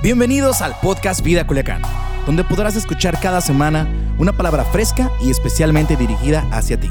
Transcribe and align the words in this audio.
Bienvenidos 0.00 0.62
al 0.62 0.78
podcast 0.78 1.24
Vida 1.24 1.44
Culiacán, 1.44 1.82
donde 2.24 2.44
podrás 2.44 2.76
escuchar 2.76 3.18
cada 3.20 3.40
semana 3.40 4.14
una 4.16 4.32
palabra 4.32 4.64
fresca 4.64 5.10
y 5.20 5.28
especialmente 5.28 5.96
dirigida 5.96 6.48
hacia 6.52 6.78
ti. 6.78 6.88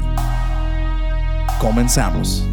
Comenzamos. 1.58 2.44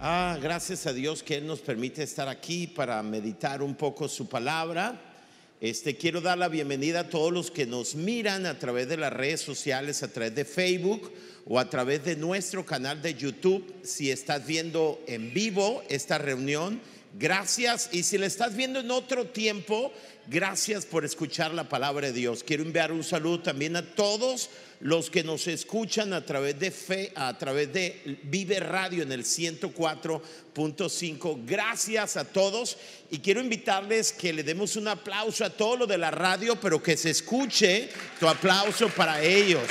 Ah, 0.00 0.36
gracias 0.42 0.88
a 0.88 0.92
Dios 0.92 1.22
que 1.22 1.36
Él 1.36 1.46
nos 1.46 1.60
permite 1.60 2.02
estar 2.02 2.26
aquí 2.26 2.66
para 2.66 3.00
meditar 3.04 3.62
un 3.62 3.76
poco 3.76 4.08
su 4.08 4.28
palabra. 4.28 5.09
Este, 5.60 5.98
quiero 5.98 6.22
dar 6.22 6.38
la 6.38 6.48
bienvenida 6.48 7.00
a 7.00 7.08
todos 7.10 7.30
los 7.30 7.50
que 7.50 7.66
nos 7.66 7.94
miran 7.94 8.46
a 8.46 8.58
través 8.58 8.88
de 8.88 8.96
las 8.96 9.12
redes 9.12 9.42
sociales, 9.42 10.02
a 10.02 10.10
través 10.10 10.34
de 10.34 10.46
Facebook 10.46 11.12
o 11.44 11.58
a 11.58 11.68
través 11.68 12.02
de 12.02 12.16
nuestro 12.16 12.64
canal 12.64 13.02
de 13.02 13.12
YouTube. 13.12 13.70
Si 13.82 14.10
estás 14.10 14.46
viendo 14.46 15.04
en 15.06 15.34
vivo 15.34 15.82
esta 15.90 16.16
reunión, 16.16 16.80
gracias. 17.18 17.90
Y 17.92 18.04
si 18.04 18.16
la 18.16 18.24
estás 18.24 18.56
viendo 18.56 18.80
en 18.80 18.90
otro 18.90 19.26
tiempo, 19.26 19.92
gracias 20.28 20.86
por 20.86 21.04
escuchar 21.04 21.52
la 21.52 21.68
palabra 21.68 22.06
de 22.06 22.14
Dios. 22.14 22.42
Quiero 22.42 22.62
enviar 22.62 22.90
un 22.90 23.04
saludo 23.04 23.40
también 23.40 23.76
a 23.76 23.94
todos 23.94 24.48
los 24.80 25.08
que 25.10 25.22
nos 25.22 25.46
escuchan 25.46 26.12
a 26.14 26.24
través 26.24 26.58
de 26.58 26.70
fe, 26.70 27.12
a 27.14 27.36
través 27.36 27.70
de 27.72 28.18
Vive 28.24 28.60
Radio 28.60 29.02
en 29.02 29.12
el 29.12 29.24
104.5. 29.24 31.42
Gracias 31.46 32.16
a 32.16 32.24
todos 32.24 32.78
y 33.10 33.18
quiero 33.18 33.40
invitarles 33.40 34.12
que 34.12 34.32
le 34.32 34.42
demos 34.42 34.76
un 34.76 34.88
aplauso 34.88 35.44
a 35.44 35.50
todo 35.50 35.76
lo 35.76 35.86
de 35.86 35.98
la 35.98 36.10
radio, 36.10 36.58
pero 36.58 36.82
que 36.82 36.96
se 36.96 37.10
escuche 37.10 37.90
tu 38.18 38.26
aplauso 38.26 38.88
para 38.88 39.22
ellos. 39.22 39.68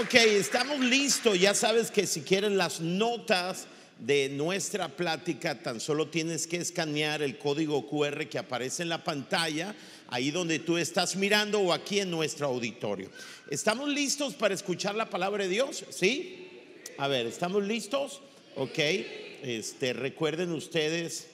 Ok, 0.00 0.14
estamos 0.14 0.80
listos. 0.80 1.38
Ya 1.38 1.54
sabes 1.54 1.92
que 1.92 2.06
si 2.06 2.22
quieren 2.22 2.56
las 2.56 2.80
notas 2.80 3.66
de 3.98 4.30
nuestra 4.30 4.88
plática, 4.88 5.62
tan 5.62 5.80
solo 5.80 6.08
tienes 6.08 6.48
que 6.48 6.56
escanear 6.56 7.22
el 7.22 7.38
código 7.38 7.88
QR 7.88 8.26
que 8.26 8.38
aparece 8.38 8.82
en 8.82 8.88
la 8.88 9.04
pantalla, 9.04 9.76
ahí 10.12 10.30
donde 10.30 10.58
tú 10.58 10.76
estás 10.76 11.16
mirando 11.16 11.58
o 11.58 11.72
aquí 11.72 12.00
en 12.00 12.10
nuestro 12.10 12.46
auditorio. 12.46 13.10
¿Estamos 13.48 13.88
listos 13.88 14.34
para 14.34 14.52
escuchar 14.52 14.94
la 14.94 15.08
palabra 15.08 15.44
de 15.44 15.48
Dios? 15.48 15.86
¿Sí? 15.88 16.50
A 16.98 17.08
ver, 17.08 17.26
¿estamos 17.26 17.62
listos? 17.62 18.20
Ok. 18.56 18.78
Este, 18.78 19.94
recuerden 19.94 20.52
ustedes 20.52 21.28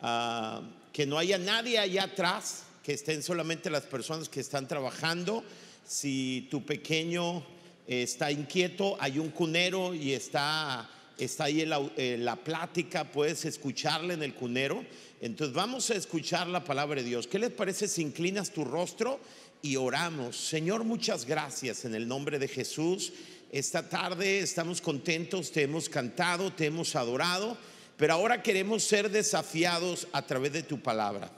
ah, 0.00 0.62
que 0.94 1.04
no 1.04 1.18
haya 1.18 1.36
nadie 1.36 1.78
allá 1.78 2.04
atrás, 2.04 2.64
que 2.82 2.94
estén 2.94 3.22
solamente 3.22 3.68
las 3.68 3.84
personas 3.84 4.30
que 4.30 4.40
están 4.40 4.66
trabajando. 4.66 5.44
Si 5.86 6.48
tu 6.50 6.64
pequeño 6.64 7.44
está 7.86 8.32
inquieto, 8.32 8.96
hay 8.98 9.18
un 9.18 9.28
cunero 9.28 9.92
y 9.92 10.14
está 10.14 10.88
está 11.18 11.44
ahí 11.44 11.64
la, 11.64 11.80
eh, 11.96 12.16
la 12.18 12.36
plática, 12.36 13.10
puedes 13.10 13.44
escucharla 13.44 14.14
en 14.14 14.22
el 14.22 14.34
cunero. 14.34 14.84
Entonces 15.20 15.54
vamos 15.54 15.90
a 15.90 15.94
escuchar 15.94 16.48
la 16.48 16.64
palabra 16.64 17.00
de 17.00 17.08
Dios. 17.08 17.26
¿Qué 17.26 17.38
les 17.38 17.50
parece 17.50 17.86
si 17.86 18.02
inclinas 18.02 18.50
tu 18.50 18.64
rostro 18.64 19.20
y 19.62 19.76
oramos? 19.76 20.36
Señor, 20.36 20.84
muchas 20.84 21.24
gracias 21.24 21.84
en 21.84 21.94
el 21.94 22.08
nombre 22.08 22.38
de 22.38 22.48
Jesús. 22.48 23.12
Esta 23.52 23.88
tarde 23.88 24.40
estamos 24.40 24.80
contentos, 24.80 25.52
te 25.52 25.62
hemos 25.62 25.88
cantado, 25.88 26.52
te 26.52 26.66
hemos 26.66 26.96
adorado, 26.96 27.56
pero 27.96 28.14
ahora 28.14 28.42
queremos 28.42 28.82
ser 28.82 29.10
desafiados 29.10 30.08
a 30.12 30.26
través 30.26 30.52
de 30.54 30.62
tu 30.62 30.80
palabra. 30.80 31.30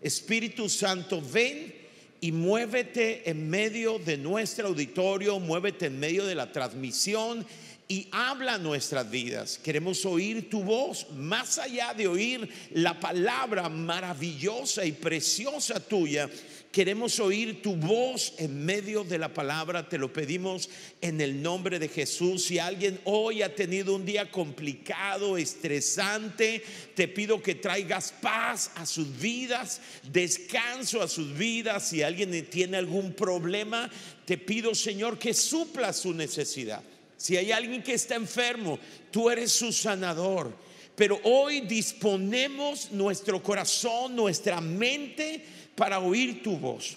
Espíritu 0.00 0.68
Santo, 0.68 1.20
ven 1.20 1.74
y 2.20 2.32
muévete 2.32 3.28
en 3.28 3.50
medio 3.50 3.98
de 3.98 4.16
nuestro 4.16 4.68
auditorio, 4.68 5.40
muévete 5.40 5.86
en 5.86 5.98
medio 5.98 6.24
de 6.24 6.34
la 6.34 6.52
transmisión 6.52 7.46
y 7.90 8.06
habla 8.12 8.56
nuestras 8.56 9.10
vidas. 9.10 9.58
Queremos 9.58 10.06
oír 10.06 10.48
tu 10.48 10.62
voz, 10.62 11.08
más 11.10 11.58
allá 11.58 11.92
de 11.92 12.06
oír 12.06 12.48
la 12.70 13.00
palabra 13.00 13.68
maravillosa 13.68 14.84
y 14.84 14.92
preciosa 14.92 15.80
tuya. 15.80 16.30
Queremos 16.70 17.18
oír 17.18 17.60
tu 17.62 17.74
voz 17.74 18.34
en 18.38 18.64
medio 18.64 19.02
de 19.02 19.18
la 19.18 19.34
palabra. 19.34 19.88
Te 19.88 19.98
lo 19.98 20.12
pedimos 20.12 20.70
en 21.00 21.20
el 21.20 21.42
nombre 21.42 21.80
de 21.80 21.88
Jesús. 21.88 22.44
Si 22.44 22.60
alguien 22.60 23.00
hoy 23.02 23.42
ha 23.42 23.56
tenido 23.56 23.96
un 23.96 24.06
día 24.06 24.30
complicado, 24.30 25.36
estresante, 25.36 26.62
te 26.94 27.08
pido 27.08 27.42
que 27.42 27.56
traigas 27.56 28.14
paz 28.22 28.70
a 28.76 28.86
sus 28.86 29.18
vidas, 29.18 29.80
descanso 30.12 31.02
a 31.02 31.08
sus 31.08 31.36
vidas. 31.36 31.88
Si 31.88 32.04
alguien 32.04 32.48
tiene 32.48 32.76
algún 32.76 33.14
problema, 33.14 33.90
te 34.24 34.38
pido, 34.38 34.76
Señor, 34.76 35.18
que 35.18 35.34
supla 35.34 35.92
su 35.92 36.14
necesidad. 36.14 36.84
Si 37.20 37.36
hay 37.36 37.52
alguien 37.52 37.82
que 37.82 37.92
está 37.92 38.14
enfermo, 38.14 38.78
tú 39.10 39.28
eres 39.28 39.52
su 39.52 39.74
sanador. 39.74 40.56
Pero 40.96 41.20
hoy 41.24 41.60
disponemos 41.60 42.92
nuestro 42.92 43.42
corazón, 43.42 44.16
nuestra 44.16 44.62
mente 44.62 45.44
para 45.76 46.00
oír 46.00 46.42
tu 46.42 46.56
voz. 46.56 46.96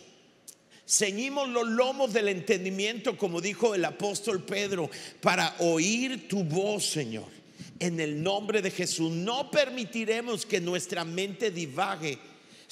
Ceñimos 0.88 1.50
los 1.50 1.68
lomos 1.68 2.14
del 2.14 2.30
entendimiento, 2.30 3.18
como 3.18 3.42
dijo 3.42 3.76
el 3.76 3.84
apóstol 3.84 4.46
Pedro, 4.46 4.90
para 5.20 5.58
oír 5.60 6.30
tu 6.30 6.46
voz, 6.46 6.86
Señor. 6.86 7.28
En 7.80 8.00
el 8.00 8.24
nombre 8.24 8.62
de 8.62 8.72
Jesús, 8.72 9.12
no 9.12 9.52
permitiremos 9.52 10.46
que 10.46 10.62
nuestra 10.62 11.04
mente 11.04 11.52
divague 11.52 12.18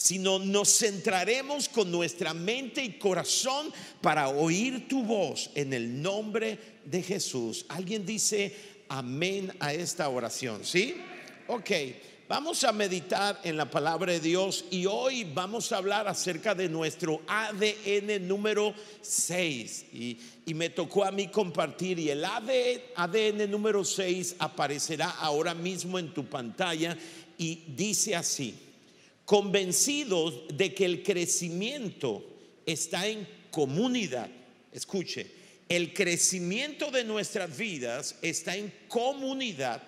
sino 0.01 0.39
nos 0.39 0.79
centraremos 0.79 1.69
con 1.69 1.91
nuestra 1.91 2.33
mente 2.33 2.83
y 2.83 2.93
corazón 2.93 3.71
para 4.01 4.29
oír 4.29 4.87
tu 4.87 5.03
voz 5.03 5.51
en 5.53 5.73
el 5.73 6.01
nombre 6.01 6.57
de 6.85 7.03
Jesús. 7.03 7.65
¿Alguien 7.69 8.03
dice 8.03 8.55
amén 8.89 9.53
a 9.59 9.75
esta 9.75 10.09
oración? 10.09 10.65
¿Sí? 10.65 10.95
Ok, 11.47 11.69
vamos 12.27 12.63
a 12.63 12.71
meditar 12.71 13.41
en 13.43 13.55
la 13.55 13.69
palabra 13.69 14.13
de 14.13 14.19
Dios 14.19 14.65
y 14.71 14.87
hoy 14.87 15.23
vamos 15.23 15.71
a 15.71 15.77
hablar 15.77 16.07
acerca 16.07 16.55
de 16.55 16.67
nuestro 16.67 17.21
ADN 17.27 18.27
número 18.27 18.73
6. 19.01 19.85
Y, 19.93 20.17
y 20.47 20.53
me 20.55 20.71
tocó 20.71 21.05
a 21.05 21.11
mí 21.11 21.27
compartir 21.27 21.99
y 21.99 22.09
el 22.09 22.25
ADN 22.25 23.51
número 23.51 23.85
6 23.85 24.37
aparecerá 24.39 25.11
ahora 25.11 25.53
mismo 25.53 25.99
en 25.99 26.11
tu 26.11 26.25
pantalla 26.25 26.97
y 27.37 27.65
dice 27.67 28.15
así 28.15 28.70
convencidos 29.31 30.43
de 30.57 30.73
que 30.73 30.83
el 30.83 31.03
crecimiento 31.03 32.21
está 32.65 33.07
en 33.07 33.25
comunidad. 33.49 34.29
Escuche, 34.73 35.25
el 35.69 35.93
crecimiento 35.93 36.91
de 36.91 37.05
nuestras 37.05 37.57
vidas 37.57 38.17
está 38.21 38.57
en 38.57 38.73
comunidad. 38.89 39.81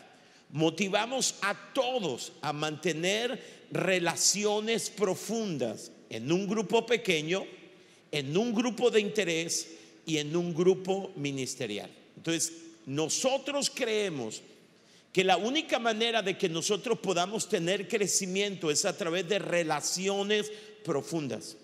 Motivamos 0.49 1.35
a 1.41 1.73
todos 1.73 2.31
a 2.41 2.53
mantener 2.53 3.65
relaciones 3.69 4.89
profundas 4.89 5.91
en 6.09 6.31
un 6.31 6.47
grupo 6.47 6.85
pequeño, 6.85 7.43
en 8.13 8.37
un 8.37 8.53
grupo 8.53 8.89
de 8.89 9.01
interés 9.01 9.67
y 10.05 10.19
en 10.19 10.37
un 10.37 10.53
grupo 10.53 11.11
ministerial. 11.17 11.91
Entonces, 12.15 12.53
nosotros 12.85 13.69
creemos 13.69 14.41
que 15.13 15.23
la 15.23 15.37
única 15.37 15.77
manera 15.77 16.23
de 16.23 16.37
que 16.37 16.49
nosotros 16.49 16.97
podamos 16.97 17.47
tener 17.47 17.87
crecimiento 17.87 18.71
es 18.71 18.83
a 18.83 18.97
través 18.97 19.29
de 19.29 19.37
relaciones 19.37 20.51
profundas. 20.83 21.55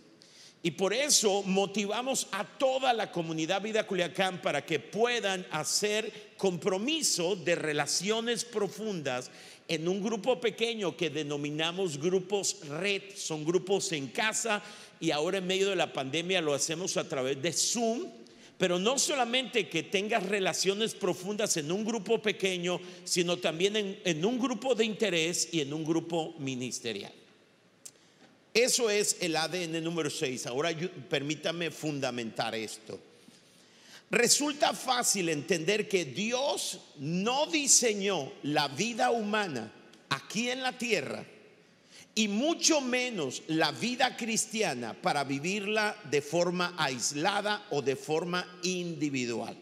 Y 0.61 0.71
por 0.71 0.93
eso 0.93 1.41
motivamos 1.43 2.27
a 2.31 2.43
toda 2.43 2.93
la 2.93 3.11
comunidad 3.11 3.61
Vida 3.61 3.87
Culiacán 3.87 4.41
para 4.41 4.65
que 4.65 4.79
puedan 4.79 5.47
hacer 5.51 6.33
compromiso 6.37 7.35
de 7.35 7.55
relaciones 7.55 8.45
profundas 8.45 9.31
en 9.67 9.87
un 9.87 10.03
grupo 10.03 10.39
pequeño 10.39 10.95
que 10.95 11.09
denominamos 11.09 11.97
grupos 11.97 12.57
red, 12.67 13.01
son 13.15 13.45
grupos 13.45 13.91
en 13.93 14.07
casa 14.09 14.61
y 14.99 15.11
ahora 15.11 15.39
en 15.39 15.47
medio 15.47 15.69
de 15.69 15.75
la 15.75 15.93
pandemia 15.93 16.41
lo 16.41 16.53
hacemos 16.53 16.97
a 16.97 17.07
través 17.07 17.41
de 17.41 17.53
Zoom 17.53 18.18
pero 18.59 18.77
no 18.77 18.99
solamente 18.99 19.69
que 19.69 19.83
tengas 19.83 20.21
relaciones 20.23 20.93
profundas 20.93 21.55
en 21.55 21.71
un 21.71 21.85
grupo 21.85 22.21
pequeño, 22.21 22.81
sino 23.05 23.37
también 23.37 24.01
en, 24.03 24.25
un 24.25 24.37
grupo 24.37 24.75
de 24.75 24.83
interés 24.83 25.47
y 25.53 25.61
en 25.61 25.73
un 25.73 25.85
grupo 25.85 26.35
ministerial. 26.39 27.13
Eso 28.53 28.89
es 28.89 29.15
el 29.21 29.37
ADN 29.37 29.81
número 29.81 30.09
6. 30.09 30.45
Ahora 30.47 30.71
permítame 31.09 31.71
fundamentar 31.71 32.53
esto. 32.53 32.99
Resulta 34.11 34.73
fácil 34.73 35.29
entender 35.29 35.87
que 35.87 36.03
Dios 36.03 36.81
no 36.97 37.45
diseñó 37.45 38.29
la 38.43 38.67
vida 38.67 39.11
humana 39.11 39.71
aquí 40.09 40.49
en 40.49 40.63
la 40.63 40.77
tierra 40.77 41.25
y 42.19 42.27
mucho 42.27 42.81
menos 42.81 43.43
la 43.47 43.71
vida 43.71 44.17
cristiana 44.17 44.93
para 44.93 45.23
vivirla 45.23 45.95
de 46.11 46.21
forma 46.21 46.75
aislada 46.77 47.65
o 47.69 47.81
de 47.81 47.95
forma 47.95 48.45
individual. 48.63 49.55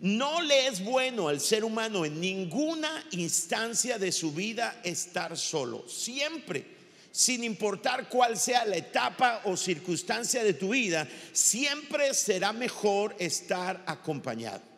No 0.00 0.42
le 0.42 0.66
es 0.66 0.84
bueno 0.84 1.28
al 1.28 1.40
ser 1.40 1.64
humano 1.64 2.04
en 2.04 2.20
ninguna 2.20 3.06
instancia 3.12 3.98
de 3.98 4.12
su 4.12 4.32
vida 4.32 4.82
estar 4.84 5.34
solo. 5.38 5.88
Siempre, 5.88 6.62
sin 7.10 7.42
importar 7.42 8.10
cuál 8.10 8.36
sea 8.36 8.66
la 8.66 8.76
etapa 8.76 9.40
o 9.46 9.56
circunstancia 9.56 10.44
de 10.44 10.52
tu 10.52 10.68
vida, 10.68 11.08
siempre 11.32 12.12
será 12.12 12.52
mejor 12.52 13.16
estar 13.18 13.82
acompañado. 13.86 14.69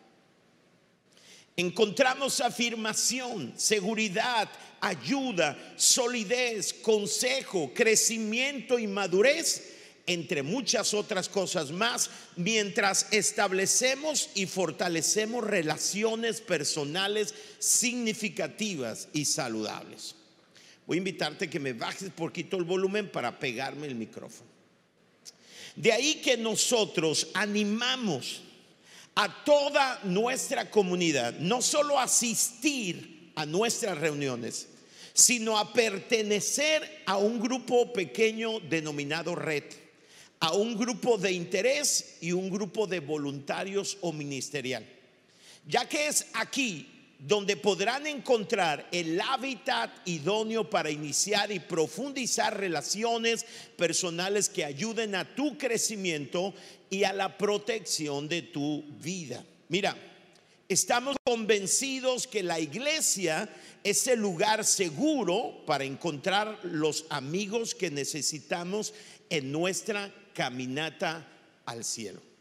Encontramos 1.55 2.41
afirmación, 2.41 3.53
seguridad, 3.57 4.49
ayuda, 4.81 5.57
solidez, 5.75 6.73
consejo, 6.73 7.71
crecimiento 7.73 8.79
y 8.79 8.87
madurez, 8.87 9.71
entre 10.07 10.43
muchas 10.43 10.93
otras 10.93 11.29
cosas 11.29 11.71
más, 11.71 12.09
mientras 12.35 13.07
establecemos 13.11 14.29
y 14.33 14.47
fortalecemos 14.47 15.43
relaciones 15.43 16.41
personales 16.41 17.33
significativas 17.59 19.07
y 19.13 19.25
saludables. 19.25 20.15
Voy 20.87 20.97
a 20.97 20.99
invitarte 20.99 21.49
que 21.49 21.59
me 21.59 21.73
bajes 21.73 22.09
poquito 22.09 22.57
el 22.57 22.63
volumen 22.63 23.09
para 23.09 23.39
pegarme 23.39 23.87
el 23.87 23.95
micrófono. 23.95 24.49
De 25.75 25.91
ahí 25.91 26.15
que 26.15 26.35
nosotros 26.35 27.27
animamos 27.33 28.41
a 29.15 29.43
toda 29.43 29.99
nuestra 30.03 30.69
comunidad, 30.69 31.33
no 31.39 31.61
solo 31.61 31.99
asistir 31.99 33.31
a 33.35 33.45
nuestras 33.45 33.97
reuniones, 33.97 34.67
sino 35.13 35.57
a 35.57 35.71
pertenecer 35.71 37.03
a 37.05 37.17
un 37.17 37.39
grupo 37.39 37.93
pequeño 37.93 38.59
denominado 38.59 39.35
red, 39.35 39.63
a 40.39 40.53
un 40.53 40.75
grupo 40.75 41.17
de 41.17 41.31
interés 41.31 42.17
y 42.21 42.31
un 42.31 42.49
grupo 42.49 42.87
de 42.87 42.99
voluntarios 42.99 43.97
o 44.01 44.11
ministerial. 44.11 44.85
Ya 45.67 45.87
que 45.87 46.07
es 46.07 46.27
aquí 46.33 46.92
donde 47.25 47.55
podrán 47.55 48.05
encontrar 48.05 48.85
el 48.91 49.19
hábitat 49.21 49.89
idóneo 50.05 50.69
para 50.69 50.91
iniciar 50.91 51.53
y 51.53 51.59
profundizar 51.59 52.59
relaciones 52.59 53.45
personales 53.77 54.49
que 54.49 54.65
ayuden 54.65 55.15
a 55.15 55.33
tu 55.33 55.57
crecimiento 55.57 56.53
y 56.89 57.05
a 57.05 57.13
la 57.13 57.37
protección 57.37 58.27
de 58.27 58.41
tu 58.41 58.83
vida. 59.01 59.41
Mira, 59.69 59.95
estamos 60.67 61.15
convencidos 61.23 62.27
que 62.27 62.43
la 62.43 62.59
iglesia 62.59 63.47
es 63.85 64.05
el 64.07 64.19
lugar 64.19 64.65
seguro 64.65 65.63
para 65.65 65.85
encontrar 65.85 66.59
los 66.63 67.05
amigos 67.09 67.73
que 67.73 67.89
necesitamos 67.89 68.93
en 69.29 69.49
nuestra 69.49 70.13
caminata 70.33 71.25
al 71.65 71.85
cielo. 71.85 72.32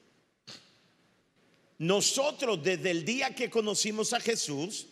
Nosotros 1.83 2.63
desde 2.63 2.93
el 2.93 3.05
día 3.05 3.35
que 3.35 3.51
conocimos 3.51 4.13
a 4.13 4.21
Jesús, 4.21 4.87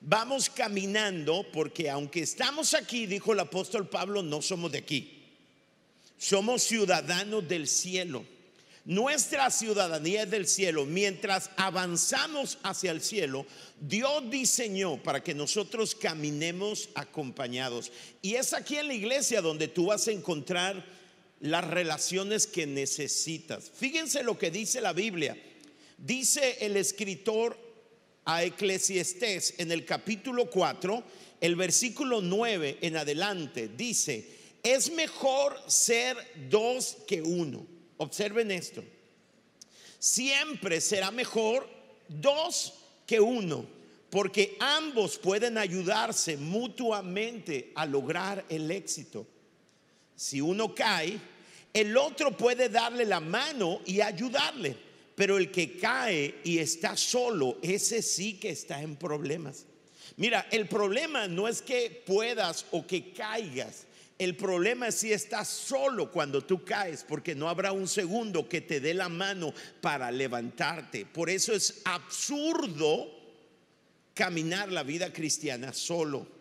vamos 0.00 0.48
caminando 0.48 1.44
porque 1.52 1.90
aunque 1.90 2.20
estamos 2.20 2.72
aquí, 2.72 3.06
dijo 3.06 3.32
el 3.32 3.40
apóstol 3.40 3.88
Pablo, 3.88 4.22
no 4.22 4.40
somos 4.40 4.70
de 4.70 4.78
aquí. 4.78 5.24
Somos 6.16 6.62
ciudadanos 6.62 7.48
del 7.48 7.66
cielo. 7.66 8.24
Nuestra 8.84 9.50
ciudadanía 9.50 10.22
es 10.22 10.30
del 10.30 10.46
cielo. 10.46 10.86
Mientras 10.86 11.50
avanzamos 11.56 12.58
hacia 12.62 12.92
el 12.92 13.02
cielo, 13.02 13.44
Dios 13.80 14.30
diseñó 14.30 15.02
para 15.02 15.24
que 15.24 15.34
nosotros 15.34 15.96
caminemos 15.96 16.90
acompañados. 16.94 17.90
Y 18.22 18.36
es 18.36 18.52
aquí 18.52 18.76
en 18.76 18.86
la 18.86 18.94
iglesia 18.94 19.42
donde 19.42 19.66
tú 19.66 19.86
vas 19.86 20.06
a 20.06 20.12
encontrar 20.12 20.86
las 21.40 21.66
relaciones 21.66 22.46
que 22.46 22.68
necesitas. 22.68 23.68
Fíjense 23.74 24.22
lo 24.22 24.38
que 24.38 24.52
dice 24.52 24.80
la 24.80 24.92
Biblia. 24.92 25.36
Dice 25.96 26.58
el 26.60 26.76
escritor 26.76 27.56
a 28.24 28.44
Eclesiastés 28.44 29.54
en 29.58 29.72
el 29.72 29.84
capítulo 29.84 30.50
4, 30.50 31.02
el 31.40 31.56
versículo 31.56 32.20
9 32.20 32.78
en 32.80 32.96
adelante, 32.96 33.68
dice, 33.68 34.28
es 34.62 34.90
mejor 34.90 35.58
ser 35.68 36.16
dos 36.48 36.98
que 37.06 37.22
uno. 37.22 37.66
Observen 37.98 38.50
esto. 38.50 38.84
Siempre 39.98 40.80
será 40.80 41.10
mejor 41.10 41.68
dos 42.08 42.74
que 43.06 43.20
uno, 43.20 43.66
porque 44.10 44.56
ambos 44.60 45.18
pueden 45.18 45.56
ayudarse 45.56 46.36
mutuamente 46.36 47.72
a 47.74 47.86
lograr 47.86 48.44
el 48.48 48.70
éxito. 48.70 49.26
Si 50.14 50.40
uno 50.40 50.74
cae, 50.74 51.18
el 51.72 51.96
otro 51.96 52.36
puede 52.36 52.68
darle 52.68 53.04
la 53.04 53.20
mano 53.20 53.80
y 53.84 54.00
ayudarle. 54.00 54.85
Pero 55.16 55.38
el 55.38 55.50
que 55.50 55.78
cae 55.78 56.36
y 56.44 56.58
está 56.58 56.96
solo, 56.96 57.58
ese 57.62 58.02
sí 58.02 58.34
que 58.34 58.50
está 58.50 58.82
en 58.82 58.96
problemas. 58.96 59.64
Mira, 60.18 60.46
el 60.50 60.68
problema 60.68 61.26
no 61.26 61.48
es 61.48 61.62
que 61.62 62.02
puedas 62.06 62.66
o 62.70 62.86
que 62.86 63.12
caigas. 63.12 63.86
El 64.18 64.36
problema 64.36 64.88
es 64.88 64.94
si 64.96 65.12
estás 65.12 65.48
solo 65.48 66.10
cuando 66.10 66.42
tú 66.42 66.64
caes, 66.64 67.04
porque 67.06 67.34
no 67.34 67.48
habrá 67.48 67.72
un 67.72 67.88
segundo 67.88 68.48
que 68.48 68.60
te 68.60 68.80
dé 68.80 68.94
la 68.94 69.08
mano 69.08 69.52
para 69.80 70.10
levantarte. 70.10 71.04
Por 71.04 71.28
eso 71.28 71.52
es 71.52 71.82
absurdo 71.84 73.10
caminar 74.14 74.70
la 74.70 74.82
vida 74.82 75.12
cristiana 75.12 75.72
solo. 75.74 76.35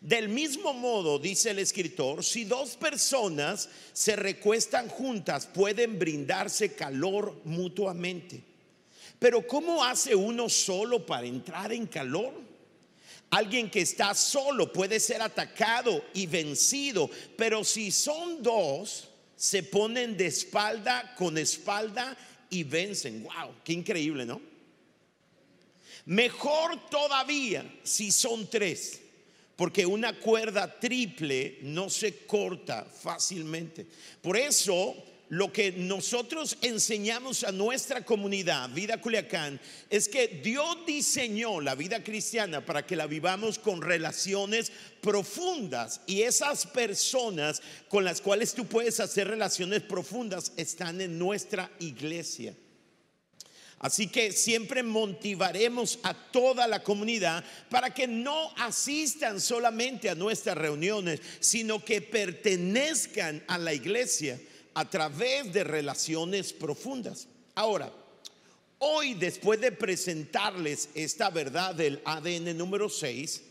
Del 0.00 0.28
mismo 0.28 0.74
modo, 0.74 1.18
dice 1.18 1.50
el 1.50 1.58
escritor, 1.58 2.22
si 2.22 2.44
dos 2.44 2.76
personas 2.76 3.68
se 3.92 4.14
recuestan 4.14 4.88
juntas, 4.88 5.46
pueden 5.46 5.98
brindarse 5.98 6.74
calor 6.74 7.40
mutuamente. 7.44 8.42
Pero 9.18 9.46
¿cómo 9.46 9.82
hace 9.82 10.14
uno 10.14 10.48
solo 10.48 11.04
para 11.04 11.26
entrar 11.26 11.72
en 11.72 11.86
calor? 11.86 12.34
Alguien 13.30 13.70
que 13.70 13.80
está 13.80 14.14
solo 14.14 14.72
puede 14.72 15.00
ser 15.00 15.22
atacado 15.22 16.04
y 16.14 16.26
vencido, 16.26 17.10
pero 17.36 17.64
si 17.64 17.90
son 17.90 18.42
dos, 18.42 19.08
se 19.34 19.62
ponen 19.62 20.16
de 20.16 20.26
espalda 20.26 21.14
con 21.16 21.36
espalda 21.38 22.16
y 22.50 22.62
vencen. 22.62 23.24
¡Wow! 23.24 23.54
¡Qué 23.64 23.72
increíble, 23.72 24.24
¿no? 24.24 24.40
Mejor 26.04 26.88
todavía 26.88 27.68
si 27.82 28.12
son 28.12 28.48
tres 28.48 29.00
porque 29.56 29.86
una 29.86 30.18
cuerda 30.20 30.78
triple 30.78 31.58
no 31.62 31.88
se 31.88 32.26
corta 32.26 32.84
fácilmente. 32.84 33.86
Por 34.20 34.36
eso, 34.36 34.94
lo 35.30 35.50
que 35.50 35.72
nosotros 35.72 36.58
enseñamos 36.60 37.42
a 37.42 37.52
nuestra 37.52 38.04
comunidad, 38.04 38.68
Vida 38.70 39.00
Culiacán, 39.00 39.58
es 39.88 40.08
que 40.08 40.28
Dios 40.28 40.78
diseñó 40.86 41.62
la 41.62 41.74
vida 41.74 42.04
cristiana 42.04 42.64
para 42.64 42.86
que 42.86 42.96
la 42.96 43.06
vivamos 43.06 43.58
con 43.58 43.80
relaciones 43.80 44.70
profundas 45.00 46.02
y 46.06 46.22
esas 46.22 46.66
personas 46.66 47.62
con 47.88 48.04
las 48.04 48.20
cuales 48.20 48.52
tú 48.52 48.66
puedes 48.66 49.00
hacer 49.00 49.26
relaciones 49.26 49.82
profundas 49.82 50.52
están 50.56 51.00
en 51.00 51.18
nuestra 51.18 51.70
iglesia. 51.80 52.54
Así 53.78 54.06
que 54.06 54.32
siempre 54.32 54.82
motivaremos 54.82 55.98
a 56.02 56.14
toda 56.14 56.66
la 56.66 56.82
comunidad 56.82 57.44
para 57.68 57.92
que 57.92 58.06
no 58.06 58.50
asistan 58.56 59.40
solamente 59.40 60.08
a 60.08 60.14
nuestras 60.14 60.56
reuniones, 60.56 61.20
sino 61.40 61.84
que 61.84 62.00
pertenezcan 62.00 63.44
a 63.46 63.58
la 63.58 63.74
iglesia 63.74 64.40
a 64.72 64.88
través 64.88 65.52
de 65.52 65.62
relaciones 65.62 66.54
profundas. 66.54 67.28
Ahora, 67.54 67.92
hoy 68.78 69.14
después 69.14 69.60
de 69.60 69.72
presentarles 69.72 70.88
esta 70.94 71.28
verdad 71.28 71.74
del 71.74 72.00
ADN 72.04 72.56
número 72.56 72.88
6, 72.88 73.42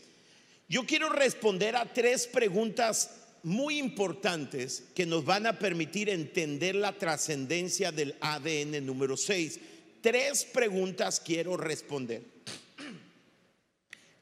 yo 0.68 0.84
quiero 0.86 1.08
responder 1.08 1.76
a 1.76 1.92
tres 1.92 2.26
preguntas 2.26 3.10
muy 3.44 3.78
importantes 3.78 4.82
que 4.92 5.06
nos 5.06 5.24
van 5.24 5.46
a 5.46 5.56
permitir 5.56 6.10
entender 6.10 6.74
la 6.74 6.98
trascendencia 6.98 7.92
del 7.92 8.16
ADN 8.20 8.84
número 8.84 9.16
6 9.16 9.60
tres 10.06 10.44
preguntas 10.44 11.18
quiero 11.18 11.56
responder. 11.56 12.22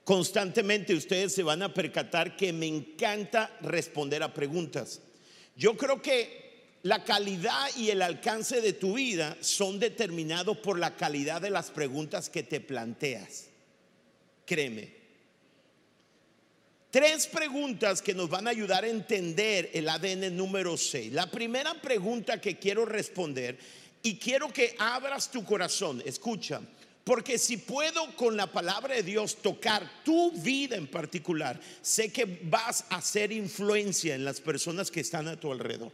Constantemente 0.03 0.95
ustedes 0.95 1.35
se 1.35 1.43
van 1.43 1.61
a 1.63 1.75
percatar 1.75 2.39
que 2.39 2.55
me 2.55 2.67
encanta 2.67 3.55
responder 3.61 4.23
a 4.23 4.33
preguntas. 4.33 5.03
Yo 5.55 5.77
creo 5.77 6.01
que 6.01 6.79
la 6.85 7.05
calidad 7.05 7.69
y 7.77 7.91
el 7.91 8.01
alcance 8.01 8.63
de 8.63 8.73
tu 8.73 8.95
vida 8.95 9.37
son 9.41 9.79
determinados 9.79 10.57
por 10.57 10.79
la 10.79 10.97
calidad 10.97 11.43
de 11.43 11.51
las 11.51 11.71
preguntas 11.71 12.31
que 12.31 12.43
te 12.43 12.63
planteas. 12.63 13.49
Créeme. 14.47 15.05
Tres 16.91 17.27
preguntas 17.27 18.01
que 18.01 18.15
nos 18.15 18.31
van 18.31 18.47
a 18.47 18.51
ayudar 18.51 18.85
a 18.85 18.89
entender 18.89 19.69
el 19.75 19.89
ADN 19.91 20.35
número 20.35 20.79
6. 20.79 21.13
La 21.13 21.31
primera 21.31 21.75
pregunta 21.75 22.41
que 22.41 22.59
quiero 22.59 22.87
responder 22.87 23.59
y 24.05 24.19
quiero 24.19 24.53
que 24.53 24.77
abras 24.79 25.31
tu 25.31 25.43
corazón, 25.45 26.03
escucha, 26.05 26.61
porque 27.05 27.39
si 27.39 27.57
puedo 27.57 28.15
con 28.17 28.37
la 28.37 28.53
palabra 28.53 28.95
de 28.95 29.03
Dios 29.03 29.37
tocar 29.37 30.05
tu 30.05 30.31
vida 30.31 30.77
en 30.77 30.87
particular, 30.87 31.59
sé 31.81 32.13
que 32.13 32.41
vas 32.45 32.85
a 32.91 32.97
hacer 32.97 33.33
influencia 33.33 34.15
en 34.15 34.25
las 34.25 34.43
personas 34.43 34.91
que 34.91 35.01
están 35.01 35.27
a 35.27 35.41
tu 35.41 35.51
alrededor. 35.51 35.91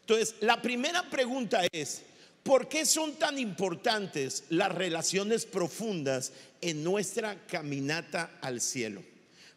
Entonces, 0.00 0.36
la 0.40 0.62
primera 0.62 1.10
pregunta 1.10 1.66
es, 1.72 2.02
¿por 2.44 2.68
qué 2.68 2.86
son 2.86 3.14
tan 3.14 3.36
importantes 3.40 4.44
las 4.48 4.72
relaciones 4.72 5.44
profundas 5.44 6.32
en 6.60 6.84
nuestra 6.84 7.44
caminata 7.48 8.38
al 8.40 8.60
cielo? 8.60 9.02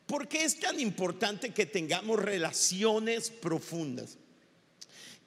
¿Por 0.08 0.28
qué 0.28 0.44
es 0.44 0.60
tan 0.60 0.80
importante 0.80 1.54
que 1.54 1.68
tengamos 1.68 2.20
relaciones 2.20 3.30
profundas? 3.30 4.18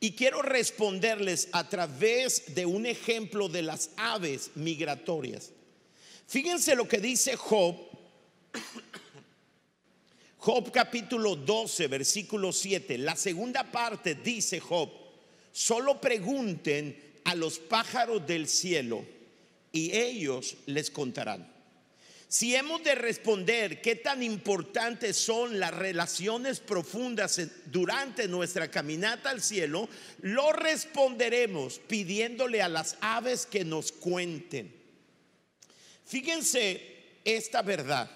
Y 0.01 0.13
quiero 0.13 0.43
responderles 0.43 1.49
a 1.53 1.69
través 1.69 2.55
de 2.55 2.67
un 2.67 2.87
ejemplo 2.87 3.49
de 3.49 3.63
las 3.63 3.91
aves 3.97 4.53
migratorias. 4.55 5.51
Fíjense 6.27 6.77
lo 6.77 6.87
que 6.87 6.99
dice 6.99 7.37
Job. 7.37 7.77
Job 10.39 10.71
capítulo 10.71 11.35
12, 11.35 11.89
versículo 11.89 12.53
7. 12.53 12.97
La 12.99 13.17
segunda 13.17 13.65
parte 13.65 14.15
dice 14.15 14.61
Job, 14.61 14.89
solo 15.51 16.01
pregunten 16.01 16.97
a 17.25 17.35
los 17.35 17.59
pájaros 17.59 18.25
del 18.27 18.47
cielo 18.47 19.05
y 19.73 19.93
ellos 19.97 20.57
les 20.67 20.91
contarán. 20.91 21.58
Si 22.29 22.55
hemos 22.55 22.85
de 22.85 22.95
responder 22.95 23.81
qué 23.81 23.97
tan 23.97 24.23
importantes 24.23 25.17
son 25.17 25.59
las 25.59 25.73
relaciones 25.73 26.61
profundas 26.61 27.41
durante 27.67 28.29
nuestra 28.29 28.71
caminata 28.71 29.31
al 29.31 29.41
cielo, 29.41 29.89
lo 30.21 30.53
responderemos 30.53 31.79
pidiéndole 31.79 32.61
a 32.61 32.69
las 32.69 32.99
aves 33.01 33.47
que 33.47 33.65
nos 33.65 33.93
cuenten. 33.93 34.75
Fíjense 36.05 36.83
esta 37.25 37.63
verdad. 37.63 38.11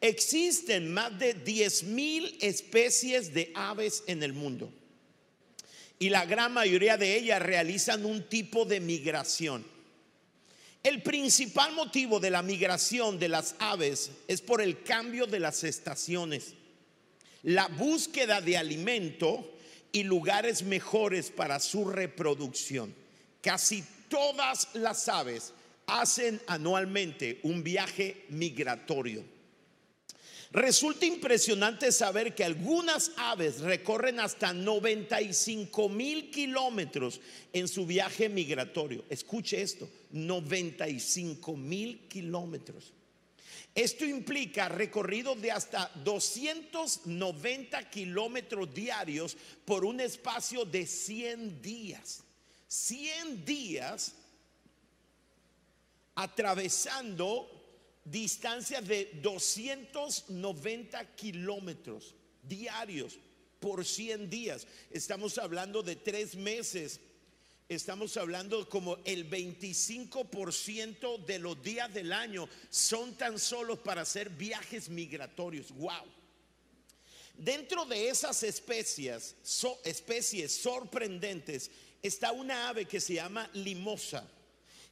Existen 0.00 0.92
más 0.92 1.16
de 1.16 1.34
10 1.34 1.84
mil 1.84 2.36
especies 2.40 3.32
de 3.32 3.52
aves 3.54 4.02
en 4.08 4.24
el 4.24 4.32
mundo 4.32 4.72
y 5.98 6.10
la 6.10 6.24
gran 6.24 6.52
mayoría 6.52 6.96
de 6.96 7.16
ellas 7.16 7.42
realizan 7.42 8.04
un 8.04 8.28
tipo 8.28 8.64
de 8.64 8.80
migración. 8.80 9.77
El 10.82 11.02
principal 11.02 11.74
motivo 11.74 12.20
de 12.20 12.30
la 12.30 12.42
migración 12.42 13.18
de 13.18 13.28
las 13.28 13.56
aves 13.58 14.10
es 14.28 14.40
por 14.40 14.62
el 14.62 14.82
cambio 14.82 15.26
de 15.26 15.40
las 15.40 15.64
estaciones, 15.64 16.54
la 17.42 17.66
búsqueda 17.68 18.40
de 18.40 18.56
alimento 18.56 19.54
y 19.92 20.04
lugares 20.04 20.62
mejores 20.62 21.30
para 21.30 21.60
su 21.60 21.84
reproducción. 21.86 22.94
Casi 23.42 23.84
todas 24.08 24.68
las 24.74 25.08
aves 25.08 25.52
hacen 25.86 26.40
anualmente 26.46 27.40
un 27.42 27.62
viaje 27.64 28.24
migratorio. 28.28 29.24
Resulta 30.50 31.04
impresionante 31.04 31.92
saber 31.92 32.34
que 32.34 32.42
algunas 32.42 33.12
aves 33.16 33.60
recorren 33.60 34.18
hasta 34.18 34.54
95 34.54 35.90
mil 35.90 36.30
kilómetros 36.30 37.20
en 37.52 37.68
su 37.68 37.84
viaje 37.84 38.30
migratorio. 38.30 39.04
Escuche 39.10 39.60
esto, 39.60 39.90
95 40.10 41.54
mil 41.54 42.08
kilómetros. 42.08 42.94
Esto 43.74 44.06
implica 44.06 44.70
recorrido 44.70 45.34
de 45.34 45.52
hasta 45.52 45.90
290 46.02 47.90
kilómetros 47.90 48.72
diarios 48.72 49.36
por 49.66 49.84
un 49.84 50.00
espacio 50.00 50.64
de 50.64 50.86
100 50.86 51.60
días. 51.60 52.24
100 52.68 53.44
días 53.44 54.14
atravesando 56.14 57.57
distancias 58.10 58.86
de 58.86 59.10
290 59.22 61.14
kilómetros 61.16 62.14
diarios 62.42 63.18
por 63.60 63.84
100 63.84 64.30
días. 64.30 64.66
Estamos 64.90 65.38
hablando 65.38 65.82
de 65.82 65.96
tres 65.96 66.34
meses. 66.34 67.00
Estamos 67.68 68.16
hablando 68.16 68.66
como 68.68 68.96
el 69.04 69.28
25% 69.28 71.24
de 71.26 71.38
los 71.38 71.62
días 71.62 71.92
del 71.92 72.12
año 72.12 72.48
son 72.70 73.14
tan 73.16 73.38
solo 73.38 73.82
para 73.82 74.02
hacer 74.02 74.30
viajes 74.30 74.88
migratorios. 74.88 75.70
¡Wow! 75.72 76.06
Dentro 77.36 77.84
de 77.84 78.08
esas 78.08 78.42
especies, 78.42 79.36
especies 79.84 80.56
sorprendentes, 80.56 81.70
está 82.02 82.32
una 82.32 82.70
ave 82.70 82.86
que 82.86 83.00
se 83.00 83.14
llama 83.14 83.48
limosa 83.52 84.28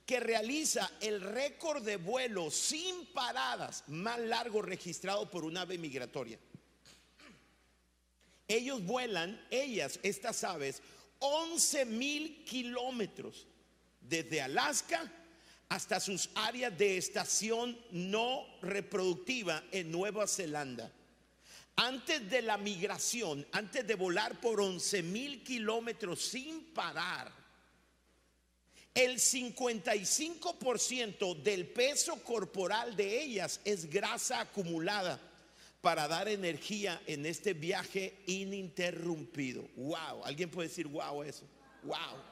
que 0.06 0.20
realiza 0.20 0.90
el 1.00 1.20
récord 1.20 1.82
de 1.82 1.96
vuelo 1.96 2.50
sin 2.50 3.06
paradas 3.06 3.82
más 3.88 4.18
largo 4.20 4.62
registrado 4.62 5.28
por 5.28 5.44
un 5.44 5.56
ave 5.56 5.76
migratoria. 5.78 6.38
Ellos 8.46 8.84
vuelan, 8.84 9.44
ellas, 9.50 9.98
estas 10.04 10.44
aves, 10.44 10.80
11 11.18 11.86
mil 11.86 12.44
kilómetros 12.44 13.48
desde 14.00 14.40
Alaska 14.40 15.12
hasta 15.68 15.98
sus 15.98 16.30
áreas 16.36 16.78
de 16.78 16.96
estación 16.96 17.76
no 17.90 18.46
reproductiva 18.62 19.64
en 19.72 19.90
Nueva 19.90 20.28
Zelanda. 20.28 20.92
Antes 21.74 22.30
de 22.30 22.42
la 22.42 22.56
migración, 22.56 23.44
antes 23.50 23.84
de 23.84 23.96
volar 23.96 24.40
por 24.40 24.60
11 24.60 25.02
mil 25.02 25.42
kilómetros 25.42 26.22
sin 26.22 26.72
parar, 26.72 27.32
el 28.96 29.18
55% 29.18 31.42
del 31.42 31.68
peso 31.68 32.16
corporal 32.24 32.96
de 32.96 33.22
ellas 33.22 33.60
es 33.62 33.88
grasa 33.90 34.40
acumulada 34.40 35.20
para 35.82 36.08
dar 36.08 36.28
energía 36.28 37.02
en 37.06 37.26
este 37.26 37.52
viaje 37.52 38.22
ininterrumpido. 38.26 39.68
Wow, 39.76 40.24
alguien 40.24 40.50
puede 40.50 40.68
decir 40.68 40.86
wow 40.86 41.22
eso. 41.22 41.44
Wow. 41.82 42.22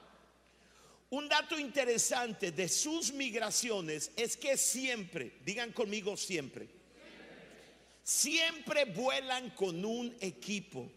Un 1.10 1.28
dato 1.28 1.58
interesante 1.58 2.50
de 2.50 2.66
sus 2.66 3.12
migraciones 3.12 4.10
es 4.16 4.34
que 4.34 4.56
siempre, 4.56 5.34
digan 5.44 5.70
conmigo 5.70 6.16
siempre, 6.16 6.66
siempre 8.02 8.86
vuelan 8.86 9.50
con 9.50 9.84
un 9.84 10.16
equipo. 10.18 10.90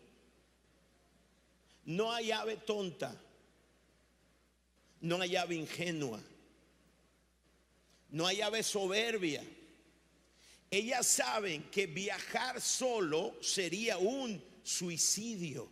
No 1.83 2.13
hay 2.13 2.31
ave 2.31 2.55
tonta 2.55 3.21
no 5.01 5.21
hay 5.21 5.35
ave 5.35 5.55
ingenua, 5.55 6.21
no 8.09 8.25
hay 8.25 8.41
ave 8.41 8.63
soberbia. 8.63 9.43
Ellas 10.69 11.07
saben 11.07 11.63
que 11.71 11.87
viajar 11.87 12.59
solo 12.59 13.37
sería 13.41 13.97
un 13.97 14.43
suicidio. 14.63 15.71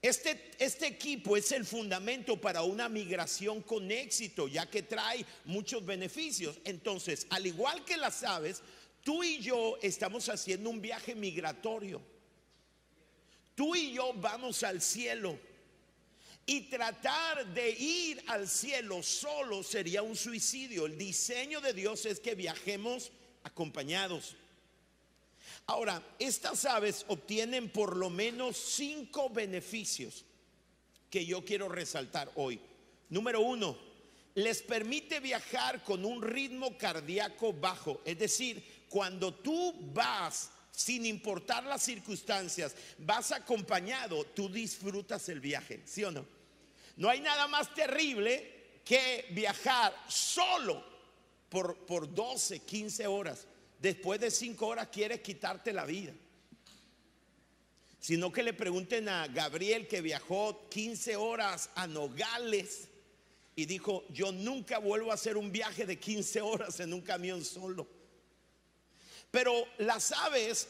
Este, 0.00 0.52
este, 0.58 0.86
equipo 0.86 1.36
es 1.36 1.50
el 1.52 1.64
fundamento 1.64 2.40
para 2.40 2.62
una 2.62 2.88
migración 2.88 3.60
con 3.62 3.90
éxito, 3.90 4.46
ya 4.46 4.70
que 4.70 4.82
trae 4.82 5.26
muchos 5.44 5.84
beneficios. 5.84 6.58
Entonces, 6.64 7.26
al 7.30 7.46
igual 7.46 7.84
que 7.84 7.96
las 7.96 8.22
aves, 8.22 8.62
tú 9.02 9.24
y 9.24 9.40
yo 9.40 9.78
estamos 9.82 10.28
haciendo 10.28 10.70
un 10.70 10.80
viaje 10.80 11.14
migratorio. 11.14 12.00
Tú 13.54 13.74
y 13.74 13.92
yo 13.92 14.12
vamos 14.14 14.62
al 14.62 14.80
cielo. 14.80 15.38
Y 16.48 16.62
tratar 16.62 17.44
de 17.52 17.70
ir 17.70 18.22
al 18.28 18.48
cielo 18.48 19.02
solo 19.02 19.64
sería 19.64 20.02
un 20.02 20.14
suicidio. 20.14 20.86
El 20.86 20.96
diseño 20.96 21.60
de 21.60 21.72
Dios 21.72 22.06
es 22.06 22.20
que 22.20 22.36
viajemos 22.36 23.10
acompañados. 23.42 24.36
Ahora, 25.66 26.00
estas 26.20 26.64
aves 26.64 27.04
obtienen 27.08 27.68
por 27.68 27.96
lo 27.96 28.08
menos 28.10 28.56
cinco 28.56 29.28
beneficios 29.28 30.24
que 31.10 31.26
yo 31.26 31.44
quiero 31.44 31.68
resaltar 31.68 32.30
hoy. 32.36 32.60
Número 33.08 33.40
uno, 33.40 33.76
les 34.36 34.62
permite 34.62 35.18
viajar 35.18 35.82
con 35.82 36.04
un 36.04 36.22
ritmo 36.22 36.78
cardíaco 36.78 37.52
bajo. 37.52 38.02
Es 38.04 38.18
decir, 38.18 38.84
cuando 38.88 39.34
tú 39.34 39.74
vas, 39.92 40.50
sin 40.70 41.06
importar 41.06 41.64
las 41.64 41.82
circunstancias, 41.82 42.76
vas 42.98 43.32
acompañado, 43.32 44.24
tú 44.24 44.48
disfrutas 44.48 45.28
el 45.28 45.40
viaje, 45.40 45.82
¿sí 45.84 46.04
o 46.04 46.12
no? 46.12 46.35
No 46.96 47.08
hay 47.08 47.20
nada 47.20 47.46
más 47.46 47.74
terrible 47.74 48.80
que 48.84 49.26
viajar 49.30 49.94
solo 50.08 50.82
por, 51.48 51.76
por 51.86 52.12
12, 52.12 52.60
15 52.60 53.06
horas. 53.06 53.46
Después 53.78 54.20
de 54.20 54.30
5 54.30 54.66
horas 54.66 54.88
quieres 54.88 55.20
quitarte 55.20 55.72
la 55.72 55.84
vida. 55.84 56.12
Sino 58.00 58.32
que 58.32 58.42
le 58.42 58.54
pregunten 58.54 59.08
a 59.08 59.26
Gabriel 59.26 59.88
que 59.88 60.00
viajó 60.00 60.68
15 60.70 61.16
horas 61.16 61.70
a 61.74 61.86
Nogales 61.86 62.88
y 63.56 63.64
dijo, 63.64 64.04
yo 64.10 64.32
nunca 64.32 64.78
vuelvo 64.78 65.10
a 65.10 65.14
hacer 65.14 65.36
un 65.36 65.50
viaje 65.50 65.86
de 65.86 65.98
15 65.98 66.40
horas 66.40 66.78
en 66.80 66.92
un 66.92 67.00
camión 67.00 67.44
solo. 67.44 67.86
Pero 69.30 69.52
las 69.78 70.12
aves, 70.12 70.68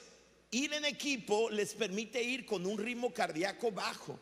ir 0.51 0.73
en 0.73 0.85
equipo 0.85 1.51
les 1.51 1.75
permite 1.75 2.23
ir 2.23 2.47
con 2.47 2.65
un 2.65 2.79
ritmo 2.79 3.13
cardíaco 3.13 3.71
bajo. 3.71 4.19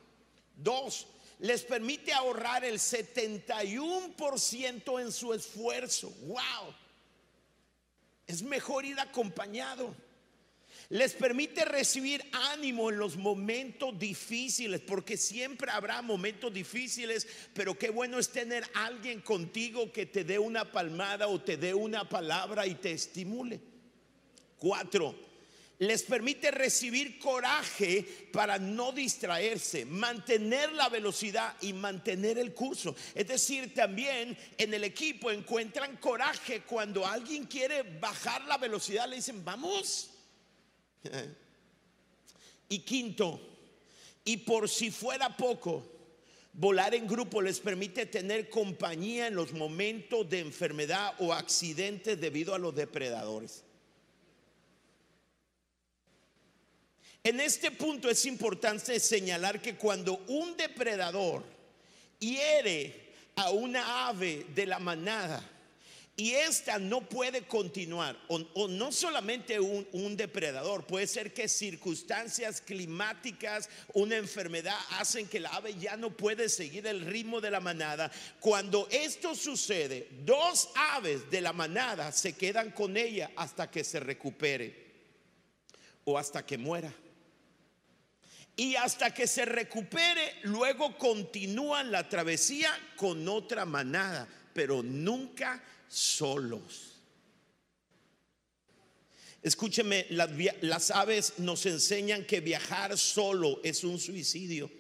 Dos, 0.56 1.06
les 1.44 1.62
permite 1.62 2.12
ahorrar 2.14 2.64
el 2.64 2.78
71% 2.78 5.02
en 5.02 5.12
su 5.12 5.34
esfuerzo. 5.34 6.10
¡Wow! 6.22 6.74
Es 8.26 8.42
mejor 8.42 8.86
ir 8.86 8.98
acompañado. 8.98 9.94
Les 10.88 11.12
permite 11.12 11.66
recibir 11.66 12.24
ánimo 12.32 12.88
en 12.88 12.98
los 12.98 13.18
momentos 13.18 13.98
difíciles, 13.98 14.80
porque 14.80 15.18
siempre 15.18 15.70
habrá 15.70 16.00
momentos 16.00 16.50
difíciles, 16.50 17.28
pero 17.52 17.78
qué 17.78 17.90
bueno 17.90 18.18
es 18.18 18.30
tener 18.30 18.66
alguien 18.72 19.20
contigo 19.20 19.92
que 19.92 20.06
te 20.06 20.24
dé 20.24 20.38
una 20.38 20.72
palmada 20.72 21.28
o 21.28 21.42
te 21.42 21.58
dé 21.58 21.74
una 21.74 22.08
palabra 22.08 22.66
y 22.66 22.76
te 22.76 22.92
estimule. 22.92 23.60
Cuatro, 24.56 25.14
les 25.78 26.02
permite 26.02 26.50
recibir 26.50 27.18
coraje 27.18 28.28
para 28.32 28.58
no 28.58 28.92
distraerse, 28.92 29.84
mantener 29.84 30.72
la 30.72 30.88
velocidad 30.88 31.56
y 31.60 31.72
mantener 31.72 32.38
el 32.38 32.54
curso. 32.54 32.94
Es 33.14 33.26
decir, 33.26 33.74
también 33.74 34.36
en 34.56 34.74
el 34.74 34.84
equipo 34.84 35.30
encuentran 35.30 35.96
coraje 35.96 36.62
cuando 36.62 37.06
alguien 37.06 37.44
quiere 37.46 37.82
bajar 37.82 38.44
la 38.44 38.56
velocidad, 38.58 39.08
le 39.08 39.16
dicen, 39.16 39.44
vamos. 39.44 40.10
Y 42.66 42.78
quinto, 42.78 43.40
y 44.24 44.38
por 44.38 44.70
si 44.70 44.90
fuera 44.90 45.36
poco, 45.36 45.86
volar 46.54 46.94
en 46.94 47.06
grupo 47.06 47.42
les 47.42 47.60
permite 47.60 48.06
tener 48.06 48.48
compañía 48.48 49.26
en 49.26 49.34
los 49.34 49.52
momentos 49.52 50.28
de 50.30 50.40
enfermedad 50.40 51.14
o 51.18 51.34
accidentes 51.34 52.18
debido 52.18 52.54
a 52.54 52.58
los 52.58 52.74
depredadores. 52.74 53.63
En 57.26 57.40
este 57.40 57.70
punto 57.70 58.10
es 58.10 58.26
importante 58.26 59.00
señalar 59.00 59.62
que 59.62 59.76
cuando 59.76 60.18
un 60.28 60.58
depredador 60.58 61.42
hiere 62.18 63.14
a 63.34 63.48
una 63.48 64.08
ave 64.08 64.44
de 64.54 64.66
la 64.66 64.78
manada 64.78 65.42
y 66.18 66.32
esta 66.32 66.78
no 66.78 67.00
puede 67.00 67.46
continuar, 67.46 68.14
o, 68.28 68.68
no 68.68 68.92
solamente 68.92 69.58
un, 69.58 69.88
un, 69.92 70.18
depredador, 70.18 70.86
puede 70.86 71.06
ser 71.06 71.32
que 71.32 71.48
circunstancias 71.48 72.60
climáticas, 72.60 73.70
una 73.94 74.16
enfermedad 74.16 74.76
hacen 74.90 75.26
que 75.26 75.40
la 75.40 75.48
ave 75.48 75.74
ya 75.74 75.96
no 75.96 76.10
puede 76.10 76.50
seguir 76.50 76.86
el 76.86 77.00
ritmo 77.06 77.40
de 77.40 77.50
la 77.50 77.58
manada. 77.58 78.12
Cuando 78.38 78.86
esto 78.90 79.34
sucede, 79.34 80.08
dos 80.26 80.68
aves 80.74 81.30
de 81.30 81.40
la 81.40 81.54
manada 81.54 82.12
se 82.12 82.34
quedan 82.34 82.70
con 82.70 82.98
ella 82.98 83.30
hasta 83.34 83.70
que 83.70 83.82
se 83.82 83.98
recupere 83.98 84.84
o 86.04 86.18
hasta 86.18 86.44
que 86.44 86.58
muera. 86.58 86.92
Y 88.56 88.76
hasta 88.76 89.12
que 89.12 89.26
se 89.26 89.44
recupere, 89.44 90.36
luego 90.44 90.96
continúan 90.96 91.90
la 91.90 92.08
travesía 92.08 92.70
con 92.96 93.28
otra 93.28 93.64
manada, 93.64 94.28
pero 94.52 94.82
nunca 94.82 95.62
solos. 95.88 96.92
Escúcheme, 99.42 100.06
las, 100.10 100.30
las, 100.62 100.90
aves 100.90 101.34
nos 101.38 101.66
enseñan 101.66 102.24
que 102.24 102.40
viajar 102.40 102.96
solo 102.96 103.60
es 103.62 103.84
un 103.84 103.98
suicidio, 103.98 104.70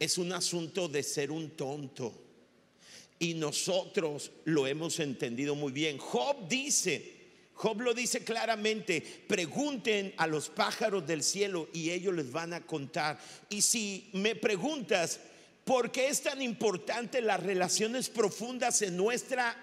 es 0.00 0.18
un 0.18 0.32
asunto 0.32 0.88
de 0.88 1.02
ser 1.02 1.30
un 1.30 1.50
tonto. 1.50 2.22
Y 3.18 3.34
nosotros 3.34 4.32
lo 4.44 4.66
hemos 4.66 4.98
entendido 5.00 5.54
muy 5.54 5.70
bien. 5.70 5.98
Job 5.98 6.48
dice, 6.48 7.15
Job 7.56 7.80
lo 7.80 7.94
dice 7.94 8.22
claramente, 8.22 9.00
pregunten 9.00 10.12
a 10.18 10.26
los 10.26 10.50
pájaros 10.50 11.06
del 11.06 11.22
cielo 11.22 11.68
y 11.72 11.90
ellos 11.90 12.14
les 12.14 12.30
van 12.30 12.52
a 12.52 12.60
contar. 12.60 13.18
Y 13.48 13.62
si 13.62 14.10
me 14.12 14.34
preguntas, 14.34 15.20
¿por 15.64 15.90
qué 15.90 16.08
es 16.08 16.22
tan 16.22 16.42
importante 16.42 17.22
las 17.22 17.42
relaciones 17.42 18.10
profundas 18.10 18.82
en 18.82 18.98
nuestra 18.98 19.56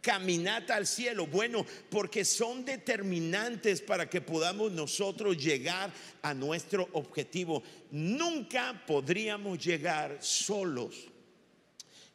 caminata 0.00 0.76
al 0.76 0.86
cielo? 0.86 1.26
Bueno, 1.26 1.66
porque 1.90 2.24
son 2.24 2.64
determinantes 2.64 3.82
para 3.82 4.08
que 4.08 4.20
podamos 4.20 4.70
nosotros 4.70 5.36
llegar 5.36 5.92
a 6.22 6.32
nuestro 6.32 6.88
objetivo. 6.92 7.60
Nunca 7.90 8.84
podríamos 8.86 9.58
llegar 9.58 10.18
solos 10.20 11.07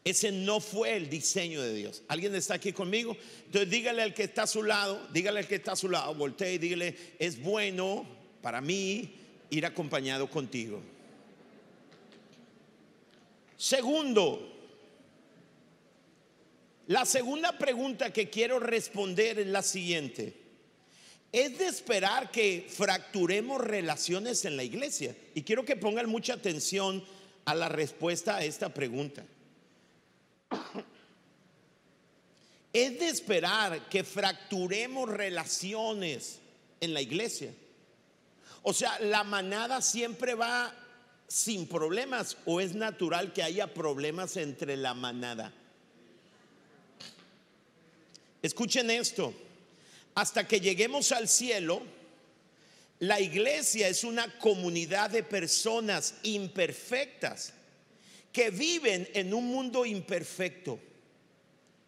ese 0.03 0.31
no 0.31 0.59
fue 0.59 0.97
el 0.97 1.09
diseño 1.09 1.61
de 1.61 1.73
Dios. 1.73 2.03
¿Alguien 2.09 2.35
está 2.35 2.55
aquí 2.55 2.73
conmigo? 2.73 3.15
Entonces 3.45 3.69
dígale 3.69 4.01
al 4.01 4.13
que 4.13 4.23
está 4.23 4.43
a 4.43 4.47
su 4.47 4.61
lado, 4.61 5.07
dígale 5.13 5.39
al 5.39 5.47
que 5.47 5.55
está 5.55 5.73
a 5.73 5.77
su 5.77 5.89
lado, 5.89 6.13
voltee 6.13 6.55
y 6.55 6.57
dígale, 6.57 6.95
es 7.19 7.41
bueno 7.41 8.05
para 8.41 8.59
mí 8.59 9.15
ir 9.49 9.65
acompañado 9.65 10.29
contigo. 10.29 10.81
Segundo, 13.55 14.51
la 16.87 17.05
segunda 17.05 17.57
pregunta 17.57 18.11
que 18.11 18.29
quiero 18.29 18.59
responder 18.59 19.39
es 19.39 19.47
la 19.47 19.63
siguiente. 19.63 20.33
Es 21.31 21.57
de 21.57 21.67
esperar 21.67 22.29
que 22.29 22.67
fracturemos 22.69 23.61
relaciones 23.61 24.43
en 24.43 24.57
la 24.57 24.65
iglesia. 24.65 25.15
Y 25.33 25.43
quiero 25.43 25.63
que 25.63 25.77
pongan 25.77 26.09
mucha 26.09 26.33
atención 26.33 27.03
a 27.45 27.55
la 27.55 27.69
respuesta 27.69 28.35
a 28.35 28.43
esta 28.43 28.73
pregunta. 28.73 29.25
Es 32.73 32.99
de 32.99 33.07
esperar 33.07 33.87
que 33.87 34.03
fracturemos 34.03 35.07
relaciones 35.07 36.39
en 36.81 36.95
la 36.95 37.01
iglesia. 37.01 37.53
O 38.63 38.73
sea, 38.73 38.99
la 38.99 39.23
manada 39.23 39.79
siempre 39.79 40.33
va 40.33 40.73
sin 41.27 41.67
problemas 41.67 42.35
o 42.45 42.59
es 42.59 42.73
natural 42.73 43.31
que 43.31 43.43
haya 43.43 43.71
problemas 43.71 44.37
entre 44.37 44.75
la 44.75 44.95
manada. 44.95 45.53
Escuchen 48.41 48.89
esto, 48.89 49.33
hasta 50.15 50.47
que 50.47 50.59
lleguemos 50.59 51.11
al 51.11 51.29
cielo, 51.29 51.81
la 52.99 53.19
iglesia 53.19 53.87
es 53.87 54.03
una 54.03 54.39
comunidad 54.39 55.09
de 55.11 55.23
personas 55.23 56.15
imperfectas 56.23 57.53
que 58.33 58.49
viven 58.49 59.07
en 59.13 59.33
un 59.33 59.45
mundo 59.45 59.85
imperfecto. 59.85 60.79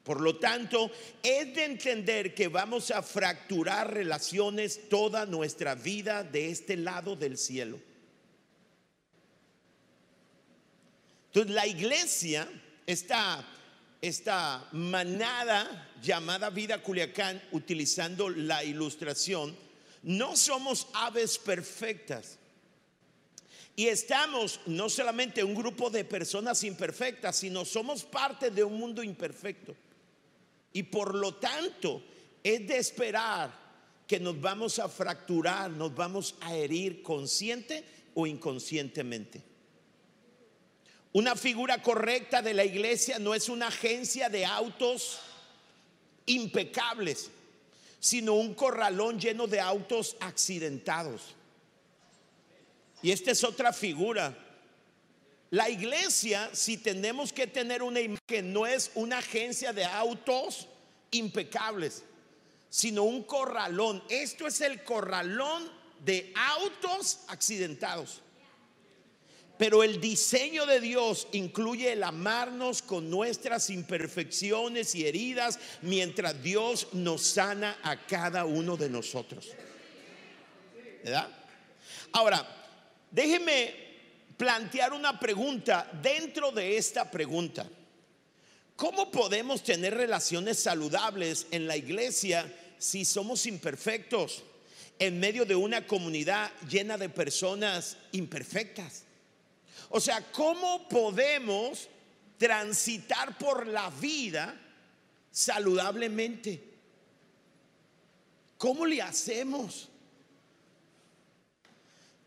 Por 0.04 0.22
lo 0.22 0.38
tanto, 0.38 0.92
es 1.24 1.56
de 1.56 1.66
entender 1.66 2.36
que 2.36 2.48
vamos 2.48 2.92
a 2.92 3.02
fracturar 3.02 3.92
relaciones 3.92 4.88
toda 4.88 5.26
nuestra 5.26 5.74
vida 5.74 6.24
de 6.24 6.52
este 6.52 6.78
lado 6.78 7.16
del 7.16 7.40
cielo. 7.40 7.80
Entonces, 11.26 11.56
la 11.56 11.66
iglesia, 11.66 12.48
esta, 12.86 13.44
esta 14.00 14.70
manada 14.74 15.92
llamada 16.04 16.52
vida 16.52 16.84
Culiacán, 16.84 17.42
utilizando 17.52 18.30
la 18.30 18.64
ilustración, 18.64 19.58
no 20.04 20.38
somos 20.38 20.88
aves 20.94 21.40
perfectas. 21.40 22.38
Y 23.76 23.88
estamos 23.88 24.62
no 24.68 24.90
solamente 24.90 25.44
un 25.44 25.54
grupo 25.54 25.90
de 25.90 26.06
personas 26.06 26.64
imperfectas, 26.64 27.36
sino 27.36 27.66
somos 27.66 28.04
parte 28.04 28.50
de 28.50 28.64
un 28.64 28.80
mundo 28.80 29.04
imperfecto. 29.04 29.76
Y 30.72 30.84
por 30.84 31.14
lo 31.14 31.36
tanto, 31.36 32.02
es 32.42 32.66
de 32.68 32.78
esperar 32.78 33.66
que 34.08 34.20
nos 34.20 34.40
vamos 34.40 34.80
a 34.80 34.88
fracturar, 34.88 35.72
nos 35.72 35.94
vamos 35.94 36.36
a 36.42 36.56
herir 36.56 37.02
consciente 37.02 37.84
o 38.14 38.26
inconscientemente. 38.26 39.42
Una 41.12 41.36
figura 41.36 41.82
correcta 41.82 42.42
de 42.42 42.54
la 42.54 42.66
iglesia 42.66 43.20
no 43.20 43.34
es 43.34 43.50
una 43.50 43.68
agencia 43.68 44.30
de 44.30 44.46
autos 44.46 45.20
impecables, 46.26 47.30
sino 48.00 48.34
un 48.36 48.54
corralón 48.54 49.20
lleno 49.20 49.48
de 49.48 49.60
autos 49.60 50.18
accidentados. 50.20 51.35
Y 53.06 53.12
esta 53.12 53.30
es 53.30 53.44
otra 53.44 53.72
figura. 53.72 54.36
La 55.52 55.70
iglesia, 55.70 56.50
si 56.54 56.78
tenemos 56.78 57.32
que 57.32 57.46
tener 57.46 57.84
una 57.84 58.02
imagen, 58.02 58.52
no 58.52 58.66
es 58.66 58.90
una 58.96 59.20
agencia 59.20 59.72
de 59.72 59.86
autos 59.86 60.68
impecables, 61.12 62.02
sino 62.68 63.04
un 63.04 63.22
corralón. 63.22 64.04
Esto 64.10 64.48
es 64.48 64.60
el 64.62 64.84
corralón 64.84 65.70
de 66.04 66.34
autos 66.36 67.20
accidentados. 67.28 68.24
Pero 69.60 69.84
el 69.84 70.02
diseño 70.02 70.66
de 70.66 70.80
Dios 70.80 71.28
incluye 71.32 71.92
el 71.92 72.02
amarnos 72.02 72.82
con 72.82 73.12
nuestras 73.12 73.70
imperfecciones 73.70 74.96
y 74.96 75.06
heridas 75.06 75.60
mientras 75.84 76.42
Dios 76.42 76.88
nos 76.94 77.22
sana 77.22 77.78
a 77.84 78.08
cada 78.08 78.46
uno 78.46 78.76
de 78.76 78.90
nosotros. 78.90 79.52
¿Verdad? 81.04 81.30
Ahora, 82.12 82.64
Déjeme 83.16 83.74
plantear 84.36 84.92
una 84.92 85.18
pregunta 85.18 85.90
dentro 86.02 86.52
de 86.52 86.76
esta 86.76 87.10
pregunta. 87.10 87.66
¿Cómo 88.76 89.10
podemos 89.10 89.64
tener 89.64 89.94
relaciones 89.94 90.60
saludables 90.60 91.48
en 91.52 91.66
la 91.66 91.78
iglesia 91.78 92.54
si 92.78 93.06
somos 93.06 93.46
imperfectos 93.46 94.44
en 95.00 95.18
medio 95.18 95.46
de 95.46 95.56
una 95.56 95.88
comunidad 95.88 96.52
llena 96.70 96.98
de 96.98 97.08
personas 97.08 97.96
imperfectas? 98.12 99.04
O 99.88 100.02
sea, 100.02 100.20
¿cómo 100.34 100.90
podemos 100.90 101.88
transitar 102.38 103.38
por 103.38 103.66
la 103.66 103.90
vida 103.92 104.60
saludablemente? 105.32 106.62
¿Cómo 108.58 108.86
le 108.86 109.02
hacemos? 109.02 109.88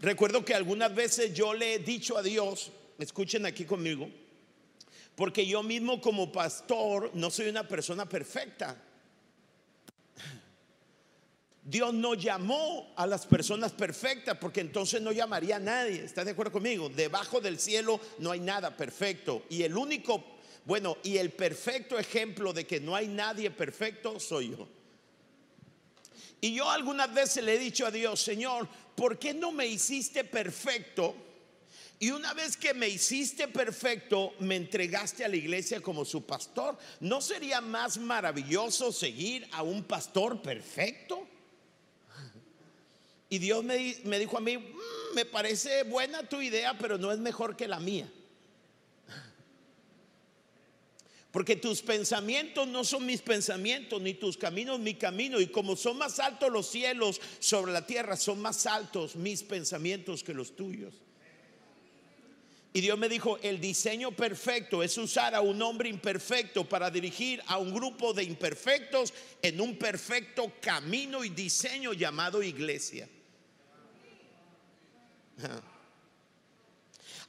Recuerdo 0.01 0.45
que 0.45 0.55
algunas 0.55 0.95
veces 0.95 1.35
yo 1.35 1.55
le 1.55 1.75
he 1.75 1.79
dicho 1.81 2.17
a 2.17 2.23
Dios, 2.23 2.71
escuchen 2.99 3.47
aquí 3.47 3.65
conmigo, 3.65 4.09
porque 5.17 5.45
yo 5.45 5.63
mismo 5.65 6.01
como 6.01 6.31
pastor 6.31 7.11
no 7.15 7.31
soy 7.31 7.49
una 7.49 7.67
persona 7.67 8.09
perfecta. 8.09 8.81
Dios 11.65 11.93
no 11.93 12.15
llamó 12.15 12.95
a 12.97 13.07
las 13.07 13.27
personas 13.27 13.73
perfectas 13.73 14.39
porque 14.41 14.61
entonces 14.61 15.03
no 15.03 15.13
llamaría 15.13 15.57
a 15.57 15.61
nadie. 15.61 16.03
¿Estás 16.03 16.25
de 16.25 16.31
acuerdo 16.31 16.53
conmigo? 16.53 16.89
Debajo 16.89 17.41
del 17.41 17.59
cielo 17.59 18.01
no 18.21 18.31
hay 18.31 18.41
nada 18.41 18.75
perfecto. 18.75 19.43
Y 19.51 19.65
el 19.65 19.77
único, 19.77 20.25
bueno, 20.65 20.97
y 21.03 21.19
el 21.19 21.31
perfecto 21.31 21.99
ejemplo 21.99 22.55
de 22.55 22.67
que 22.67 22.81
no 22.81 22.97
hay 22.97 23.09
nadie 23.09 23.51
perfecto 23.51 24.19
soy 24.19 24.53
yo. 24.53 24.78
Y 26.41 26.55
yo 26.55 26.71
algunas 26.71 27.13
veces 27.13 27.43
le 27.45 27.55
he 27.55 27.59
dicho 27.59 27.87
a 27.87 27.91
Dios, 27.91 28.21
Señor, 28.21 28.69
¿por 28.95 29.19
qué 29.19 29.35
no 29.35 29.51
me 29.53 29.67
hiciste 29.67 30.25
perfecto? 30.25 31.15
Y 32.01 32.11
una 32.11 32.33
vez 32.33 32.57
que 32.57 32.75
me 32.75 32.89
hiciste 32.89 33.49
perfecto, 33.49 34.33
me 34.39 34.55
entregaste 34.55 35.25
a 35.25 35.29
la 35.29 35.35
iglesia 35.35 35.81
como 35.81 36.05
su 36.05 36.25
pastor. 36.25 36.79
¿No 37.01 37.21
sería 37.21 37.61
más 37.61 37.99
maravilloso 37.99 38.93
seguir 38.93 39.49
a 39.51 39.63
un 39.63 39.83
pastor 39.83 40.41
perfecto? 40.41 41.27
Y 43.31 43.39
Dios 43.39 43.65
me, 43.65 43.77
dijo 44.19 44.39
a 44.39 44.41
mí, 44.41 44.57
mm, 44.57 45.15
me 45.15 45.25
parece 45.25 45.83
buena 45.83 46.23
tu 46.23 46.41
idea, 46.41 46.79
pero 46.79 46.99
no 46.99 47.13
es 47.13 47.19
mejor 47.19 47.57
que 47.57 47.67
la 47.69 47.81
mía. 47.81 48.11
Porque 51.31 51.57
tus 51.57 51.83
pensamientos 51.83 52.67
no 52.67 52.85
son 52.85 53.05
mis 53.05 53.21
pensamientos, 53.21 54.01
ni 54.01 54.15
tus 54.15 54.37
caminos 54.37 54.81
mi 54.81 54.95
camino. 54.95 55.41
Y 55.41 55.49
como 55.49 55.77
son 55.77 55.99
más 55.99 56.19
altos 56.19 56.51
los 56.51 56.71
cielos 56.71 57.21
sobre 57.39 57.73
la 57.73 57.87
tierra, 57.87 58.17
son 58.17 58.41
más 58.41 58.65
altos 58.67 59.15
mis 59.15 59.43
pensamientos 59.43 60.25
que 60.25 60.33
los 60.33 60.57
tuyos. 60.57 60.95
Y 62.73 62.81
Dios 62.81 62.99
me 62.99 63.09
dijo, 63.09 63.39
el 63.43 63.61
diseño 63.61 64.13
perfecto 64.13 64.83
es 64.83 64.97
usar 64.99 65.35
a 65.35 65.41
un 65.41 65.61
hombre 65.63 65.89
imperfecto 65.89 66.69
para 66.69 66.91
dirigir 66.91 67.43
a 67.47 67.59
un 67.59 67.75
grupo 67.75 68.13
de 68.13 68.25
imperfectos 68.25 69.13
en 69.43 69.61
un 69.61 69.77
perfecto 69.77 70.53
camino 70.61 71.25
y 71.25 71.31
diseño 71.31 71.93
llamado 71.93 72.43
iglesia. 72.43 73.09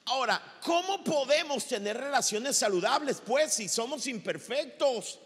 Ahora, 0.10 0.42
¿cómo 0.64 1.04
podemos 1.04 1.68
tener 1.68 1.96
relaciones 1.96 2.58
saludables? 2.58 3.22
Pues 3.24 3.54
si 3.54 3.70
somos 3.70 4.08
imperfectos. 4.08 5.20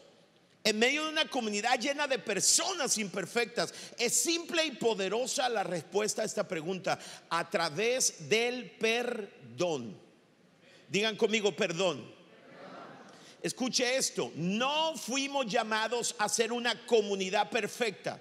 En 0.61 0.77
medio 0.77 1.05
de 1.05 1.11
una 1.11 1.29
comunidad 1.29 1.79
llena 1.79 2.05
de 2.05 2.19
personas 2.19 2.97
imperfectas, 2.97 3.73
es 3.97 4.13
simple 4.13 4.65
y 4.65 4.71
poderosa 4.71 5.47
la 5.47 5.63
respuesta 5.63 6.21
a 6.21 6.25
esta 6.25 6.45
pregunta 6.45 6.99
a 7.29 7.49
través 7.49 8.29
del 8.29 8.71
perdón. 8.71 9.97
Digan 10.89 11.15
conmigo 11.15 11.55
perdón. 11.55 12.13
Escuche 13.41 13.95
esto, 13.95 14.33
no 14.35 14.97
fuimos 14.97 15.45
llamados 15.47 16.13
a 16.17 16.27
ser 16.27 16.51
una 16.51 16.85
comunidad 16.85 17.49
perfecta. 17.49 18.19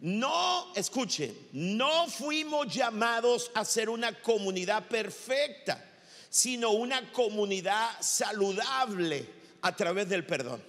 No, 0.00 0.72
escuchen, 0.76 1.36
no 1.52 2.06
fuimos 2.06 2.72
llamados 2.72 3.50
a 3.54 3.64
ser 3.64 3.88
una 3.88 4.12
comunidad 4.12 4.86
perfecta, 4.86 5.84
sino 6.30 6.70
una 6.70 7.10
comunidad 7.12 7.90
saludable 8.00 9.28
a 9.60 9.74
través 9.74 10.08
del 10.08 10.24
perdón. 10.24 10.62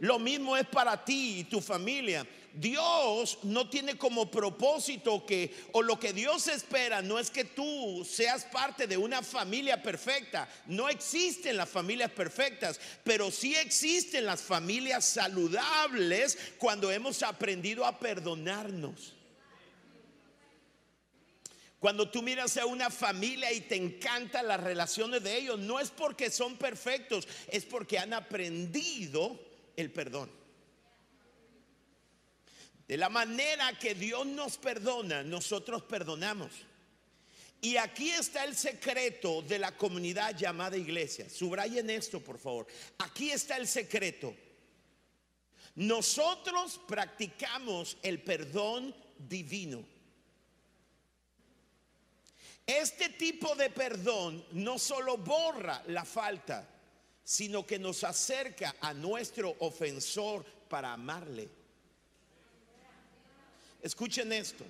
Lo 0.00 0.18
mismo 0.18 0.54
es 0.56 0.66
para 0.66 1.02
ti 1.02 1.38
y 1.38 1.44
tu 1.44 1.62
familia. 1.62 2.26
Dios 2.56 3.38
no 3.42 3.68
tiene 3.68 3.98
como 3.98 4.30
propósito 4.30 5.26
que, 5.26 5.54
o 5.72 5.82
lo 5.82 6.00
que 6.00 6.14
Dios 6.14 6.48
espera, 6.48 7.02
no 7.02 7.18
es 7.18 7.30
que 7.30 7.44
tú 7.44 8.06
seas 8.08 8.44
parte 8.46 8.86
de 8.86 8.96
una 8.96 9.22
familia 9.22 9.82
perfecta. 9.82 10.48
No 10.66 10.88
existen 10.88 11.58
las 11.58 11.68
familias 11.68 12.10
perfectas, 12.10 12.80
pero 13.04 13.30
sí 13.30 13.54
existen 13.54 14.24
las 14.24 14.40
familias 14.40 15.04
saludables 15.04 16.38
cuando 16.56 16.90
hemos 16.90 17.22
aprendido 17.22 17.84
a 17.84 17.98
perdonarnos. 17.98 19.12
Cuando 21.78 22.10
tú 22.10 22.22
miras 22.22 22.56
a 22.56 22.64
una 22.64 22.88
familia 22.88 23.52
y 23.52 23.60
te 23.60 23.76
encantan 23.76 24.48
las 24.48 24.60
relaciones 24.60 25.22
de 25.22 25.36
ellos, 25.36 25.58
no 25.58 25.78
es 25.78 25.90
porque 25.90 26.30
son 26.30 26.56
perfectos, 26.56 27.28
es 27.48 27.66
porque 27.66 27.98
han 27.98 28.14
aprendido 28.14 29.38
el 29.76 29.92
perdón. 29.92 30.45
De 32.86 32.96
la 32.96 33.08
manera 33.08 33.76
que 33.78 33.94
Dios 33.94 34.26
nos 34.26 34.58
perdona, 34.58 35.22
nosotros 35.22 35.82
perdonamos. 35.82 36.52
Y 37.60 37.76
aquí 37.78 38.10
está 38.10 38.44
el 38.44 38.54
secreto 38.54 39.42
de 39.42 39.58
la 39.58 39.76
comunidad 39.76 40.36
llamada 40.36 40.76
iglesia. 40.76 41.28
Subrayen 41.28 41.90
esto, 41.90 42.20
por 42.20 42.38
favor. 42.38 42.66
Aquí 42.98 43.30
está 43.30 43.56
el 43.56 43.66
secreto. 43.66 44.34
Nosotros 45.74 46.80
practicamos 46.86 47.96
el 48.02 48.22
perdón 48.22 48.94
divino. 49.18 49.84
Este 52.66 53.10
tipo 53.10 53.54
de 53.54 53.70
perdón 53.70 54.44
no 54.52 54.78
solo 54.78 55.18
borra 55.18 55.82
la 55.88 56.04
falta, 56.04 56.68
sino 57.22 57.66
que 57.66 57.78
nos 57.78 58.04
acerca 58.04 58.76
a 58.80 58.92
nuestro 58.94 59.56
ofensor 59.60 60.44
para 60.68 60.92
amarle. 60.92 61.48
Escuchen 63.82 64.32
esto. 64.32 64.64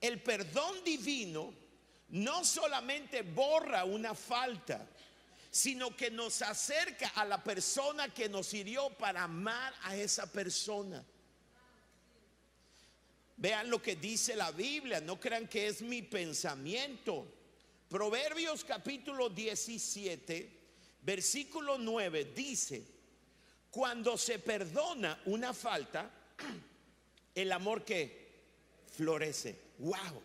El 0.00 0.20
perdón 0.20 0.84
divino 0.84 1.54
no 2.08 2.44
solamente 2.44 3.22
borra 3.22 3.84
una 3.84 4.14
falta, 4.14 4.86
sino 5.50 5.96
que 5.96 6.10
nos 6.10 6.42
acerca 6.42 7.08
a 7.14 7.24
la 7.24 7.42
persona 7.42 8.12
que 8.12 8.28
nos 8.28 8.52
hirió 8.52 8.90
para 8.90 9.22
amar 9.22 9.72
a 9.82 9.96
esa 9.96 10.30
persona. 10.30 11.04
Vean 13.36 13.68
lo 13.68 13.80
que 13.80 13.96
dice 13.96 14.36
la 14.36 14.52
Biblia, 14.52 15.00
no 15.00 15.18
crean 15.18 15.48
que 15.48 15.66
es 15.66 15.82
mi 15.82 16.02
pensamiento. 16.02 17.26
Proverbios 17.88 18.64
capítulo 18.64 19.28
17, 19.28 20.60
versículo 21.02 21.78
9 21.78 22.32
dice, 22.34 22.84
cuando 23.70 24.16
se 24.16 24.38
perdona 24.38 25.20
una 25.26 25.52
falta, 25.52 26.10
el 27.34 27.52
amor 27.52 27.84
que 27.84 28.24
florece. 28.86 29.58
¡Wow! 29.78 30.22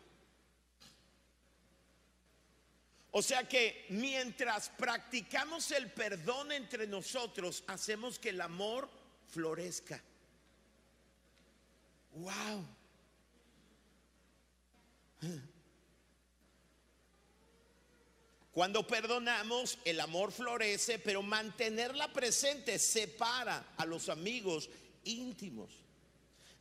O 3.12 3.22
sea 3.22 3.48
que 3.48 3.88
mientras 3.90 4.70
practicamos 4.70 5.72
el 5.72 5.92
perdón 5.92 6.52
entre 6.52 6.86
nosotros, 6.86 7.64
hacemos 7.68 8.20
que 8.20 8.30
el 8.30 8.42
amor 8.42 8.88
florezca. 9.28 10.02
¡Wow! 12.14 12.66
Cuando 18.52 18.86
perdonamos, 18.86 19.80
el 19.86 20.00
amor 20.02 20.32
florece, 20.32 21.00
pero 21.00 21.22
mantenerla 21.24 22.12
presente 22.12 22.78
separa 22.78 23.74
a 23.78 23.86
los 23.86 24.10
amigos 24.10 24.70
íntimos. 25.04 25.89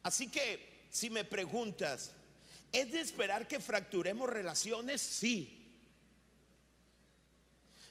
Así 0.03 0.29
que 0.29 0.87
si 0.91 1.11
me 1.11 1.25
preguntas, 1.25 2.13
¿es 2.73 2.93
de 2.93 3.01
esperar 3.01 3.47
que 3.47 3.61
fracturemos 3.61 4.29
relaciones? 4.29 5.01
Sí. 5.01 5.55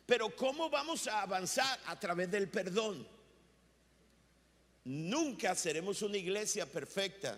Pero 0.06 0.36
¿cómo 0.36 0.70
vamos 0.70 1.08
a 1.08 1.22
avanzar? 1.22 1.80
A 1.86 2.00
través 2.00 2.32
del 2.32 2.50
perdón. 2.50 3.08
Nunca 4.86 5.54
seremos 5.54 6.02
una 6.02 6.18
iglesia 6.18 6.66
perfecta. 6.66 7.38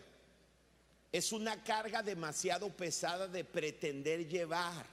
Es 1.12 1.32
una 1.32 1.64
carga 1.64 2.04
demasiado 2.04 2.70
pesada 2.70 3.28
de 3.28 3.44
pretender 3.44 4.28
llevar. 4.28 4.86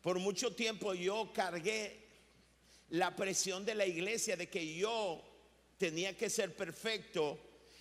Por 0.00 0.18
mucho 0.18 0.54
tiempo 0.54 0.94
yo 0.94 1.30
cargué 1.34 2.08
la 2.88 3.14
presión 3.14 3.66
de 3.66 3.74
la 3.74 3.84
iglesia 3.84 4.36
de 4.36 4.48
que 4.48 4.74
yo 4.74 5.22
tenía 5.80 6.14
que 6.14 6.28
ser 6.28 6.54
perfecto 6.54 7.38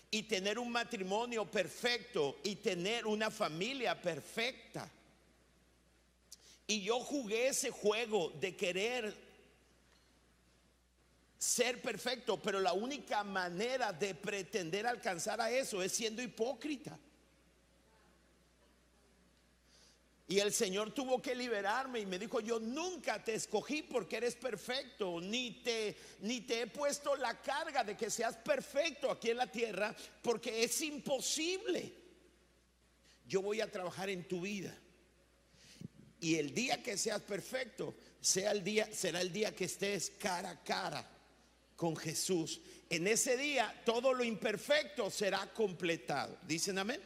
y 0.09 0.23
tener 0.23 0.57
un 0.57 0.71
matrimonio 0.71 1.43
perfecto 1.43 2.39
y 2.45 2.55
tener 2.55 3.05
una 3.05 3.29
familia 3.29 4.01
perfecta. 4.01 4.89
Y 6.65 6.81
yo 6.81 7.01
jugué 7.01 7.49
ese 7.49 7.71
juego 7.71 8.29
de 8.39 8.55
querer 8.55 9.13
ser 11.38 11.81
perfecto, 11.81 12.41
pero 12.41 12.62
la 12.62 12.71
única 12.71 13.21
manera 13.25 13.91
de 13.91 14.15
pretender 14.15 14.88
alcanzar 14.88 15.41
a 15.41 15.51
eso 15.51 15.83
es 15.83 15.91
siendo 15.91 16.21
hipócrita. 16.21 16.97
Y 20.29 20.39
el 20.39 20.53
Señor 20.53 20.93
tuvo 20.93 21.19
que 21.19 21.33
liberarme 21.33 22.01
y 22.01 22.05
me 22.05 22.19
dijo, 22.19 22.39
yo 22.39 22.59
nunca 22.59 23.23
te 23.23 23.33
escogí 23.33 23.81
porque 23.81 24.17
eres 24.17 24.35
perfecto, 24.35 25.19
ni 25.19 25.63
te, 25.63 25.97
ni 26.19 26.41
te 26.41 26.61
he 26.61 26.67
puesto 26.67 27.15
la 27.15 27.41
carga 27.41 27.83
de 27.83 27.97
que 27.97 28.11
seas 28.11 28.37
perfecto 28.37 29.09
aquí 29.09 29.31
en 29.31 29.37
la 29.37 29.51
tierra, 29.51 29.95
porque 30.21 30.63
es 30.63 30.81
imposible. 30.81 31.91
Yo 33.27 33.41
voy 33.41 33.59
a 33.59 33.71
trabajar 33.71 34.07
en 34.11 34.27
tu 34.27 34.41
vida. 34.41 34.77
Y 36.19 36.35
el 36.35 36.53
día 36.53 36.83
que 36.83 36.95
seas 36.95 37.23
perfecto, 37.23 37.95
sea 38.21 38.51
el 38.51 38.63
día, 38.63 38.87
será 38.93 39.21
el 39.21 39.33
día 39.33 39.55
que 39.55 39.65
estés 39.65 40.11
cara 40.11 40.51
a 40.51 40.63
cara 40.63 41.09
con 41.75 41.95
Jesús, 41.95 42.61
en 42.87 43.07
ese 43.07 43.35
día 43.35 43.81
todo 43.83 44.13
lo 44.13 44.23
imperfecto 44.23 45.09
será 45.09 45.51
completado. 45.53 46.37
¿Dicen 46.43 46.77
amén? 46.77 47.01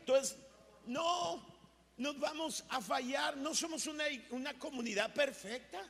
Entonces, 0.00 0.36
no, 0.84 1.59
nos 2.00 2.18
vamos 2.18 2.64
a 2.70 2.80
fallar, 2.80 3.36
no 3.36 3.54
somos 3.54 3.86
una, 3.86 4.04
una 4.30 4.58
comunidad 4.58 5.12
perfecta. 5.12 5.86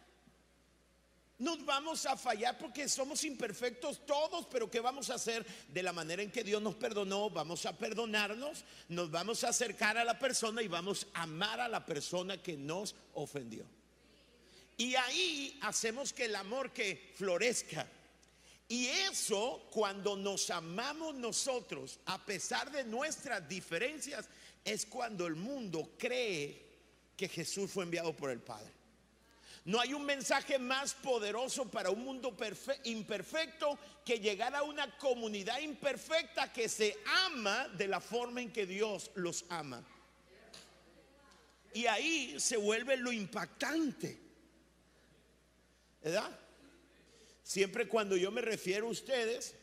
Nos 1.39 1.65
vamos 1.65 2.05
a 2.05 2.17
fallar 2.17 2.59
porque 2.59 2.89
somos 2.89 3.23
imperfectos 3.23 4.05
todos, 4.05 4.45
pero 4.51 4.69
¿qué 4.69 4.81
vamos 4.81 5.09
a 5.09 5.15
hacer? 5.15 5.47
De 5.69 5.85
la 5.85 5.93
manera 5.93 6.21
en 6.21 6.33
que 6.33 6.43
Dios 6.43 6.61
nos 6.61 6.75
perdonó, 6.75 7.31
vamos 7.31 7.65
a 7.65 7.79
perdonarnos, 7.79 8.65
nos 8.89 9.09
vamos 9.09 9.45
a 9.45 9.51
acercar 9.51 9.99
a 9.99 10.05
la 10.05 10.19
persona 10.19 10.63
y 10.63 10.69
vamos 10.69 11.07
a 11.15 11.23
amar 11.23 11.61
a 11.61 11.69
la 11.69 11.87
persona 11.87 12.43
que 12.43 12.57
nos 12.57 12.97
ofendió. 13.15 13.65
Y 14.79 14.97
ahí 14.97 15.61
hacemos 15.63 16.13
que 16.13 16.25
el 16.25 16.35
amor 16.35 16.73
que 16.73 17.13
florezca. 17.15 17.87
Y 18.67 18.87
eso 18.87 19.69
cuando 19.71 20.17
nos 20.17 20.51
amamos 20.51 21.15
nosotros, 21.15 22.01
a 22.07 22.19
pesar 22.25 22.73
de 22.73 22.83
nuestras 22.83 23.49
diferencias, 23.49 24.29
es 24.65 24.87
cuando 24.87 25.27
el 25.27 25.37
mundo 25.37 25.93
cree 25.99 26.71
que 27.17 27.29
Jesús 27.29 27.71
fue 27.71 27.85
enviado 27.85 28.15
por 28.15 28.31
el 28.31 28.41
Padre. 28.41 28.73
No 29.65 29.79
hay 29.79 29.93
un 29.93 30.05
mensaje 30.05 30.59
más 30.59 30.95
poderoso 30.95 31.71
para 31.71 31.91
un 31.91 32.03
mundo 32.03 32.35
imperfecto 32.85 33.79
que 34.05 34.19
llegar 34.19 34.55
a 34.55 34.63
una 34.63 34.97
comunidad 34.97 35.61
imperfecta 35.61 36.53
que 36.53 36.69
se 36.69 36.97
ama 37.27 37.69
de 37.69 37.87
la 37.87 38.01
forma 38.01 38.41
en 38.41 38.53
que 38.53 38.67
Dios 38.67 39.11
los 39.15 39.45
ama. 39.51 39.85
Y 41.75 41.87
ahí 41.87 42.41
se 42.41 42.57
vuelve 42.57 42.97
lo 42.97 43.13
impactante. 43.13 44.19
¿Verdad? 46.03 46.39
Siempre 47.43 47.87
cuando 47.87 48.17
yo 48.17 48.31
me 48.31 48.41
refiero 48.41 48.87
a 48.87 48.91
ustedes, 48.91 49.55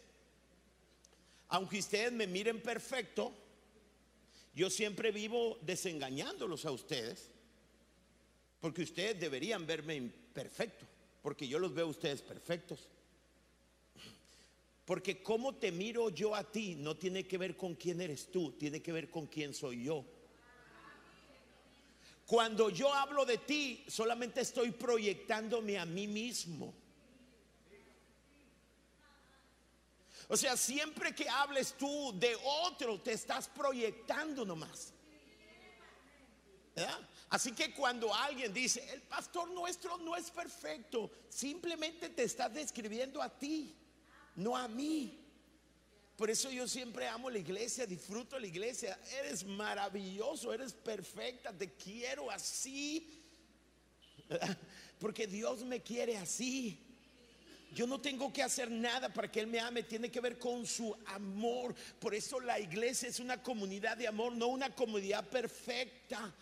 aunque 1.50 1.80
ustedes 1.80 2.12
me 2.12 2.28
miren 2.28 2.62
perfecto, 2.62 3.34
yo 4.58 4.72
siempre 4.72 5.12
vivo 5.12 5.60
desengañándolos 5.62 6.66
a 6.66 6.72
ustedes 6.72 7.30
porque 8.60 8.82
ustedes 8.82 9.20
deberían 9.20 9.68
verme 9.68 9.94
imperfecto, 9.94 10.84
porque 11.22 11.48
yo 11.48 11.60
los 11.60 11.76
veo 11.76 11.86
a 11.86 11.90
ustedes 11.90 12.24
perfectos. 12.24 12.80
Porque 14.84 15.22
cómo 15.22 15.54
te 15.54 15.72
miro 15.72 16.10
yo 16.10 16.34
a 16.34 16.44
ti 16.44 16.74
no 16.74 16.98
tiene 16.98 17.28
que 17.28 17.38
ver 17.38 17.56
con 17.56 17.76
quién 17.76 18.02
eres 18.02 18.32
tú, 18.32 18.54
tiene 18.54 18.82
que 18.82 18.92
ver 18.92 19.12
con 19.12 19.28
quién 19.28 19.54
soy 19.54 19.84
yo. 19.84 20.04
Cuando 22.26 22.72
yo 22.72 22.92
hablo 22.92 23.26
de 23.26 23.38
ti, 23.38 23.84
solamente 23.88 24.42
estoy 24.42 24.72
proyectándome 24.72 25.78
a 25.78 25.86
mí 25.86 26.08
mismo. 26.08 26.74
O 30.28 30.36
sea, 30.36 30.58
siempre 30.58 31.16
que 31.16 31.30
hables 31.30 31.74
tú 31.74 32.18
de 32.18 32.36
otro, 32.44 33.00
te 33.00 33.14
estás 33.14 33.48
proyectando 33.48 34.46
nomás. 34.46 34.94
¿Verdad? 36.76 37.10
Así 37.30 37.52
que 37.54 37.74
cuando 37.74 38.14
alguien 38.14 38.54
dice, 38.54 38.88
el 38.94 39.02
pastor 39.02 39.50
nuestro 39.52 39.98
no 39.98 40.16
es 40.16 40.30
perfecto, 40.32 41.12
simplemente 41.30 42.10
te 42.10 42.24
está 42.24 42.48
describiendo 42.48 43.22
a 43.22 43.30
ti, 43.30 43.76
no 44.36 44.56
a 44.56 44.68
mí. 44.68 45.24
Por 46.18 46.32
eso 46.32 46.50
yo 46.50 46.68
siempre 46.68 47.08
amo 47.08 47.30
la 47.30 47.38
iglesia, 47.38 47.86
disfruto 47.86 48.40
la 48.40 48.48
iglesia. 48.48 49.00
Eres 49.20 49.46
maravilloso, 49.46 50.52
eres 50.52 50.74
perfecta, 50.74 51.56
te 51.56 51.74
quiero 51.74 52.32
así. 52.32 53.24
Porque 55.00 55.28
Dios 55.28 55.64
me 55.64 55.82
quiere 55.82 56.18
así. 56.18 56.87
Yo 57.74 57.86
no 57.86 58.00
tengo 58.00 58.32
que 58.34 58.42
hacer 58.42 58.72
nada 58.72 59.14
para 59.14 59.32
que 59.32 59.40
Él 59.40 59.48
me 59.48 59.60
ame, 59.60 59.84
tiene 59.84 60.10
que 60.10 60.22
ver 60.22 60.40
con 60.40 60.66
su 60.66 60.96
amor. 61.08 61.76
Por 62.00 62.16
eso 62.16 62.40
la 62.40 62.60
iglesia 62.60 63.10
es 63.10 63.20
una 63.20 63.42
comunidad 63.42 63.98
de 63.98 64.08
amor, 64.08 64.34
no 64.34 64.48
una 64.48 64.74
comunidad 64.74 65.28
perfecta. 65.28 66.34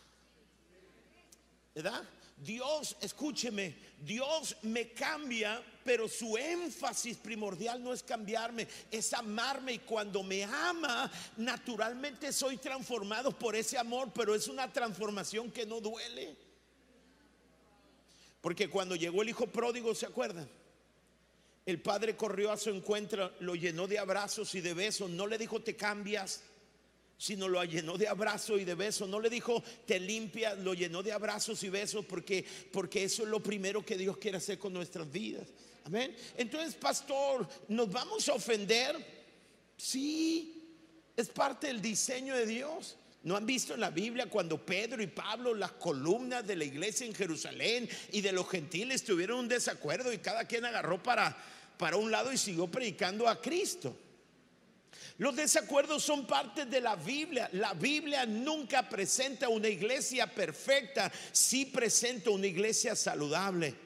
¿verdad? 1.76 2.04
Dios, 2.38 2.96
escúcheme, 3.02 3.76
Dios 4.02 4.56
me 4.62 4.92
cambia, 4.92 5.62
pero 5.84 6.08
su 6.08 6.38
énfasis 6.38 7.18
primordial 7.18 7.84
no 7.84 7.94
es 7.94 8.02
cambiarme, 8.02 8.68
es 8.90 9.14
amarme. 9.14 9.74
Y 9.74 9.80
cuando 9.80 10.24
me 10.24 10.44
ama, 10.44 11.12
naturalmente 11.38 12.32
soy 12.32 12.58
transformado 12.58 13.38
por 13.38 13.56
ese 13.56 13.78
amor, 13.78 14.12
pero 14.14 14.34
es 14.34 14.48
una 14.48 14.72
transformación 14.72 15.52
que 15.52 15.66
no 15.66 15.82
duele. 15.82 16.36
Porque 18.42 18.70
cuando 18.70 18.96
llegó 18.96 19.22
el 19.22 19.30
hijo 19.30 19.48
pródigo, 19.48 19.94
¿se 19.94 20.06
acuerdan? 20.06 20.50
El 21.66 21.82
padre 21.82 22.16
corrió 22.16 22.52
a 22.52 22.58
su 22.58 22.70
encuentro, 22.70 23.34
lo 23.40 23.56
llenó 23.56 23.88
de 23.88 23.98
abrazos 23.98 24.54
y 24.56 24.62
de 24.62 24.74
besos, 24.74 25.10
no 25.10 25.26
le 25.26 25.38
dijo 25.38 25.62
te 25.62 25.76
cambias 25.76 26.44
sino 27.18 27.48
lo 27.48 27.64
llenó 27.64 27.98
de 27.98 28.08
abrazos 28.08 28.60
y 28.60 28.66
de 28.66 28.76
besos. 28.76 29.08
No 29.08 29.20
le 29.20 29.30
dijo, 29.30 29.64
te 29.86 30.00
limpia, 30.00 30.56
lo 30.56 30.74
llenó 30.74 31.02
de 31.04 31.12
abrazos 31.12 31.64
y 31.64 31.70
besos 31.70 32.06
porque, 32.06 32.46
porque 32.72 33.04
eso 33.04 33.24
es 33.24 33.30
lo 33.30 33.42
primero 33.42 33.86
que 33.86 33.98
Dios 33.98 34.18
quiere 34.18 34.38
hacer 34.38 34.60
con 34.60 34.74
nuestras 34.74 35.12
vidas. 35.12 35.48
Amén. 35.86 36.16
Entonces, 36.36 36.76
pastor, 36.76 37.48
¿nos 37.68 37.92
vamos 37.92 38.28
a 38.28 38.34
ofender? 38.34 38.96
Sí, 39.78 40.64
es 41.16 41.30
parte 41.30 41.68
del 41.68 41.82
diseño 41.82 42.36
de 42.36 42.46
Dios. 42.46 42.98
¿No 43.24 43.36
han 43.36 43.46
visto 43.46 43.74
en 43.74 43.80
la 43.80 43.90
Biblia 43.90 44.30
cuando 44.30 44.64
Pedro 44.64 45.02
y 45.02 45.08
Pablo, 45.08 45.56
las 45.56 45.72
columnas 45.72 46.46
de 46.46 46.56
la 46.56 46.64
iglesia 46.64 47.08
en 47.08 47.16
Jerusalén 47.16 47.90
y 48.12 48.22
de 48.22 48.32
los 48.32 48.48
gentiles 48.48 49.04
tuvieron 49.04 49.40
un 49.40 49.48
desacuerdo 49.48 50.14
y 50.14 50.20
cada 50.20 50.46
quien 50.46 50.64
agarró 50.64 51.02
para, 51.02 51.36
para 51.78 51.98
un 51.98 52.12
lado 52.12 52.32
y 52.32 52.38
siguió 52.38 52.68
predicando 52.68 53.28
a 53.28 53.42
Cristo? 53.42 53.96
Los 55.18 55.36
desacuerdos 55.36 56.04
son 56.04 56.28
parte 56.28 56.66
de 56.66 56.82
la 56.82 56.96
Biblia. 56.96 57.50
La 57.54 57.74
Biblia 57.74 58.26
nunca 58.26 58.90
presenta 58.90 59.48
una 59.48 59.70
iglesia 59.70 60.28
perfecta, 60.28 61.12
sí 61.32 61.66
presenta 61.66 62.32
una 62.32 62.48
iglesia 62.48 62.96
saludable. 62.96 63.85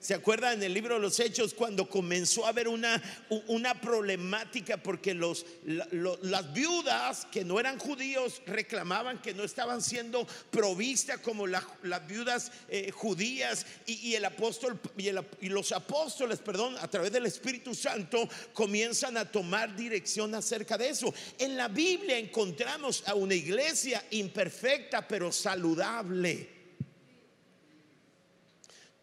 ¿Se 0.00 0.14
acuerdan 0.14 0.54
en 0.54 0.62
el 0.62 0.72
libro 0.72 0.94
de 0.94 1.00
los 1.02 1.20
Hechos 1.20 1.52
cuando 1.52 1.86
comenzó 1.86 2.46
a 2.46 2.48
haber 2.48 2.68
una, 2.68 3.02
una 3.48 3.78
problemática 3.78 4.78
porque 4.78 5.12
los, 5.12 5.44
las 5.62 6.54
viudas 6.54 7.26
que 7.30 7.44
no 7.44 7.60
eran 7.60 7.78
judíos 7.78 8.40
reclamaban 8.46 9.20
que 9.20 9.34
no 9.34 9.44
estaban 9.44 9.82
siendo 9.82 10.26
provistas 10.50 11.20
como 11.20 11.46
las 11.46 11.66
viudas 12.08 12.50
eh, 12.70 12.90
judías 12.92 13.66
y, 13.84 14.14
el 14.14 14.24
apóstol 14.24 14.80
y, 14.96 15.10
y 15.42 15.48
los 15.50 15.70
apóstoles, 15.70 16.38
perdón, 16.38 16.78
a 16.80 16.88
través 16.88 17.12
del 17.12 17.26
Espíritu 17.26 17.74
Santo 17.74 18.26
comienzan 18.54 19.18
a 19.18 19.30
tomar 19.30 19.76
dirección 19.76 20.34
acerca 20.34 20.78
de 20.78 20.88
eso. 20.88 21.12
En 21.38 21.58
la 21.58 21.68
Biblia 21.68 22.16
encontramos 22.16 23.04
a 23.06 23.14
una 23.14 23.34
iglesia 23.34 24.02
imperfecta 24.12 25.06
pero 25.06 25.30
saludable 25.30 26.59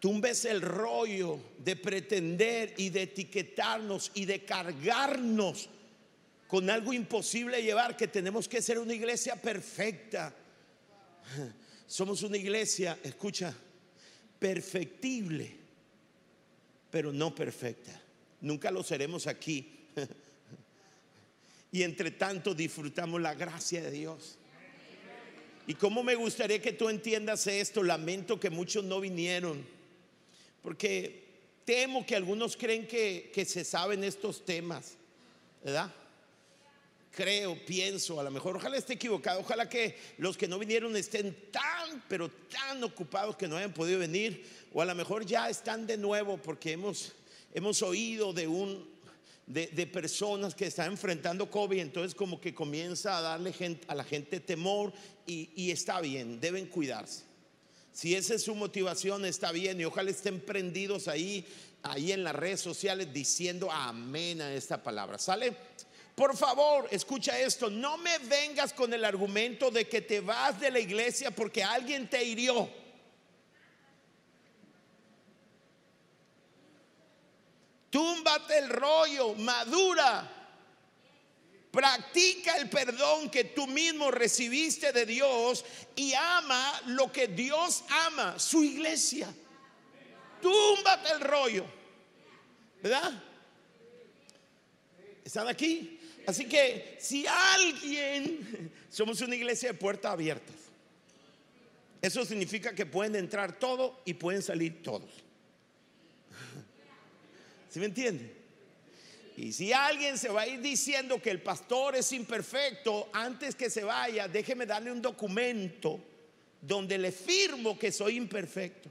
tumbes 0.07 0.45
el 0.45 0.61
rollo 0.61 1.37
de 1.57 1.75
pretender 1.75 2.73
y 2.77 2.87
de 2.87 3.01
etiquetarnos 3.01 4.09
y 4.13 4.23
de 4.23 4.45
cargarnos 4.45 5.67
con 6.47 6.69
algo 6.69 6.93
imposible 6.93 7.61
llevar, 7.61 7.97
que 7.97 8.07
tenemos 8.07 8.47
que 8.47 8.61
ser 8.61 8.79
una 8.79 8.93
iglesia 8.93 9.35
perfecta. 9.35 10.33
Somos 11.87 12.23
una 12.23 12.37
iglesia, 12.37 12.97
escucha, 13.03 13.53
perfectible, 14.39 15.53
pero 16.89 17.11
no 17.11 17.35
perfecta. 17.35 18.01
Nunca 18.39 18.71
lo 18.71 18.83
seremos 18.83 19.27
aquí. 19.27 19.89
Y 21.69 21.83
entre 21.83 22.11
tanto 22.11 22.53
disfrutamos 22.55 23.19
la 23.19 23.35
gracia 23.35 23.81
de 23.81 23.91
Dios. 23.91 24.37
Y 25.67 25.73
como 25.73 26.01
me 26.01 26.15
gustaría 26.15 26.61
que 26.61 26.71
tú 26.71 26.87
entiendas 26.87 27.45
esto, 27.45 27.83
lamento 27.83 28.39
que 28.39 28.49
muchos 28.49 28.85
no 28.85 29.01
vinieron 29.01 29.75
porque 30.61 31.27
temo 31.65 32.05
que 32.05 32.15
algunos 32.15 32.55
creen 32.55 32.87
que, 32.87 33.45
se 33.45 33.63
saben 33.65 34.03
estos 34.03 34.45
temas, 34.45 34.93
¿verdad? 35.63 35.93
Creo, 37.11 37.57
pienso, 37.65 38.19
a 38.19 38.23
lo 38.23 38.31
mejor, 38.31 38.55
ojalá 38.55 38.77
esté 38.77 38.93
equivocado, 38.93 39.41
ojalá 39.41 39.67
que 39.67 39.97
los 40.17 40.37
que 40.37 40.47
no 40.47 40.59
vinieron 40.59 40.95
estén 40.95 41.35
tan, 41.51 42.03
pero 42.07 42.29
tan 42.29 42.83
ocupados 42.83 43.35
que 43.35 43.47
no 43.47 43.57
hayan 43.57 43.73
podido 43.73 43.99
venir, 43.99 44.45
o 44.71 44.81
a 44.81 44.85
lo 44.85 44.95
mejor 44.95 45.25
ya 45.25 45.49
están 45.49 45.87
de 45.87 45.97
nuevo 45.97 46.37
porque 46.37 46.71
hemos, 46.71 47.13
hemos 47.53 47.81
oído 47.81 48.31
de 48.33 48.47
un, 48.47 48.87
de, 49.47 49.87
personas 49.87 50.53
que 50.53 50.67
están 50.67 50.91
enfrentando 50.91 51.49
COVID, 51.49 51.79
entonces 51.79 52.13
como 52.13 52.39
que 52.39 52.53
comienza 52.53 53.17
a 53.17 53.21
darle 53.21 53.53
a 53.87 53.95
la 53.95 54.03
gente 54.03 54.39
temor 54.39 54.93
y, 55.25 55.49
y 55.55 55.71
está 55.71 55.99
bien, 56.01 56.39
deben 56.39 56.67
cuidarse. 56.67 57.23
Si 57.97 58.13
esa 58.13 58.35
es 58.35 58.43
su 58.43 58.53
motivación, 58.53 59.25
está 59.25 59.51
bien 59.51 59.81
y 59.81 59.85
ojalá 59.85 60.11
estén 60.11 60.39
prendidos 60.39 61.07
ahí, 61.07 61.43
ahí 61.81 62.11
en 62.11 62.23
las 62.23 62.35
redes 62.35 62.61
sociales 62.61 63.11
diciendo 63.11 63.71
amén 63.71 64.39
a 64.39 64.53
esta 64.53 64.83
palabra. 64.83 65.17
¿Sale? 65.17 65.57
Por 66.13 66.37
favor, 66.37 66.87
escucha 66.91 67.39
esto, 67.39 67.71
no 67.71 67.97
me 67.97 68.19
vengas 68.19 68.71
con 68.71 68.93
el 68.93 69.03
argumento 69.03 69.71
de 69.71 69.87
que 69.87 70.01
te 70.01 70.19
vas 70.19 70.59
de 70.59 70.69
la 70.69 70.79
iglesia 70.79 71.31
porque 71.31 71.63
alguien 71.63 72.07
te 72.07 72.23
hirió. 72.23 72.69
túmbate 77.89 78.59
el 78.59 78.69
rollo, 78.69 79.33
madura. 79.33 80.36
Practica 81.77 82.57
el 82.57 82.71
perdón 82.71 83.29
que 83.29 83.43
tú 83.43 83.67
mismo 83.67 84.09
recibiste 84.09 84.91
de 84.91 85.05
Dios 85.05 85.63
y 85.95 86.11
ama 86.15 86.81
lo 86.87 87.11
que 87.11 87.27
Dios 87.27 87.83
ama, 87.87 88.39
su 88.39 88.63
iglesia. 88.63 89.31
Túmbate 90.41 91.13
el 91.13 91.21
rollo. 91.21 91.65
¿Verdad? 92.81 93.23
¿Están 95.23 95.47
aquí? 95.49 95.99
Así 96.25 96.45
que 96.45 96.97
si 96.99 97.27
alguien, 97.27 98.71
somos 98.89 99.21
una 99.21 99.35
iglesia 99.35 99.71
de 99.71 99.77
puertas 99.77 100.13
abiertas. 100.13 100.55
Eso 102.01 102.25
significa 102.25 102.73
que 102.73 102.87
pueden 102.87 103.15
entrar 103.15 103.59
todos 103.59 103.99
y 104.03 104.15
pueden 104.15 104.41
salir 104.41 104.81
todos. 104.81 105.11
¿Sí 107.69 107.79
me 107.79 107.85
entiende? 107.85 108.36
Y 109.37 109.53
si 109.53 109.71
alguien 109.71 110.17
se 110.17 110.29
va 110.29 110.41
a 110.41 110.47
ir 110.47 110.61
diciendo 110.61 111.21
que 111.21 111.29
el 111.29 111.43
pastor 111.43 111.95
es 111.95 112.11
imperfecto, 112.11 113.07
antes 113.13 113.53
que 113.53 113.69
se 113.69 113.83
vaya, 113.83 114.27
déjeme 114.27 114.65
darle 114.65 114.91
un 114.91 114.99
documento 114.99 116.03
donde 116.59 116.97
le 116.97 117.11
firmo 117.11 117.77
que 117.77 117.91
soy 117.91 118.17
imperfecto, 118.17 118.89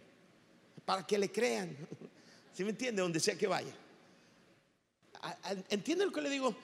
para 0.85 1.05
que 1.05 1.19
le 1.19 1.33
crean. 1.33 1.77
¿Sí 2.55 2.63
me 2.63 2.71
entiende? 2.71 3.03
Donde 3.03 3.19
sea 3.19 3.37
que 3.37 3.49
vaya. 3.49 3.75
¿Entiende 5.69 6.07
lo 6.07 6.13
que 6.13 6.23
le 6.23 6.31
digo? 6.31 6.55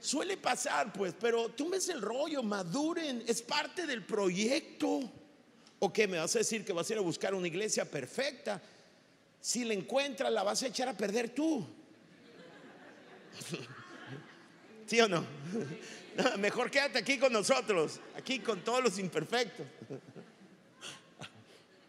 Suele 0.00 0.38
pasar, 0.38 0.90
pues, 0.90 1.12
pero 1.20 1.50
tú 1.50 1.68
ves 1.68 1.90
el 1.90 2.00
rollo, 2.00 2.42
maduren, 2.42 3.22
es 3.26 3.42
parte 3.42 3.86
del 3.86 4.02
proyecto. 4.02 4.98
¿O 5.78 5.92
qué 5.92 6.08
me 6.08 6.16
vas 6.16 6.34
a 6.36 6.38
decir 6.38 6.64
que 6.64 6.72
vas 6.72 6.88
a 6.88 6.94
ir 6.94 6.98
a 6.98 7.02
buscar 7.02 7.34
una 7.34 7.48
iglesia 7.48 7.84
perfecta? 7.84 8.62
Si 9.42 9.62
la 9.64 9.74
encuentras, 9.74 10.32
la 10.32 10.42
vas 10.42 10.62
a 10.62 10.68
echar 10.68 10.88
a 10.88 10.96
perder 10.96 11.28
tú. 11.34 11.79
¿Sí 14.86 15.00
o 15.00 15.08
no? 15.08 15.24
Mejor 16.38 16.70
quédate 16.70 16.98
aquí 16.98 17.18
con 17.18 17.32
nosotros, 17.32 18.00
aquí 18.16 18.40
con 18.40 18.62
todos 18.62 18.82
los 18.82 18.98
imperfectos. 18.98 19.66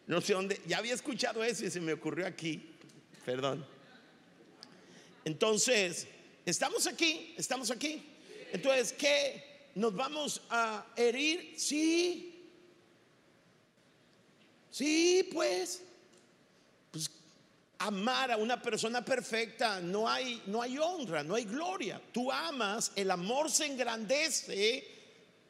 No 0.08 0.20
sé 0.20 0.34
dónde, 0.34 0.60
ya 0.68 0.80
había 0.80 0.94
escuchado 0.94 1.42
eso 1.42 1.66
y 1.66 1.72
se 1.72 1.80
me 1.80 1.94
ocurrió 1.94 2.28
aquí, 2.28 2.62
perdón. 3.24 3.66
Entonces, 5.24 6.06
estamos 6.46 6.86
aquí, 6.86 7.34
estamos 7.38 7.72
aquí. 7.72 8.04
Entonces, 8.52 8.92
¿qué? 8.92 9.70
¿Nos 9.76 9.96
vamos 9.96 10.42
a 10.50 10.86
herir? 10.98 11.54
Sí. 11.56 12.46
Sí, 14.70 15.30
pues. 15.32 15.84
Pues 16.92 17.10
amar 17.86 18.32
a 18.32 18.38
una 18.38 18.62
persona 18.62 19.04
perfecta 19.04 19.80
no 19.80 20.08
hay 20.08 20.42
no 20.48 20.62
hay 20.62 20.78
honra, 20.78 21.24
no 21.24 21.36
hay 21.36 21.46
gloria. 21.46 22.02
Tú 22.12 22.32
amas, 22.32 22.92
el 22.96 23.12
amor 23.12 23.50
se 23.50 23.66
engrandece 23.66 24.88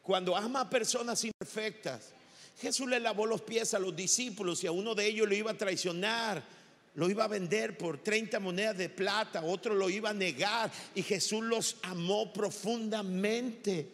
cuando 0.02 0.36
ama 0.36 0.62
a 0.62 0.70
personas 0.70 1.24
imperfectas. 1.24 2.14
Jesús 2.60 2.88
le 2.88 3.00
lavó 3.00 3.26
los 3.26 3.42
pies 3.42 3.74
a 3.74 3.80
los 3.80 3.96
discípulos 3.96 4.64
y 4.64 4.68
a 4.68 4.72
uno 4.72 4.94
de 4.94 5.08
ellos 5.08 5.28
lo 5.28 5.36
iba 5.36 5.52
a 5.52 5.58
traicionar 5.58 6.62
lo 6.96 7.10
iba 7.10 7.24
a 7.24 7.28
vender 7.28 7.78
por 7.78 8.00
30 8.00 8.40
monedas 8.40 8.78
de 8.78 8.90
plata, 8.90 9.44
otro 9.44 9.74
lo 9.74 9.90
iba 9.90 10.10
a 10.10 10.14
negar 10.14 10.72
y 10.94 11.04
Jesús 11.04 11.44
los 11.44 11.78
amó 11.84 12.34
profundamente. 12.34 13.88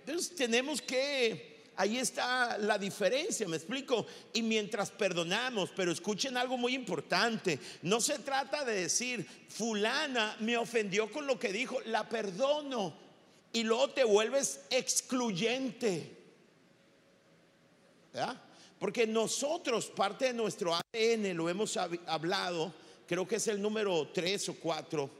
Entonces 0.00 0.34
tenemos 0.34 0.82
que, 0.82 1.49
ahí 1.80 1.96
está 1.96 2.58
la 2.58 2.78
diferencia, 2.78 3.48
me 3.48 3.56
explico. 3.56 4.06
Y 4.34 4.42
mientras 4.42 4.90
perdonamos, 4.90 5.70
pero 5.74 5.90
escuchen 5.90 6.36
algo 6.36 6.58
muy 6.58 6.74
importante, 6.74 7.58
no 7.82 8.00
se 8.00 8.18
trata 8.18 8.64
de 8.64 8.82
decir, 8.82 9.26
fulana 9.48 10.36
me 10.40 10.58
ofendió 10.58 11.10
con 11.10 11.26
lo 11.26 11.38
que 11.38 11.52
dijo, 11.52 11.80
la 11.86 12.06
perdono 12.08 12.94
y 13.52 13.62
luego 13.62 13.90
te 13.90 14.04
vuelves 14.04 14.60
excluyente. 14.70 16.18
Porque 18.78 19.06
nosotros, 19.06 19.86
parte 19.86 20.26
de 20.26 20.34
nuestro 20.34 20.74
ADN, 20.74 21.34
lo 21.34 21.48
hemos 21.48 21.76
hablado, 21.78 22.74
creo 23.06 23.26
que 23.26 23.36
es 23.36 23.48
el 23.48 23.60
número 23.60 24.08
tres 24.12 24.48
o 24.50 24.54
cuatro, 24.54 25.10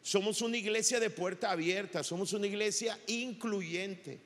somos 0.00 0.40
una 0.40 0.56
iglesia 0.56 0.98
de 0.98 1.10
puerta 1.10 1.50
abierta, 1.50 2.02
somos 2.02 2.32
una 2.32 2.46
iglesia 2.46 2.98
incluyente. 3.06 4.20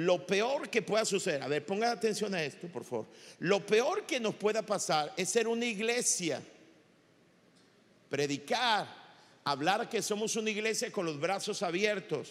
Lo 0.00 0.26
peor 0.26 0.70
que 0.70 0.80
pueda 0.80 1.04
suceder, 1.04 1.42
a 1.42 1.48
ver, 1.48 1.66
ponga 1.66 1.92
atención 1.92 2.34
a 2.34 2.42
esto, 2.42 2.68
por 2.68 2.84
favor. 2.84 3.06
Lo 3.38 3.66
peor 3.66 4.06
que 4.06 4.18
nos 4.18 4.34
pueda 4.34 4.62
pasar 4.62 5.12
es 5.14 5.28
ser 5.28 5.46
una 5.46 5.66
iglesia, 5.66 6.40
predicar, 8.08 8.88
hablar 9.44 9.90
que 9.90 10.00
somos 10.00 10.36
una 10.36 10.48
iglesia 10.48 10.90
con 10.90 11.04
los 11.04 11.20
brazos 11.20 11.62
abiertos, 11.62 12.30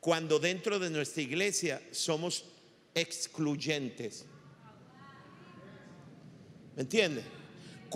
cuando 0.00 0.38
dentro 0.38 0.78
de 0.78 0.90
nuestra 0.90 1.22
iglesia 1.22 1.80
somos 1.92 2.44
excluyentes. 2.94 4.26
¿Me 6.74 6.82
entiende? 6.82 7.24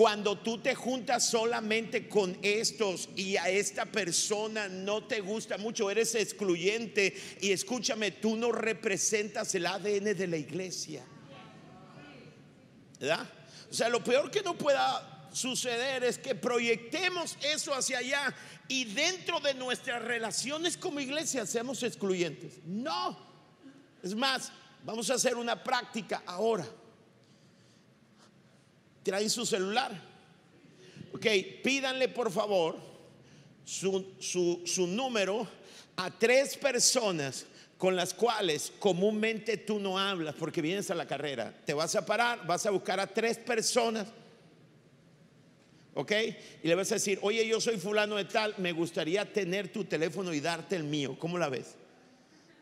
Cuando 0.01 0.39
tú 0.39 0.57
te 0.57 0.75
juntas 0.75 1.29
solamente 1.29 2.09
con 2.09 2.39
estos 2.41 3.11
y 3.17 3.37
a 3.37 3.51
esta 3.51 3.85
persona 3.85 4.67
no 4.67 5.05
te 5.05 5.21
gusta 5.21 5.59
mucho, 5.59 5.91
eres 5.91 6.15
excluyente 6.15 7.15
y 7.43 7.53
escúchame, 7.53 8.13
tú 8.13 8.35
no 8.35 8.51
representas 8.51 9.55
el 9.55 9.67
ADN 9.67 10.17
de 10.17 10.27
la 10.27 10.39
iglesia. 10.39 11.05
¿Verdad? 12.99 13.29
O 13.71 13.75
sea, 13.75 13.91
lo 13.91 14.03
peor 14.03 14.31
que 14.31 14.41
no 14.41 14.57
pueda 14.57 15.29
suceder 15.35 16.03
es 16.05 16.17
que 16.17 16.35
proyectemos 16.35 17.37
eso 17.43 17.75
hacia 17.75 17.99
allá 17.99 18.35
y 18.69 18.87
dentro 18.87 19.39
de 19.41 19.53
nuestras 19.53 20.03
relaciones 20.03 20.79
como 20.79 21.01
iglesia 21.01 21.45
seamos 21.45 21.83
excluyentes. 21.83 22.55
No. 22.65 23.19
Es 24.03 24.15
más, 24.15 24.51
Vamos 24.85 25.11
a 25.11 25.15
hacer 25.15 25.37
una 25.37 25.63
práctica 25.63 26.23
ahora. 26.27 26.67
Traen 29.03 29.31
su 29.31 29.47
celular. 29.47 29.93
Ok, 31.13 31.27
pídanle 31.63 32.09
por 32.09 32.31
favor 32.31 32.77
su, 33.65 34.15
su, 34.21 34.87
número 34.87 35.47
a 35.97 36.11
tres 36.11 36.57
personas 36.57 37.47
con 37.79 37.97
las 37.97 38.15
cuales 38.15 38.73
comúnmente 38.79 39.57
tú 39.57 39.81
no 39.81 39.99
hablas 39.99 40.35
porque 40.35 40.63
vienes 40.63 40.91
a 40.91 40.95
la 40.95 41.07
carrera. 41.07 41.55
Te 41.65 41.75
vas 41.75 41.95
a 41.95 42.05
parar, 42.05 42.47
vas 42.47 42.67
a 42.67 42.71
buscar 42.71 43.01
a 43.01 43.07
tres 43.07 43.39
personas. 43.39 44.07
¿Ok? 45.95 46.13
Y 46.63 46.69
le 46.69 46.75
vas 46.75 46.91
a 46.93 46.95
decir, 46.95 47.19
oye, 47.23 47.47
yo 47.47 47.61
soy 47.61 47.77
fulano 47.77 48.17
de 48.17 48.25
tal, 48.27 48.55
me 48.59 48.73
gustaría 48.73 49.31
tener 49.33 49.73
tu 49.73 49.85
teléfono 49.85 50.33
y 50.33 50.41
darte 50.41 50.77
el 50.77 50.85
mío. 50.85 51.17
¿Cómo 51.19 51.39
la 51.39 51.49
ves? 51.49 51.75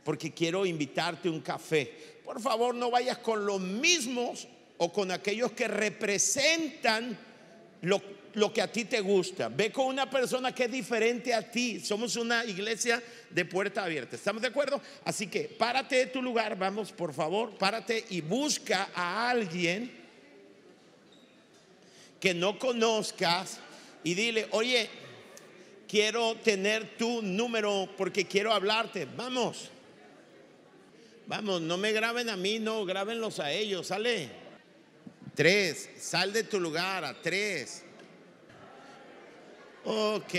porque 0.09 0.33
quiero 0.33 0.64
invitarte 0.64 1.29
un 1.29 1.42
café. 1.42 1.92
Por 2.24 2.40
favor, 2.40 2.74
no 2.74 2.90
vayas 2.90 3.18
con 3.18 3.44
los 3.44 3.61
mismos 3.61 4.48
o 4.79 4.93
con 4.93 5.11
aquellos 5.11 5.53
que 5.53 5.69
representan 5.69 7.19
lo, 7.83 8.01
lo, 8.35 8.53
que 8.53 8.62
a 8.62 8.73
ti 8.73 8.85
te 8.85 9.01
gusta. 9.01 9.49
Ve 9.49 9.71
con 9.71 9.87
una 9.87 10.09
persona 10.09 10.55
que 10.55 10.64
es 10.64 10.73
diferente 10.73 11.35
a 11.35 11.43
ti. 11.43 11.81
Somos 11.81 12.17
una 12.17 12.45
iglesia 12.45 13.03
de 13.31 13.45
puerta 13.45 13.85
abierta. 13.85 14.17
¿Estamos 14.17 14.41
de 14.41 14.49
acuerdo? 14.49 14.81
Así 15.05 15.27
que 15.27 15.45
párate 15.45 15.97
de 15.97 16.07
tu 16.07 16.23
lugar, 16.23 16.57
vamos, 16.57 16.93
por 16.93 17.12
favor, 17.12 17.57
párate 17.59 18.05
y 18.11 18.21
busca 18.21 18.91
a 18.95 19.31
alguien 19.31 19.99
que 22.21 22.35
no 22.35 22.59
conozcas 22.59 23.61
y 24.05 24.14
dile, 24.14 24.49
oye, 24.53 24.88
quiero 25.88 26.37
tener 26.37 26.97
tu 26.97 27.23
número 27.23 27.88
porque 27.97 28.27
quiero 28.27 28.53
hablarte. 28.53 29.07
Vamos. 29.17 29.71
Vamos, 31.27 31.61
no 31.61 31.77
me 31.77 31.93
graben 31.93 32.31
a 32.31 32.37
mí, 32.37 32.59
no, 32.59 32.85
grábenlos 32.87 33.38
a 33.38 33.53
ellos, 33.53 33.88
sale. 33.88 34.47
Tres, 35.38 35.88
sal 36.01 36.33
de 36.33 36.42
tu 36.42 36.59
lugar, 36.59 37.05
a 37.05 37.14
tres. 37.22 37.85
Ok. 39.85 40.35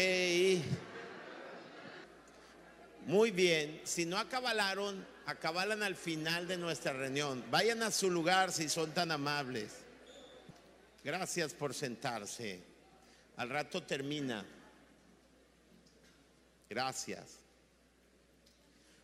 Muy 3.05 3.31
bien, 3.31 3.79
si 3.85 4.06
no 4.06 4.17
acabalaron, 4.17 5.08
acabalan 5.25 5.83
al 5.83 5.95
final 5.95 6.50
de 6.50 6.58
nuestra 6.58 6.91
reunión. 6.91 7.45
Vayan 7.50 7.81
a 7.81 7.91
su 7.91 8.12
lugar 8.12 8.52
si 8.52 8.67
son 8.67 8.91
tan 8.91 9.10
amables. 9.12 9.71
Gracias 11.02 11.54
por 11.54 11.73
sentarse. 11.73 12.60
Al 13.37 13.50
rato 13.50 13.81
termina. 13.81 14.43
Gracias. 16.69 17.38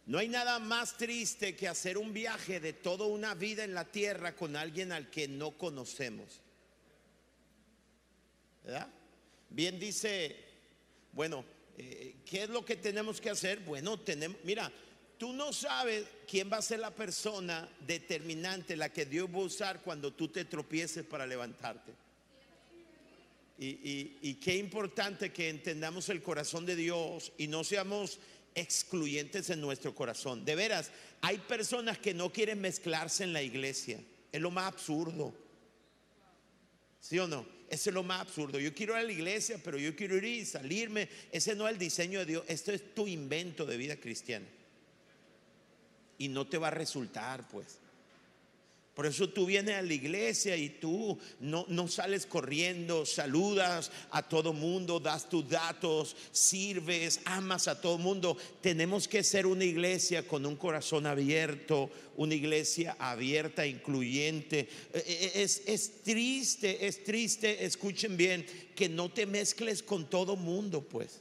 No 0.05 0.19
hay 0.19 0.27
nada 0.27 0.59
más 0.59 0.97
triste 0.97 1.55
que 1.55 1.67
hacer 1.67 1.97
un 1.97 2.13
viaje 2.13 2.59
de 2.59 2.73
toda 2.73 3.07
una 3.07 3.33
vida 3.33 3.63
en 3.63 3.73
la 3.73 3.85
tierra 3.85 4.35
con 4.35 4.55
alguien 4.55 4.91
al 4.91 5.09
que 5.09 5.27
no 5.27 5.57
conocemos. 5.57 6.41
¿Verdad? 8.63 8.87
Bien 9.49 9.79
dice, 9.79 10.35
bueno, 11.11 11.43
eh, 11.77 12.17
¿qué 12.23 12.43
es 12.43 12.49
lo 12.49 12.63
que 12.63 12.75
tenemos 12.75 13.19
que 13.19 13.31
hacer? 13.31 13.59
Bueno, 13.61 13.99
tenemos, 13.99 14.37
mira, 14.43 14.71
tú 15.17 15.33
no 15.33 15.51
sabes 15.51 16.05
quién 16.27 16.51
va 16.51 16.57
a 16.57 16.61
ser 16.61 16.79
la 16.79 16.93
persona 16.93 17.67
determinante, 17.87 18.75
la 18.75 18.89
que 18.89 19.05
Dios 19.05 19.27
va 19.33 19.39
a 19.39 19.45
usar 19.45 19.81
cuando 19.81 20.13
tú 20.13 20.27
te 20.27 20.45
tropieces 20.45 21.03
para 21.03 21.25
levantarte. 21.25 21.91
Y, 23.57 24.17
y 24.21 24.33
qué 24.35 24.57
importante 24.57 25.31
que 25.31 25.47
entendamos 25.47 26.09
el 26.09 26.21
corazón 26.21 26.65
de 26.65 26.75
Dios 26.75 27.31
y 27.37 27.47
no 27.47 27.63
seamos 27.63 28.19
excluyentes 28.55 29.49
en 29.49 29.61
nuestro 29.61 29.93
corazón. 29.93 30.45
De 30.45 30.55
veras, 30.55 30.91
hay 31.21 31.37
personas 31.37 31.97
que 31.97 32.13
no 32.13 32.31
quieren 32.31 32.61
mezclarse 32.61 33.23
en 33.23 33.33
la 33.33 33.43
iglesia. 33.43 33.99
Es 34.31 34.41
lo 34.41 34.49
más 34.49 34.67
absurdo. 34.73 35.33
¿Sí 36.99 37.19
o 37.19 37.27
no? 37.27 37.45
Eso 37.69 37.89
es 37.89 37.93
lo 37.93 38.03
más 38.03 38.21
absurdo. 38.21 38.59
Yo 38.59 38.73
quiero 38.73 38.93
ir 38.93 38.99
a 38.99 39.03
la 39.03 39.11
iglesia, 39.11 39.59
pero 39.63 39.77
yo 39.77 39.95
quiero 39.95 40.17
ir 40.17 40.23
y 40.23 40.45
salirme. 40.45 41.09
Ese 41.31 41.55
no 41.55 41.67
es 41.67 41.73
el 41.73 41.79
diseño 41.79 42.19
de 42.19 42.25
Dios. 42.25 42.43
Esto 42.47 42.71
es 42.71 42.95
tu 42.95 43.07
invento 43.07 43.65
de 43.65 43.77
vida 43.77 43.97
cristiana. 43.97 44.45
Y 46.17 46.29
no 46.29 46.47
te 46.47 46.57
va 46.57 46.67
a 46.67 46.71
resultar, 46.71 47.47
pues. 47.49 47.79
Por 48.95 49.05
eso 49.05 49.27
tú 49.27 49.45
vienes 49.45 49.75
a 49.75 49.81
la 49.81 49.93
iglesia 49.93 50.55
y 50.55 50.69
tú 50.69 51.19
no, 51.41 51.65
no, 51.67 51.85
sales 51.89 52.25
corriendo, 52.25 53.05
saludas 53.05 53.91
a 54.09 54.23
todo 54.23 54.53
mundo, 54.53 55.01
das 55.01 55.27
tus 55.27 55.49
datos, 55.49 56.15
sirves, 56.31 57.19
amas 57.25 57.67
a 57.67 57.81
todo 57.81 57.97
mundo. 57.97 58.37
Tenemos 58.61 59.09
que 59.09 59.21
ser 59.21 59.47
una 59.47 59.65
iglesia 59.65 60.25
con 60.25 60.45
un 60.45 60.55
corazón 60.55 61.05
abierto, 61.05 61.91
una 62.15 62.35
iglesia 62.35 62.95
abierta, 62.97 63.67
incluyente. 63.67 64.69
E, 64.93 64.99
e, 64.99 65.39
e, 65.39 65.43
es, 65.43 65.63
es 65.65 66.01
triste, 66.01 66.87
es 66.87 67.03
triste, 67.03 67.65
escuchen 67.65 68.15
bien, 68.15 68.45
que 68.73 68.87
no 68.87 69.11
te 69.11 69.25
mezcles 69.25 69.83
con 69.83 70.09
todo 70.09 70.37
mundo, 70.37 70.81
pues. 70.81 71.19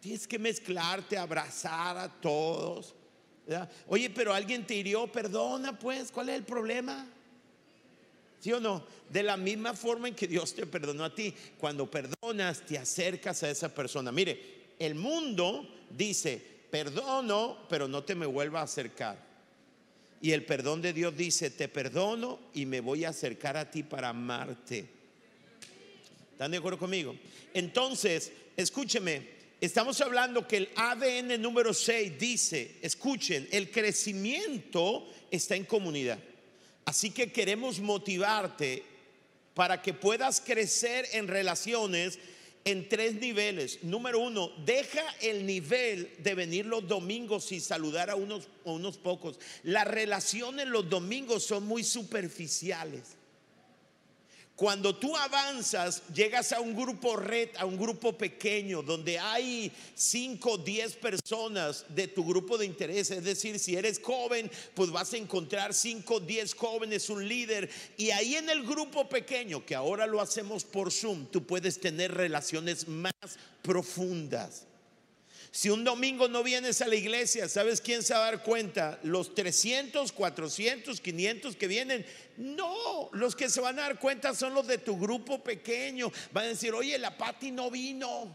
Tienes 0.00 0.26
que 0.26 0.38
mezclarte, 0.38 1.18
abrazar 1.18 1.98
a 1.98 2.08
todos. 2.08 2.94
Oye, 3.86 4.10
pero 4.10 4.34
alguien 4.34 4.66
te 4.66 4.74
hirió, 4.74 5.10
perdona 5.10 5.78
pues, 5.78 6.10
¿cuál 6.10 6.28
es 6.28 6.36
el 6.36 6.44
problema? 6.44 7.06
¿Sí 8.40 8.52
o 8.52 8.60
no? 8.60 8.84
De 9.08 9.22
la 9.22 9.36
misma 9.36 9.74
forma 9.74 10.08
en 10.08 10.14
que 10.14 10.26
Dios 10.26 10.54
te 10.54 10.66
perdonó 10.66 11.04
a 11.04 11.14
ti, 11.14 11.34
cuando 11.58 11.90
perdonas 11.90 12.60
te 12.60 12.78
acercas 12.78 13.42
a 13.42 13.50
esa 13.50 13.74
persona. 13.74 14.12
Mire, 14.12 14.74
el 14.78 14.94
mundo 14.94 15.66
dice, 15.90 16.40
perdono, 16.70 17.66
pero 17.68 17.88
no 17.88 18.04
te 18.04 18.14
me 18.14 18.26
vuelva 18.26 18.60
a 18.60 18.64
acercar. 18.64 19.26
Y 20.20 20.32
el 20.32 20.44
perdón 20.44 20.82
de 20.82 20.92
Dios 20.92 21.16
dice, 21.16 21.50
te 21.50 21.68
perdono 21.68 22.38
y 22.54 22.66
me 22.66 22.80
voy 22.80 23.04
a 23.04 23.10
acercar 23.10 23.56
a 23.56 23.70
ti 23.70 23.82
para 23.82 24.10
amarte. 24.10 24.88
¿Están 26.32 26.50
de 26.50 26.58
acuerdo 26.58 26.78
conmigo? 26.78 27.16
Entonces, 27.54 28.30
escúcheme, 28.56 29.37
Estamos 29.60 30.00
hablando 30.00 30.46
que 30.46 30.56
el 30.56 30.68
ADN 30.76 31.42
número 31.42 31.74
6 31.74 32.16
dice, 32.16 32.76
escuchen, 32.80 33.48
el 33.50 33.72
crecimiento 33.72 35.08
está 35.32 35.56
en 35.56 35.64
comunidad. 35.64 36.20
Así 36.84 37.10
que 37.10 37.32
queremos 37.32 37.80
motivarte 37.80 38.84
para 39.54 39.82
que 39.82 39.92
puedas 39.92 40.40
crecer 40.40 41.08
en 41.12 41.26
relaciones 41.26 42.20
en 42.64 42.88
tres 42.88 43.14
niveles. 43.14 43.82
Número 43.82 44.20
uno, 44.20 44.52
deja 44.64 45.02
el 45.20 45.44
nivel 45.44 46.14
de 46.18 46.34
venir 46.36 46.64
los 46.64 46.86
domingos 46.86 47.50
y 47.50 47.58
saludar 47.58 48.10
a 48.10 48.14
unos, 48.14 48.46
a 48.64 48.70
unos 48.70 48.96
pocos. 48.96 49.40
Las 49.64 49.88
relaciones 49.88 50.68
los 50.68 50.88
domingos 50.88 51.42
son 51.42 51.66
muy 51.66 51.82
superficiales. 51.82 53.17
Cuando 54.58 54.96
tú 54.96 55.16
avanzas, 55.16 56.02
llegas 56.12 56.50
a 56.50 56.58
un 56.58 56.74
grupo 56.74 57.14
red, 57.14 57.50
a 57.58 57.64
un 57.64 57.78
grupo 57.78 58.18
pequeño, 58.18 58.82
donde 58.82 59.16
hay 59.16 59.70
5, 59.94 60.58
10 60.58 60.96
personas 60.96 61.84
de 61.88 62.08
tu 62.08 62.24
grupo 62.24 62.58
de 62.58 62.66
interés. 62.66 63.12
Es 63.12 63.22
decir, 63.22 63.60
si 63.60 63.76
eres 63.76 64.00
joven, 64.02 64.50
pues 64.74 64.90
vas 64.90 65.12
a 65.12 65.16
encontrar 65.16 65.72
5, 65.72 66.18
10 66.18 66.54
jóvenes, 66.56 67.08
un 67.08 67.28
líder. 67.28 67.70
Y 67.96 68.10
ahí 68.10 68.34
en 68.34 68.50
el 68.50 68.64
grupo 68.64 69.08
pequeño, 69.08 69.64
que 69.64 69.76
ahora 69.76 70.08
lo 70.08 70.20
hacemos 70.20 70.64
por 70.64 70.90
Zoom, 70.90 71.26
tú 71.26 71.46
puedes 71.46 71.78
tener 71.78 72.12
relaciones 72.12 72.88
más 72.88 73.12
profundas. 73.62 74.64
Si 75.50 75.70
un 75.70 75.82
domingo 75.82 76.28
no 76.28 76.42
vienes 76.42 76.82
a 76.82 76.88
la 76.88 76.94
iglesia, 76.94 77.48
¿sabes 77.48 77.80
quién 77.80 78.02
se 78.02 78.12
va 78.12 78.20
a 78.26 78.30
dar 78.32 78.42
cuenta? 78.42 78.98
Los 79.02 79.34
300, 79.34 80.12
400, 80.12 81.00
500 81.00 81.56
que 81.56 81.66
vienen. 81.66 82.06
No, 82.38 83.10
los 83.12 83.34
que 83.34 83.50
se 83.50 83.60
van 83.60 83.80
a 83.80 83.82
dar 83.82 83.98
cuenta 83.98 84.32
son 84.32 84.54
los 84.54 84.64
de 84.68 84.78
tu 84.78 84.96
grupo 84.96 85.42
pequeño. 85.42 86.12
Van 86.32 86.44
a 86.44 86.48
decir, 86.48 86.72
oye, 86.72 86.96
la 86.96 87.18
Pati 87.18 87.50
no 87.50 87.68
vino. 87.68 88.32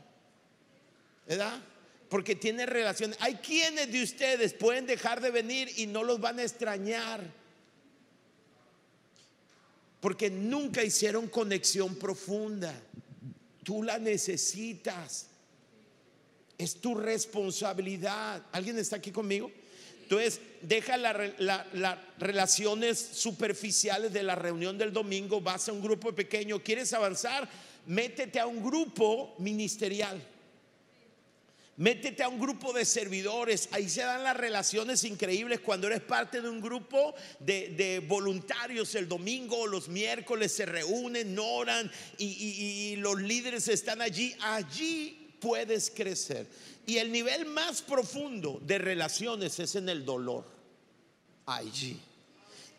¿Verdad? 1.25 1.57
Porque 2.09 2.35
tiene 2.35 2.65
relación. 2.65 3.15
Hay 3.19 3.35
quienes 3.35 3.89
de 3.89 4.03
ustedes 4.03 4.53
pueden 4.53 4.85
dejar 4.85 5.21
de 5.21 5.31
venir 5.31 5.71
y 5.77 5.87
no 5.87 6.03
los 6.03 6.19
van 6.19 6.39
a 6.39 6.43
extrañar. 6.43 7.23
Porque 10.01 10.29
nunca 10.29 10.83
hicieron 10.83 11.29
conexión 11.29 11.95
profunda. 11.95 12.73
Tú 13.63 13.83
la 13.83 13.99
necesitas. 13.99 15.27
Es 16.57 16.75
tu 16.75 16.93
responsabilidad. 16.93 18.45
¿Alguien 18.51 18.77
está 18.77 18.97
aquí 18.97 19.11
conmigo? 19.11 19.49
Entonces, 20.13 20.41
deja 20.61 20.95
las 20.95 21.97
relaciones 22.19 22.99
superficiales 22.99 24.13
de 24.13 24.21
la 24.21 24.35
reunión 24.35 24.77
del 24.77 24.93
domingo, 24.93 25.41
vas 25.41 25.67
a 25.67 25.73
un 25.73 25.81
grupo 25.81 26.13
pequeño, 26.13 26.61
quieres 26.61 26.93
avanzar, 26.93 27.49
métete 27.87 28.39
a 28.39 28.45
un 28.45 28.63
grupo 28.63 29.33
ministerial. 29.39 30.21
Métete 31.75 32.21
a 32.21 32.27
un 32.27 32.39
grupo 32.39 32.71
de 32.71 32.85
servidores, 32.85 33.67
ahí 33.71 33.89
se 33.89 34.01
dan 34.01 34.23
las 34.23 34.37
relaciones 34.37 35.03
increíbles 35.03 35.59
cuando 35.59 35.87
eres 35.87 36.01
parte 36.01 36.39
de 36.39 36.47
un 36.47 36.61
grupo 36.61 37.15
de, 37.39 38.03
voluntarios 38.07 38.93
el 38.93 39.07
domingo 39.07 39.57
o 39.57 39.65
los 39.65 39.89
miércoles 39.89 40.51
se 40.51 40.67
reúnen, 40.67 41.35
oran 41.39 41.91
y 42.19 42.95
los 42.97 43.19
líderes 43.19 43.67
están 43.67 44.03
allí. 44.03 44.35
Allí 44.39 45.23
puedes 45.43 45.89
crecer. 45.89 46.47
Y 46.85 46.97
el 46.97 47.11
nivel 47.11 47.45
más 47.45 47.81
profundo 47.81 48.59
de 48.65 48.77
relaciones 48.77 49.59
es 49.59 49.75
en 49.75 49.89
el 49.89 50.03
dolor. 50.03 50.45
Allí. 51.45 51.97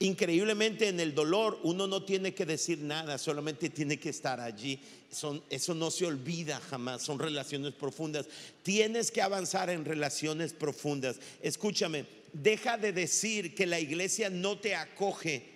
Increíblemente 0.00 0.88
en 0.88 1.00
el 1.00 1.14
dolor 1.14 1.60
uno 1.62 1.86
no 1.86 2.02
tiene 2.02 2.34
que 2.34 2.44
decir 2.44 2.80
nada, 2.80 3.16
solamente 3.16 3.70
tiene 3.70 3.98
que 3.98 4.10
estar 4.10 4.40
allí. 4.40 4.78
Son, 5.10 5.42
eso 5.48 5.72
no 5.72 5.90
se 5.90 6.04
olvida 6.04 6.60
jamás, 6.60 7.02
son 7.02 7.18
relaciones 7.18 7.72
profundas. 7.72 8.26
Tienes 8.62 9.10
que 9.10 9.22
avanzar 9.22 9.70
en 9.70 9.84
relaciones 9.84 10.52
profundas. 10.52 11.16
Escúchame, 11.40 12.06
deja 12.32 12.76
de 12.76 12.92
decir 12.92 13.54
que 13.54 13.66
la 13.66 13.78
iglesia 13.78 14.28
no 14.28 14.58
te 14.58 14.74
acoge. 14.74 15.54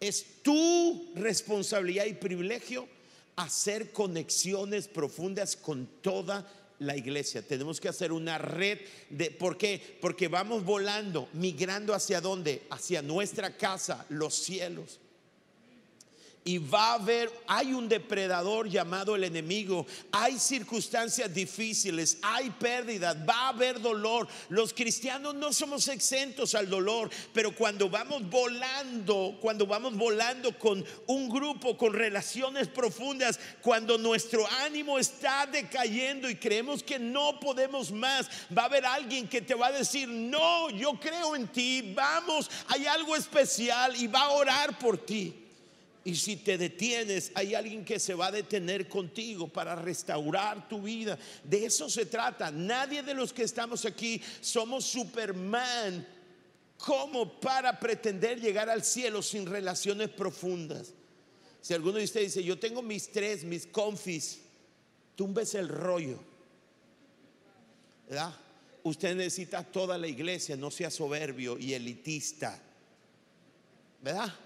Es 0.00 0.42
tu 0.42 1.12
responsabilidad 1.14 2.06
y 2.06 2.14
privilegio 2.14 2.88
hacer 3.36 3.92
conexiones 3.92 4.88
profundas 4.88 5.56
con 5.56 5.86
toda 6.00 6.50
la 6.78 6.96
iglesia. 6.96 7.46
Tenemos 7.46 7.80
que 7.80 7.88
hacer 7.88 8.12
una 8.12 8.38
red 8.38 8.78
de 9.10 9.30
¿por 9.30 9.56
qué? 9.56 9.98
Porque 10.00 10.28
vamos 10.28 10.64
volando, 10.64 11.28
migrando 11.32 11.94
hacia 11.94 12.20
dónde? 12.20 12.66
Hacia 12.70 13.02
nuestra 13.02 13.56
casa, 13.56 14.04
los 14.08 14.34
cielos 14.34 15.00
y 16.46 16.58
va 16.58 16.92
a 16.92 16.94
haber, 16.94 17.28
hay 17.48 17.72
un 17.72 17.88
depredador 17.88 18.68
llamado 18.68 19.16
el 19.16 19.24
enemigo, 19.24 19.84
hay 20.12 20.38
circunstancias 20.38 21.34
difíciles, 21.34 22.18
hay 22.22 22.50
pérdidas, 22.50 23.16
va 23.28 23.46
a 23.46 23.48
haber 23.48 23.80
dolor. 23.80 24.28
Los 24.48 24.72
cristianos 24.72 25.34
no 25.34 25.52
somos 25.52 25.88
exentos 25.88 26.54
al 26.54 26.70
dolor, 26.70 27.10
pero 27.32 27.52
cuando 27.52 27.90
vamos 27.90 28.30
volando, 28.30 29.36
cuando 29.40 29.66
vamos 29.66 29.96
volando 29.96 30.56
con 30.56 30.84
un 31.08 31.28
grupo, 31.28 31.76
con 31.76 31.92
relaciones 31.92 32.68
profundas, 32.68 33.40
cuando 33.60 33.98
nuestro 33.98 34.46
ánimo 34.64 35.00
está 35.00 35.46
decayendo 35.46 36.30
y 36.30 36.36
creemos 36.36 36.80
que 36.84 37.00
no 37.00 37.40
podemos 37.40 37.90
más, 37.90 38.30
va 38.56 38.62
a 38.62 38.66
haber 38.66 38.86
alguien 38.86 39.26
que 39.26 39.42
te 39.42 39.56
va 39.56 39.66
a 39.66 39.72
decir, 39.72 40.08
no, 40.08 40.70
yo 40.70 40.92
creo 41.00 41.34
en 41.34 41.48
ti, 41.48 41.92
vamos, 41.92 42.48
hay 42.68 42.86
algo 42.86 43.16
especial 43.16 43.96
y 43.96 44.06
va 44.06 44.20
a 44.20 44.30
orar 44.30 44.78
por 44.78 44.96
ti. 44.98 45.42
Y 46.06 46.14
si 46.14 46.36
te 46.36 46.56
detienes, 46.56 47.32
hay 47.34 47.56
alguien 47.56 47.84
que 47.84 47.98
se 47.98 48.14
va 48.14 48.28
a 48.28 48.30
detener 48.30 48.88
contigo 48.88 49.48
para 49.48 49.74
restaurar 49.74 50.68
tu 50.68 50.82
vida. 50.82 51.18
De 51.42 51.66
eso 51.66 51.90
se 51.90 52.06
trata. 52.06 52.52
Nadie 52.52 53.02
de 53.02 53.12
los 53.12 53.32
que 53.32 53.42
estamos 53.42 53.84
aquí 53.84 54.22
somos 54.40 54.84
Superman 54.84 56.06
como 56.78 57.40
para 57.40 57.80
pretender 57.80 58.40
llegar 58.40 58.70
al 58.70 58.84
cielo 58.84 59.20
sin 59.20 59.46
relaciones 59.46 60.08
profundas. 60.10 60.92
Si 61.60 61.74
alguno 61.74 61.98
de 61.98 62.04
ustedes 62.04 62.34
dice, 62.34 62.46
yo 62.46 62.56
tengo 62.56 62.82
mis 62.82 63.10
tres, 63.10 63.42
mis 63.42 63.66
confis, 63.66 64.38
tumbes 65.16 65.56
el 65.56 65.68
rollo. 65.68 66.20
¿Verdad? 68.08 68.32
Usted 68.84 69.16
necesita 69.16 69.64
toda 69.64 69.98
la 69.98 70.06
iglesia, 70.06 70.56
no 70.56 70.70
sea 70.70 70.88
soberbio 70.88 71.58
y 71.58 71.74
elitista. 71.74 72.62
¿Verdad? 74.00 74.45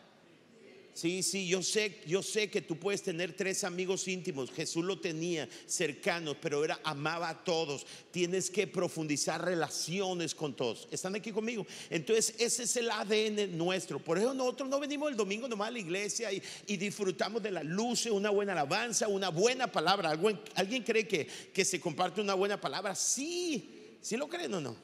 Sí, 0.93 1.23
sí, 1.23 1.47
yo 1.47 1.63
sé, 1.63 2.01
yo 2.07 2.23
sé 2.23 2.51
que 2.51 2.61
tú 2.61 2.77
puedes 2.77 3.03
tener 3.03 3.35
tres 3.35 3.65
amigos 3.65 4.09
íntimos. 4.09 4.51
Jesús 4.51 4.85
lo 4.85 5.01
tenía 5.01 5.49
cercanos, 5.67 6.37
pero 6.41 6.65
era 6.65 6.81
amaba 6.83 7.29
a 7.29 7.45
todos. 7.45 7.87
Tienes 8.11 8.51
que 8.51 8.67
profundizar 8.67 9.43
relaciones 9.45 10.35
con 10.35 10.55
todos. 10.55 10.89
¿Están 10.91 11.15
aquí 11.15 11.31
conmigo? 11.31 11.67
Entonces, 11.89 12.35
ese 12.39 12.65
es 12.65 12.77
el 12.77 12.91
ADN 12.91 13.57
nuestro. 13.57 13.99
Por 14.01 14.19
eso 14.19 14.35
nosotros 14.35 14.69
no 14.69 14.81
venimos 14.81 15.11
el 15.11 15.17
domingo 15.17 15.49
nomás 15.49 15.69
a 15.69 15.73
la 15.73 15.79
iglesia 15.79 16.31
y, 16.33 16.43
disfrutamos 16.77 17.43
de 17.43 17.51
la 17.51 17.63
luz, 17.63 18.07
una 18.07 18.31
buena 18.31 18.53
alabanza, 18.53 19.07
una 19.07 19.29
buena 19.29 19.71
palabra. 19.71 20.11
¿Alguien, 20.11 20.41
¿alguien 20.55 20.83
cree 20.83 21.07
que, 21.07 21.27
que 21.27 21.65
se 21.65 21.79
comparte 21.79 22.21
una 22.21 22.35
buena 22.35 22.61
palabra? 22.61 22.95
Sí, 22.95 23.97
¿sí 24.01 24.17
lo 24.17 24.29
creen 24.29 24.55
o 24.55 24.61
no? 24.61 24.77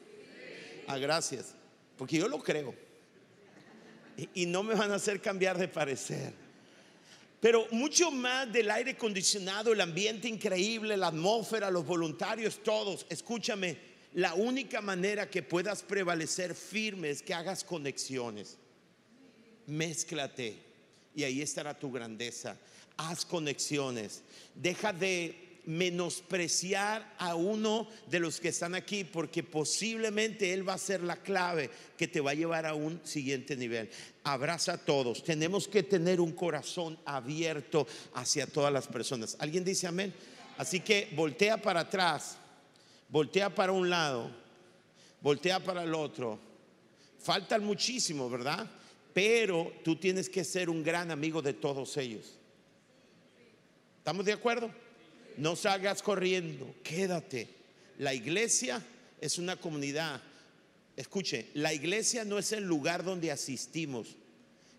Ah, 0.87 0.99
gracias. 0.99 1.55
Porque 1.97 2.17
yo 2.17 2.29
lo 2.29 2.39
creo 2.39 2.86
y 4.35 4.47
no 4.47 4.63
me 4.63 4.75
van 4.75 4.93
a 4.93 4.97
hacer 4.97 5.21
cambiar 5.21 5.59
de 5.59 5.69
parecer. 5.69 6.33
Pero 7.41 7.67
mucho 7.71 8.11
más 8.11 8.51
del 8.53 8.71
aire 8.71 8.93
acondicionado, 8.93 9.73
el 9.73 9.81
ambiente 9.81 10.29
increíble, 10.29 10.97
la 10.97 11.09
atmósfera, 11.09 11.71
los 11.71 11.87
voluntarios, 11.87 12.63
todos. 12.63 13.07
Escúchame, 13.09 13.77
la 14.15 14.35
única 14.35 14.81
manera 14.81 15.29
que 15.29 15.43
puedas 15.43 15.83
prevalecer 15.83 16.55
firme 16.55 17.11
es 17.11 17.23
que 17.23 17.35
hagas 17.35 17.63
conexiones. 17.63 18.57
Mézclate 19.67 20.57
y 21.15 21.25
ahí 21.25 21.43
estará 21.43 21.79
tu 21.79 21.93
grandeza. 21.93 22.57
Haz 22.97 23.27
conexiones. 23.27 24.23
Deja 24.55 24.93
de 24.93 25.46
menospreciar 25.67 27.15
a 27.19 27.35
uno 27.35 27.89
de 28.09 28.21
los 28.21 28.41
que 28.41 28.49
están 28.49 28.75
aquí 28.75 29.05
porque 29.05 29.43
posiblemente 29.43 30.53
él 30.53 30.67
va 30.67 30.75
a 30.75 30.79
ser 30.79 31.03
la 31.03 31.17
clave 31.17 31.71
que 31.99 32.09
te 32.09 32.21
va 32.21 32.31
a 32.31 32.35
llevar 32.35 32.67
a 32.67 32.75
un 32.75 33.01
siguiente 33.05 33.57
nivel. 33.57 33.91
Abraza 34.23 34.75
a 34.75 34.79
todos. 34.79 35.25
Tenemos 35.25 35.67
que 35.69 35.83
tener 35.83 36.21
un 36.21 36.33
corazón 36.33 36.99
abierto 37.05 37.87
hacia 38.15 38.47
todas 38.47 38.73
las 38.73 38.87
personas. 38.87 39.37
¿Alguien 39.41 39.65
dice 39.65 39.87
amén? 39.87 40.15
Así 40.57 40.81
que 40.81 41.11
voltea 41.15 41.61
para 41.61 41.81
atrás, 41.81 42.39
voltea 43.09 43.55
para 43.55 43.73
un 43.73 43.91
lado, 43.91 44.31
voltea 45.21 45.63
para 45.63 45.83
el 45.83 45.95
otro. 45.95 46.39
Faltan 47.19 47.65
muchísimo, 47.65 48.31
¿verdad? 48.31 48.71
Pero 49.13 49.73
tú 49.83 49.97
tienes 49.97 50.29
que 50.29 50.45
ser 50.45 50.71
un 50.71 50.83
gran 50.85 51.11
amigo 51.11 51.43
de 51.43 51.55
todos 51.55 51.97
ellos. 51.97 52.39
¿Estamos 53.99 54.25
de 54.25 54.33
acuerdo? 54.33 54.71
No 55.37 55.57
salgas 55.57 56.03
corriendo, 56.03 56.75
quédate. 56.83 57.49
La 57.99 58.15
iglesia 58.15 58.83
es 59.21 59.39
una 59.39 59.57
comunidad. 59.57 60.23
Escuche, 60.97 61.51
la 61.55 61.75
iglesia 61.75 62.25
no 62.25 62.39
es 62.39 62.53
el 62.53 62.65
lugar 62.65 63.05
donde 63.05 63.31
asistimos, 63.31 64.17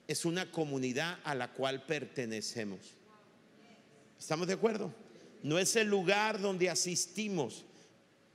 es 0.08 0.26
una 0.26 0.52
comunidad 0.52 1.20
a 1.24 1.36
la 1.36 1.54
cual 1.54 1.86
pertenecemos. 1.86 2.80
¿Estamos 4.20 4.48
de 4.48 4.54
acuerdo? 4.54 4.94
No 5.44 5.60
es 5.60 5.76
el 5.76 5.88
lugar 5.88 6.42
donde 6.42 6.70
asistimos, 6.70 7.66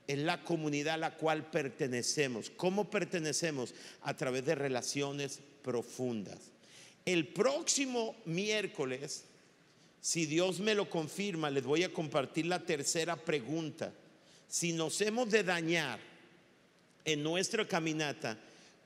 es 0.07 0.19
la 0.19 0.45
comunidad 0.45 0.95
a 0.95 0.99
la 0.99 1.17
cual 1.17 1.51
pertenecemos. 1.51 2.51
¿Cómo 2.51 2.89
pertenecemos? 2.89 3.75
A 4.03 4.17
través 4.17 4.45
de 4.45 4.55
relaciones 4.55 5.41
profundas. 5.63 6.53
El 7.05 7.29
próximo 7.29 8.15
miércoles 8.25 9.25
si 10.03 10.27
Dios 10.27 10.59
me 10.59 10.75
lo 10.75 10.91
confirma, 10.91 11.49
les 11.49 11.63
voy 11.63 11.85
a 11.85 11.93
compartir 11.93 12.47
la 12.47 12.59
tercera 12.59 13.15
pregunta. 13.15 13.93
Si 14.49 14.73
nos 14.73 15.01
hemos 15.01 15.31
de 15.31 15.45
dañar 15.45 16.01
en 17.05 17.23
nuestra 17.23 17.69
caminata, 17.69 18.37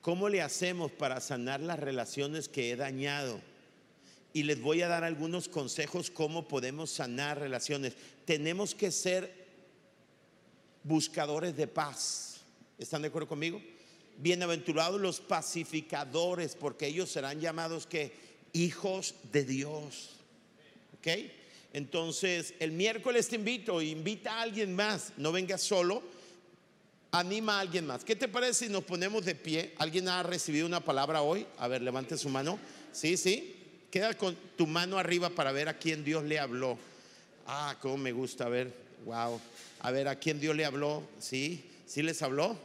¿cómo 0.01 0.29
le 0.29 0.43
hacemos 0.43 0.91
para 0.91 1.19
sanar 1.19 1.59
las 1.59 1.79
relaciones 1.79 2.47
que 2.47 2.69
he 2.69 2.75
dañado? 2.75 3.41
Y 4.31 4.43
les 4.43 4.61
voy 4.61 4.83
a 4.83 4.87
dar 4.87 5.03
algunos 5.03 5.49
consejos 5.49 6.11
cómo 6.11 6.47
podemos 6.47 6.91
sanar 6.91 7.39
relaciones. 7.39 7.93
Tenemos 8.23 8.75
que 8.75 8.91
ser 8.91 9.47
buscadores 10.83 11.57
de 11.57 11.65
paz. 11.65 12.41
¿Están 12.77 13.01
de 13.01 13.07
acuerdo 13.07 13.27
conmigo? 13.27 13.59
Bienaventurados 14.19 15.01
los 15.01 15.19
pacificadores, 15.19 16.55
porque 16.55 16.85
ellos 16.85 17.09
serán 17.09 17.41
llamados 17.41 17.87
que 17.87 18.13
hijos 18.53 19.15
de 19.31 19.45
Dios. 19.45 20.16
Entonces, 21.73 22.53
el 22.59 22.71
miércoles 22.71 23.27
te 23.27 23.35
invito, 23.35 23.81
invita 23.81 24.33
a 24.33 24.41
alguien 24.41 24.75
más, 24.75 25.13
no 25.17 25.31
vengas 25.31 25.61
solo, 25.61 26.01
anima 27.11 27.57
a 27.57 27.61
alguien 27.61 27.85
más. 27.85 28.03
¿Qué 28.03 28.15
te 28.15 28.27
parece 28.27 28.65
si 28.65 28.71
nos 28.71 28.83
ponemos 28.83 29.25
de 29.25 29.35
pie? 29.35 29.73
¿Alguien 29.77 30.07
ha 30.07 30.23
recibido 30.23 30.65
una 30.65 30.79
palabra 30.79 31.21
hoy? 31.21 31.45
A 31.57 31.67
ver, 31.67 31.81
levante 31.81 32.17
su 32.17 32.29
mano. 32.29 32.59
Sí, 32.91 33.17
sí. 33.17 33.55
Queda 33.91 34.13
con 34.15 34.35
tu 34.55 34.67
mano 34.67 34.97
arriba 34.97 35.29
para 35.29 35.51
ver 35.51 35.69
a 35.69 35.77
quién 35.77 36.03
Dios 36.03 36.23
le 36.23 36.39
habló. 36.39 36.77
Ah, 37.45 37.77
cómo 37.81 37.97
me 37.97 38.11
gusta 38.11 38.45
a 38.45 38.49
ver. 38.49 38.73
Wow. 39.05 39.39
A 39.79 39.91
ver, 39.91 40.07
¿a 40.07 40.15
quién 40.15 40.39
Dios 40.39 40.55
le 40.55 40.65
habló? 40.65 41.07
¿Sí? 41.19 41.63
¿Sí 41.85 42.01
les 42.01 42.21
habló? 42.21 42.57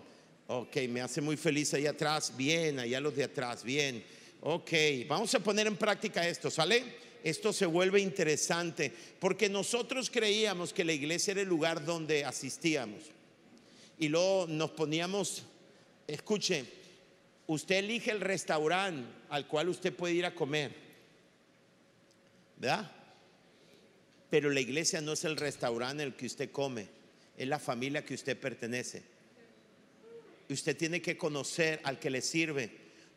Ok, 0.48 0.76
me 0.88 1.00
hace 1.00 1.20
muy 1.20 1.36
feliz 1.36 1.72
ahí 1.74 1.86
atrás. 1.86 2.32
Bien, 2.36 2.78
allá 2.78 3.00
los 3.00 3.14
de 3.14 3.24
atrás. 3.24 3.62
Bien. 3.62 4.02
Ok, 4.40 4.72
vamos 5.06 5.32
a 5.34 5.38
poner 5.38 5.68
en 5.68 5.76
práctica 5.76 6.26
esto, 6.26 6.50
¿sale? 6.50 7.11
Esto 7.22 7.52
se 7.52 7.66
vuelve 7.66 8.00
interesante, 8.00 8.92
porque 9.20 9.48
nosotros 9.48 10.10
creíamos 10.10 10.72
que 10.72 10.84
la 10.84 10.92
iglesia 10.92 11.32
era 11.32 11.42
el 11.42 11.48
lugar 11.48 11.84
donde 11.84 12.24
asistíamos. 12.24 13.02
Y 13.98 14.08
luego 14.08 14.46
nos 14.48 14.72
poníamos, 14.72 15.44
escuche, 16.08 16.64
usted 17.46 17.76
elige 17.76 18.10
el 18.10 18.20
restaurante 18.20 19.08
al 19.28 19.46
cual 19.46 19.68
usted 19.68 19.94
puede 19.94 20.14
ir 20.14 20.26
a 20.26 20.34
comer, 20.34 20.74
¿verdad? 22.56 22.90
Pero 24.28 24.50
la 24.50 24.60
iglesia 24.60 25.00
no 25.00 25.12
es 25.12 25.24
el 25.24 25.36
restaurante 25.36 26.02
en 26.02 26.08
el 26.08 26.16
que 26.16 26.26
usted 26.26 26.50
come, 26.50 26.88
es 27.36 27.46
la 27.46 27.60
familia 27.60 28.04
que 28.04 28.14
usted 28.14 28.36
pertenece. 28.36 29.02
Y 30.48 30.54
usted 30.54 30.76
tiene 30.76 31.00
que 31.00 31.16
conocer 31.16 31.80
al 31.84 32.00
que 32.00 32.10
le 32.10 32.20
sirve, 32.20 32.70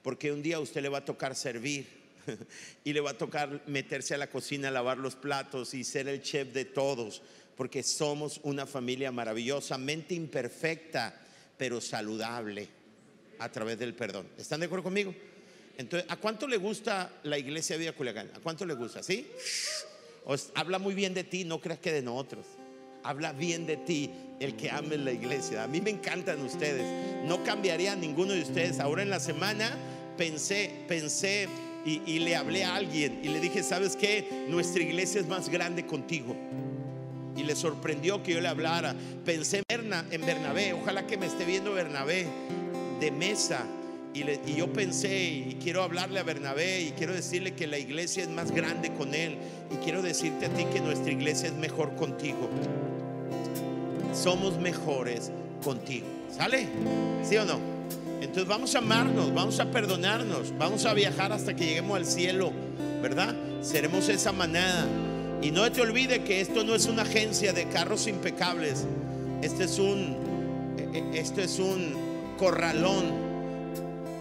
porque 0.04 0.32
un 0.32 0.44
día 0.44 0.60
usted 0.60 0.84
le 0.84 0.90
va 0.90 1.00
a 1.00 1.06
tocar 1.06 1.36
servir 1.36 2.05
y 2.84 2.94
le 2.94 3.02
va 3.02 3.12
a 3.12 3.18
tocar 3.18 3.64
meterse 3.68 4.14
a 4.14 4.18
la 4.18 4.30
cocina, 4.30 4.72
lavar 4.72 4.98
los 4.98 5.16
platos 5.16 5.74
y 5.74 5.84
ser 5.84 6.08
el 6.08 6.22
chef 6.22 6.54
de 6.54 6.66
todos, 6.66 7.22
porque 7.56 7.84
somos 7.84 8.40
una 8.44 8.66
familia 8.66 9.12
maravillosamente 9.12 10.14
imperfecta, 10.14 11.22
pero 11.58 11.80
saludable 11.80 12.68
a 13.40 13.52
través 13.52 13.80
del 13.80 13.94
perdón. 13.94 14.28
¿Están 14.38 14.60
de 14.60 14.66
acuerdo 14.66 14.84
conmigo? 14.84 15.14
Entonces, 15.78 16.10
¿a 16.10 16.18
cuánto 16.18 16.48
le 16.48 16.58
gusta 16.58 17.12
la 17.24 17.38
iglesia 17.38 17.76
de 17.76 17.80
Villa 17.80 17.94
Culiacán? 17.94 18.32
¿A 18.34 18.40
cuánto 18.40 18.66
le 18.66 18.74
gusta? 18.74 19.04
¿Sí? 19.04 19.28
habla 20.56 20.80
muy 20.80 20.96
bien 20.96 21.14
de 21.14 21.24
ti, 21.24 21.44
no 21.44 21.62
creas 21.62 21.80
que 21.80 21.92
de 21.92 22.02
nosotros. 22.02 22.46
Habla 23.04 23.34
bien 23.34 23.68
de 23.68 23.78
ti 23.78 24.10
el 24.40 24.56
que 24.56 24.72
ame 24.72 24.98
la 24.98 25.12
iglesia. 25.12 25.64
A 25.64 25.68
mí 25.68 25.82
me 25.82 25.92
encantan 25.92 26.42
ustedes. 26.42 27.26
No 27.26 27.44
cambiaría 27.44 27.96
ninguno 27.96 28.34
de 28.34 28.42
ustedes. 28.42 28.80
Ahora 28.80 29.04
en 29.04 29.12
la 29.12 29.20
semana 29.20 29.78
pensé, 30.18 30.72
pensé 30.88 31.48
y, 31.86 32.20
le 32.20 32.36
hablé 32.36 32.64
a 32.64 32.76
alguien 32.76 33.20
y 33.24 33.28
le 33.30 33.40
dije, 33.40 33.62
¿sabes 33.62 33.96
qué? 33.96 34.46
Nuestra 34.50 34.82
iglesia 34.82 35.22
es 35.22 35.28
más 35.28 35.50
grande 35.50 35.86
contigo. 35.86 36.36
Y 37.38 37.44
le 37.44 37.56
sorprendió 37.56 38.24
que 38.24 38.34
yo 38.34 38.42
le 38.42 38.48
hablara. 38.48 38.96
Pensé 39.24 39.62
en 39.70 40.26
Bernabé, 40.26 40.74
ojalá 40.74 41.06
que 41.06 41.18
me 41.18 41.28
esté 41.28 41.46
viendo 41.46 41.74
Bernabé 41.74 42.26
de 43.00 43.12
mesa. 43.12 43.66
Y, 44.16 44.22
y, 44.22 44.56
yo 44.56 44.74
pensé, 44.74 45.26
y 45.26 45.58
quiero 45.62 45.84
hablarle 45.84 46.20
a 46.20 46.24
Bernabé, 46.24 46.82
y 46.82 46.92
quiero 46.92 47.14
decirle 47.14 47.54
que 47.54 47.68
la 47.68 47.78
iglesia 47.78 48.24
es 48.24 48.30
más 48.30 48.50
grande 48.52 48.92
con 48.94 49.14
él. 49.14 49.38
Y 49.72 49.76
quiero 49.84 50.02
decirte 50.02 50.48
a 50.48 50.50
ti 50.50 50.66
que 50.74 50.80
nuestra 50.80 51.12
iglesia 51.12 51.50
es 51.50 51.56
mejor 51.56 51.96
contigo. 51.96 52.50
Somos 54.12 54.58
mejores 54.58 55.32
contigo. 55.64 56.08
¿Sale? 56.32 56.68
¿Sí 57.24 57.38
o 57.38 57.46
no? 57.46 57.75
Entonces 58.26 58.48
vamos 58.48 58.74
a 58.74 58.80
amarnos, 58.80 59.32
vamos 59.36 59.60
a 59.60 59.70
perdonarnos, 59.70 60.52
vamos 60.58 60.84
a 60.86 60.96
viajar 60.96 61.32
hasta 61.32 61.56
que 61.56 61.68
lleguemos 61.68 61.96
al 61.96 62.06
cielo, 62.06 62.52
¿verdad? 63.00 63.36
Seremos 63.62 64.10
esa 64.10 64.32
manada. 64.32 64.88
Y 65.44 65.52
no 65.52 65.72
te 65.72 65.82
olvides 65.82 66.20
que 66.22 66.42
esto 66.42 66.64
no 66.64 66.74
es 66.74 66.88
una 66.88 67.04
agencia 67.04 67.54
de 67.54 67.66
carros 67.70 68.08
impecables. 68.08 68.84
Este 69.44 69.66
es 69.66 69.78
un 69.78 70.18
esto 71.14 71.42
es 71.42 71.60
un 71.60 71.94
corralón 72.40 73.06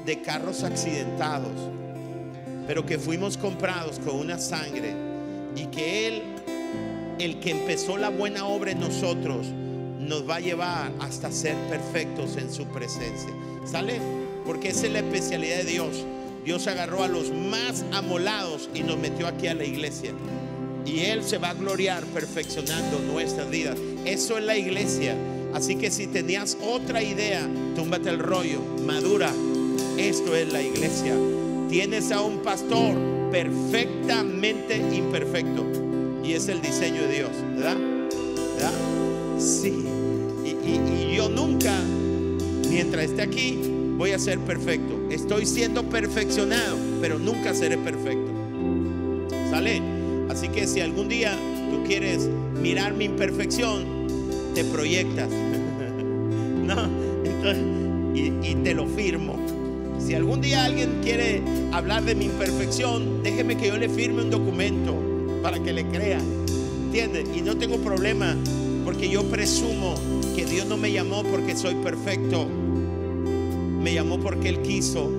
de 0.04 0.20
carros 0.20 0.64
accidentados, 0.64 1.70
pero 2.66 2.84
que 2.84 2.98
fuimos 2.98 3.38
comprados 3.38 3.98
con 4.00 4.16
una 4.16 4.38
sangre 4.38 4.94
y 5.56 5.66
que 5.66 6.08
él 6.08 6.22
el 7.18 7.40
que 7.40 7.52
empezó 7.52 7.96
la 7.96 8.10
buena 8.10 8.44
obra 8.44 8.72
en 8.72 8.80
nosotros 8.80 9.46
nos 9.98 10.28
va 10.28 10.36
a 10.36 10.40
llevar 10.40 10.92
hasta 11.00 11.32
ser 11.32 11.56
perfectos 11.70 12.36
en 12.36 12.52
su 12.52 12.66
presencia. 12.66 13.30
¿Sale? 13.64 14.00
Porque 14.44 14.68
esa 14.68 14.86
es 14.86 14.92
la 14.92 14.98
especialidad 15.00 15.58
de 15.58 15.64
Dios. 15.64 16.04
Dios 16.44 16.66
agarró 16.66 17.02
a 17.02 17.08
los 17.08 17.32
más 17.32 17.84
amolados 17.92 18.68
y 18.74 18.82
nos 18.82 18.98
metió 18.98 19.26
aquí 19.26 19.46
a 19.46 19.54
la 19.54 19.64
iglesia. 19.64 20.12
Y 20.84 21.00
Él 21.00 21.24
se 21.24 21.38
va 21.38 21.50
a 21.50 21.54
gloriar 21.54 22.04
perfeccionando 22.06 22.98
nuestras 22.98 23.48
vidas. 23.48 23.78
Eso 24.04 24.36
es 24.36 24.44
la 24.44 24.56
iglesia. 24.56 25.16
Así 25.54 25.76
que 25.76 25.90
si 25.90 26.06
tenías 26.06 26.58
otra 26.62 27.02
idea, 27.02 27.48
túmbate 27.74 28.10
el 28.10 28.18
rollo, 28.18 28.60
madura. 28.86 29.32
Esto 29.96 30.36
es 30.36 30.52
la 30.52 30.60
iglesia. 30.60 31.14
Tienes 31.70 32.12
a 32.12 32.20
un 32.20 32.42
pastor, 32.42 32.94
perfectamente 33.30 34.76
imperfecto. 34.76 35.64
Y 36.22 36.34
es 36.34 36.48
el 36.48 36.60
diseño 36.60 37.02
de 37.02 37.14
Dios, 37.14 37.30
¿verdad? 37.56 37.76
¿Verdad? 38.56 38.72
Sí. 39.38 39.72
Y, 40.44 40.48
y 40.50 41.16
yo 41.16 41.28
nunca, 41.28 41.72
mientras 42.74 43.04
esté 43.04 43.22
aquí, 43.22 43.56
voy 43.96 44.10
a 44.10 44.18
ser 44.18 44.40
perfecto. 44.40 45.06
Estoy 45.08 45.46
siendo 45.46 45.84
perfeccionado, 45.84 46.76
pero 47.00 47.20
nunca 47.20 47.54
seré 47.54 47.78
perfecto. 47.78 48.32
¿Sale? 49.48 49.80
Así 50.28 50.48
que 50.48 50.66
si 50.66 50.80
algún 50.80 51.08
día 51.08 51.38
tú 51.70 51.84
quieres 51.86 52.28
mirar 52.60 52.94
mi 52.94 53.04
imperfección, 53.04 53.84
te 54.56 54.64
proyectas. 54.64 55.28
no, 56.64 56.88
y, 58.12 58.32
y 58.42 58.54
te 58.64 58.74
lo 58.74 58.88
firmo. 58.88 59.36
Si 60.04 60.14
algún 60.14 60.40
día 60.40 60.64
alguien 60.64 60.98
quiere 61.00 61.42
hablar 61.70 62.02
de 62.04 62.16
mi 62.16 62.24
imperfección, 62.24 63.22
déjeme 63.22 63.56
que 63.56 63.68
yo 63.68 63.76
le 63.76 63.88
firme 63.88 64.22
un 64.22 64.30
documento 64.30 64.96
para 65.44 65.62
que 65.62 65.72
le 65.72 65.84
crea. 65.86 66.18
¿Entiendes? 66.86 67.28
Y 67.36 67.40
no 67.40 67.56
tengo 67.56 67.78
problema 67.78 68.36
porque 68.84 69.08
yo 69.08 69.22
presumo 69.30 69.94
que 70.34 70.44
Dios 70.44 70.66
no 70.66 70.76
me 70.76 70.90
llamó 70.90 71.22
porque 71.22 71.56
soy 71.56 71.76
perfecto. 71.76 72.48
Me 73.84 73.92
llamó 73.92 74.18
porque 74.18 74.48
Él 74.48 74.62
quiso. 74.62 75.10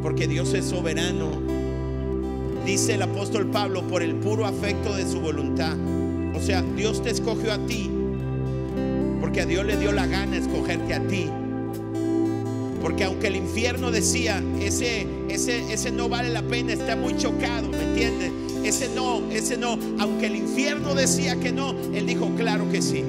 Porque 0.00 0.28
Dios 0.28 0.54
es 0.54 0.66
soberano. 0.66 1.32
Dice 2.64 2.94
el 2.94 3.02
apóstol 3.02 3.46
Pablo 3.46 3.82
por 3.88 4.00
el 4.00 4.14
puro 4.14 4.46
afecto 4.46 4.94
de 4.94 5.02
su 5.10 5.18
voluntad. 5.18 5.76
O 6.36 6.40
sea, 6.40 6.62
Dios 6.62 7.02
te 7.02 7.10
escogió 7.10 7.52
a 7.52 7.58
ti. 7.66 7.90
Porque 9.20 9.40
a 9.40 9.46
Dios 9.46 9.66
le 9.66 9.76
dio 9.76 9.90
la 9.90 10.06
gana 10.06 10.36
escogerte 10.36 10.94
a 10.94 11.00
ti. 11.08 11.28
Porque 12.80 13.02
aunque 13.02 13.26
el 13.26 13.34
infierno 13.34 13.90
decía, 13.90 14.40
ese, 14.60 15.08
ese, 15.28 15.72
ese 15.72 15.90
no 15.90 16.08
vale 16.08 16.28
la 16.28 16.42
pena, 16.42 16.72
está 16.72 16.94
muy 16.94 17.16
chocado, 17.16 17.70
¿me 17.70 17.82
entiendes? 17.82 18.30
Ese 18.62 18.88
no, 18.94 19.20
ese 19.32 19.56
no. 19.56 19.76
Aunque 19.98 20.26
el 20.26 20.36
infierno 20.36 20.94
decía 20.94 21.40
que 21.40 21.50
no, 21.50 21.74
Él 21.92 22.06
dijo, 22.06 22.30
claro 22.36 22.70
que 22.70 22.80
sí. 22.80 23.02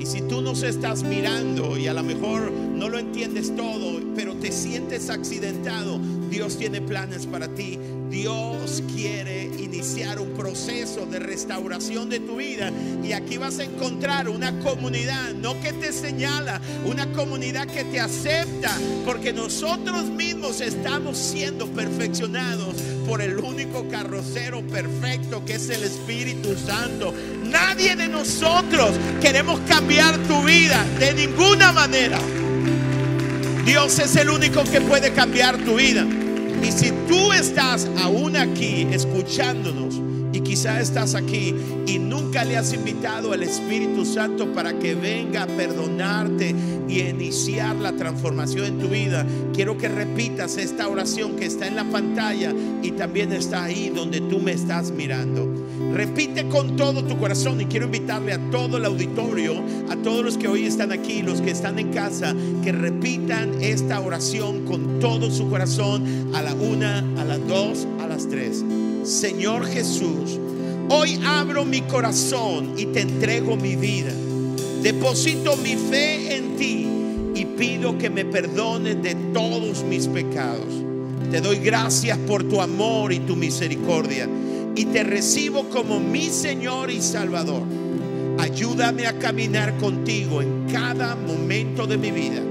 Y 0.00 0.06
si 0.06 0.22
tú 0.22 0.42
nos 0.42 0.64
estás 0.64 1.04
mirando 1.04 1.78
y 1.78 1.86
a 1.86 1.94
lo 1.94 2.02
mejor 2.02 2.65
no 2.76 2.88
lo 2.88 2.98
entiendes 2.98 3.54
todo, 3.56 4.00
pero 4.14 4.34
te 4.34 4.52
sientes 4.52 5.08
accidentado, 5.08 5.98
Dios 6.30 6.58
tiene 6.58 6.80
planes 6.80 7.26
para 7.26 7.48
ti. 7.48 7.78
Dios 8.10 8.82
quiere 8.94 9.44
iniciar 9.58 10.20
un 10.20 10.30
proceso 10.34 11.06
de 11.06 11.18
restauración 11.18 12.08
de 12.08 12.20
tu 12.20 12.36
vida 12.36 12.70
y 13.02 13.12
aquí 13.12 13.36
vas 13.36 13.58
a 13.58 13.64
encontrar 13.64 14.28
una 14.28 14.58
comunidad, 14.60 15.32
no 15.34 15.60
que 15.60 15.72
te 15.72 15.92
señala, 15.92 16.60
una 16.84 17.10
comunidad 17.12 17.66
que 17.66 17.84
te 17.84 17.98
acepta, 17.98 18.70
porque 19.04 19.32
nosotros 19.32 20.04
mismos 20.04 20.60
estamos 20.60 21.18
siendo 21.18 21.66
perfeccionados 21.66 22.76
por 23.06 23.22
el 23.22 23.38
único 23.38 23.88
carrocero 23.88 24.60
perfecto 24.66 25.44
que 25.44 25.54
es 25.54 25.68
el 25.70 25.82
Espíritu 25.82 26.54
Santo. 26.56 27.12
Nadie 27.44 27.96
de 27.96 28.08
nosotros 28.08 28.92
queremos 29.20 29.60
cambiar 29.68 30.16
tu 30.28 30.42
vida 30.42 30.84
de 30.98 31.12
ninguna 31.14 31.72
manera. 31.72 32.18
Dios 33.66 33.98
es 33.98 34.14
el 34.14 34.30
único 34.30 34.62
que 34.62 34.80
puede 34.80 35.12
cambiar 35.12 35.58
tu 35.58 35.74
vida. 35.74 36.06
Y 36.62 36.70
si 36.70 36.92
tú 37.08 37.32
estás 37.32 37.88
aún 38.00 38.36
aquí 38.36 38.86
escuchándonos 38.92 40.00
y 40.32 40.40
quizá 40.40 40.80
estás 40.80 41.16
aquí 41.16 41.52
y 41.84 41.98
nunca 41.98 42.44
le 42.44 42.56
has 42.56 42.72
invitado 42.72 43.32
al 43.32 43.42
Espíritu 43.42 44.04
Santo 44.04 44.52
para 44.52 44.78
que 44.78 44.94
venga 44.94 45.42
a 45.42 45.46
perdonarte 45.48 46.54
y 46.88 47.00
iniciar 47.00 47.74
la 47.74 47.90
transformación 47.90 48.66
en 48.66 48.78
tu 48.78 48.88
vida, 48.88 49.26
quiero 49.52 49.76
que 49.76 49.88
repitas 49.88 50.58
esta 50.58 50.86
oración 50.86 51.34
que 51.34 51.46
está 51.46 51.66
en 51.66 51.74
la 51.74 51.84
pantalla 51.84 52.54
y 52.84 52.92
también 52.92 53.32
está 53.32 53.64
ahí 53.64 53.90
donde 53.92 54.20
tú 54.20 54.38
me 54.38 54.52
estás 54.52 54.92
mirando. 54.92 55.65
Repite 55.92 56.48
con 56.48 56.76
todo 56.76 57.04
tu 57.04 57.16
corazón 57.18 57.60
y 57.60 57.66
quiero 57.66 57.86
invitarle 57.86 58.32
a 58.32 58.50
todo 58.50 58.76
el 58.76 58.84
auditorio, 58.84 59.54
a 59.90 59.96
todos 59.96 60.24
los 60.24 60.38
que 60.38 60.48
hoy 60.48 60.66
están 60.66 60.92
aquí, 60.92 61.22
los 61.22 61.40
que 61.40 61.50
están 61.50 61.78
en 61.78 61.92
casa, 61.92 62.34
que 62.62 62.72
repitan 62.72 63.62
esta 63.62 64.00
oración 64.00 64.64
con 64.64 64.98
todo 65.00 65.30
su 65.30 65.48
corazón 65.48 66.30
a 66.34 66.42
la 66.42 66.54
una, 66.54 66.98
a 67.18 67.24
las 67.24 67.46
dos, 67.46 67.86
a 68.00 68.06
las 68.06 68.28
tres. 68.28 68.64
Señor 69.04 69.66
Jesús, 69.66 70.38
hoy 70.88 71.20
abro 71.24 71.64
mi 71.64 71.82
corazón 71.82 72.74
y 72.76 72.86
te 72.86 73.02
entrego 73.02 73.56
mi 73.56 73.76
vida. 73.76 74.12
Deposito 74.82 75.56
mi 75.56 75.76
fe 75.76 76.36
en 76.36 76.56
ti 76.56 76.86
y 77.34 77.44
pido 77.44 77.98
que 77.98 78.10
me 78.10 78.24
perdones 78.24 79.02
de 79.02 79.14
todos 79.32 79.82
mis 79.84 80.08
pecados. 80.08 80.74
Te 81.30 81.40
doy 81.40 81.58
gracias 81.58 82.18
por 82.18 82.44
tu 82.44 82.60
amor 82.60 83.12
y 83.12 83.20
tu 83.20 83.34
misericordia 83.34 84.28
y 84.76 84.84
te 84.84 85.02
recibo 85.02 85.68
como 85.70 85.98
mi 85.98 86.26
Señor 86.26 86.90
y 86.90 87.00
Salvador. 87.00 87.62
Ayúdame 88.38 89.06
a 89.06 89.18
caminar 89.18 89.76
contigo 89.78 90.42
en 90.42 90.66
cada 90.70 91.16
momento 91.16 91.86
de 91.86 91.96
mi 91.96 92.10
vida. 92.10 92.42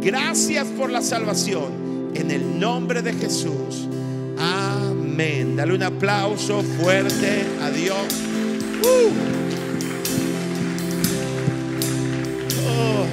Gracias 0.00 0.66
por 0.68 0.90
la 0.90 1.00
salvación. 1.00 1.88
En 2.14 2.32
el 2.32 2.58
nombre 2.58 3.00
de 3.02 3.12
Jesús. 3.12 3.86
Amén. 4.38 5.54
Dale 5.56 5.74
un 5.74 5.82
aplauso 5.84 6.62
fuerte 6.62 7.44
a 7.62 7.70
Dios. 7.70 7.96
Uh. 8.82 9.10
Oh. 12.66 13.06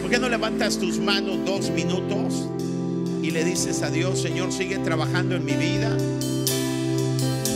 ¿Por 0.00 0.10
qué 0.10 0.18
no 0.18 0.28
levantas 0.30 0.78
tus 0.78 0.98
manos 0.98 1.38
dos 1.44 1.70
minutos 1.70 2.46
y 3.22 3.30
le 3.30 3.44
dices 3.44 3.82
a 3.82 3.90
Dios, 3.90 4.20
Señor, 4.20 4.52
sigue 4.52 4.78
trabajando 4.78 5.36
en 5.36 5.44
mi 5.44 5.52
vida? 5.52 5.96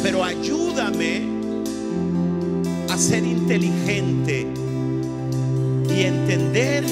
pero 0.04 0.22
ayúdame 0.22 1.22
a 2.90 2.98
ser 2.98 3.24
inteligente 3.24 4.46
y 5.88 6.02
entender 6.02 6.84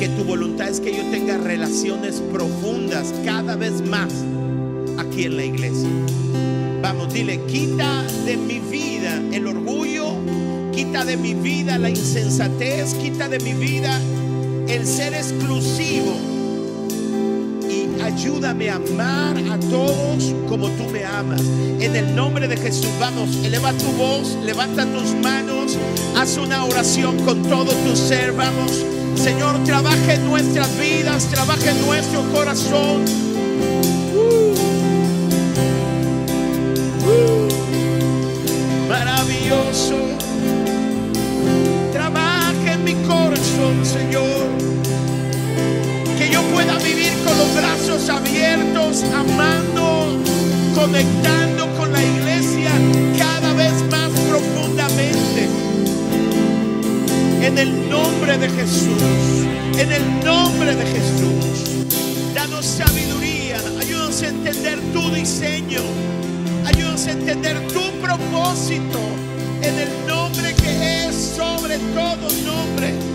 que 0.00 0.08
tu 0.08 0.24
voluntad 0.24 0.68
es 0.68 0.80
que 0.80 0.96
yo 0.96 1.04
tenga 1.12 1.38
relaciones 1.38 2.20
profundas 2.32 3.14
cada 3.24 3.54
vez 3.54 3.86
más 3.86 4.12
aquí 4.98 5.26
en 5.26 5.36
la 5.36 5.44
iglesia. 5.44 5.88
Vamos, 6.82 7.14
dile, 7.14 7.40
quita 7.46 8.02
de 8.26 8.36
mi 8.36 8.58
vida 8.58 9.22
el 9.32 9.46
orgullo, 9.46 10.16
quita 10.74 11.04
de 11.04 11.16
mi 11.16 11.34
vida 11.34 11.78
la 11.78 11.88
insensatez, 11.88 12.94
quita 12.94 13.28
de 13.28 13.38
mi 13.38 13.52
vida 13.52 13.96
el 14.66 14.84
ser 14.84 15.14
exclusivo 15.14 16.33
ayúdame 18.14 18.70
a 18.70 18.76
amar 18.76 19.36
a 19.36 19.58
todos 19.58 20.34
como 20.48 20.68
tú 20.70 20.84
me 20.90 21.04
amas. 21.04 21.40
En 21.80 21.96
el 21.96 22.14
nombre 22.14 22.46
de 22.46 22.56
Jesús, 22.56 22.90
vamos, 23.00 23.34
eleva 23.44 23.72
tu 23.72 23.90
voz, 23.92 24.36
levanta 24.44 24.86
tus 24.86 25.14
manos, 25.22 25.76
haz 26.16 26.36
una 26.36 26.64
oración 26.64 27.18
con 27.24 27.42
todo 27.42 27.72
tu 27.72 27.96
ser, 27.96 28.32
vamos. 28.32 28.84
Señor, 29.16 29.62
trabaja 29.64 30.14
en 30.14 30.26
nuestras 30.26 30.68
vidas, 30.78 31.26
trabaja 31.26 31.70
en 31.70 31.86
nuestro 31.86 32.22
corazón. 32.32 33.04
Uh. 34.14 34.54
Uh. 37.10 37.48
Maravilloso. 38.88 39.96
Trabaja 41.92 42.72
en 42.72 42.84
mi 42.84 42.94
corazón, 42.94 43.84
Señor 43.84 44.63
yo 46.34 46.42
pueda 46.52 46.76
vivir 46.78 47.12
con 47.24 47.38
los 47.38 47.54
brazos 47.54 48.08
abiertos, 48.08 49.04
amando, 49.04 50.18
conectando 50.74 51.72
con 51.76 51.92
la 51.92 52.02
iglesia 52.02 52.72
cada 53.16 53.52
vez 53.52 53.72
más 53.88 54.10
profundamente. 54.28 55.48
En 57.40 57.56
el 57.56 57.88
nombre 57.88 58.36
de 58.36 58.48
Jesús, 58.48 59.46
en 59.78 59.92
el 59.92 60.24
nombre 60.24 60.74
de 60.74 60.84
Jesús, 60.86 61.84
danos 62.34 62.66
sabiduría, 62.66 63.58
ayúdanos 63.80 64.20
a 64.22 64.28
entender 64.28 64.80
tu 64.92 65.10
diseño, 65.10 65.82
ayúdanos 66.66 67.06
a 67.06 67.12
entender 67.12 67.60
tu 67.68 67.92
propósito, 68.02 68.98
en 69.62 69.78
el 69.78 70.06
nombre 70.08 70.52
que 70.54 71.06
es 71.06 71.14
sobre 71.36 71.78
todo 71.94 72.28
nombre 72.44 73.13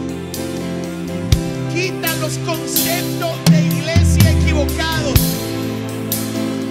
Quita 1.80 2.14
los 2.16 2.38
conceptos 2.40 3.38
de 3.50 3.62
iglesia 3.62 4.32
equivocados. 4.32 5.18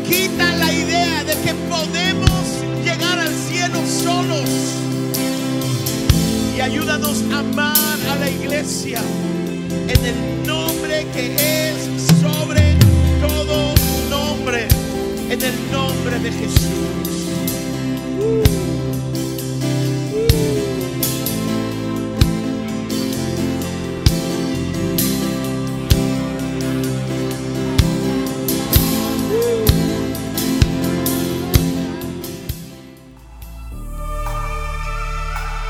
Quita 0.07 0.55
la 0.57 0.71
idea 0.71 1.25
de 1.25 1.33
que 1.41 1.55
podemos 1.71 2.43
llegar 2.85 3.19
al 3.19 3.33
cielo 3.35 3.79
solos. 3.87 4.51
Y 6.55 6.61
ayúdanos 6.61 7.23
a 7.33 7.39
amar 7.39 7.99
a 8.11 8.17
la 8.17 8.29
iglesia 8.29 9.01
en 9.89 10.05
el 10.05 10.47
nombre 10.47 11.07
que 11.15 11.71
es 11.71 11.79
sobre 12.21 12.77
todo 13.19 13.75
nombre. 14.11 14.69
En 15.31 15.41
el 15.41 15.73
nombre 15.73 16.19
de 16.19 16.33
Jesús. 16.33 17.09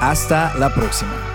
Hasta 0.00 0.54
la 0.58 0.72
próxima. 0.72 1.25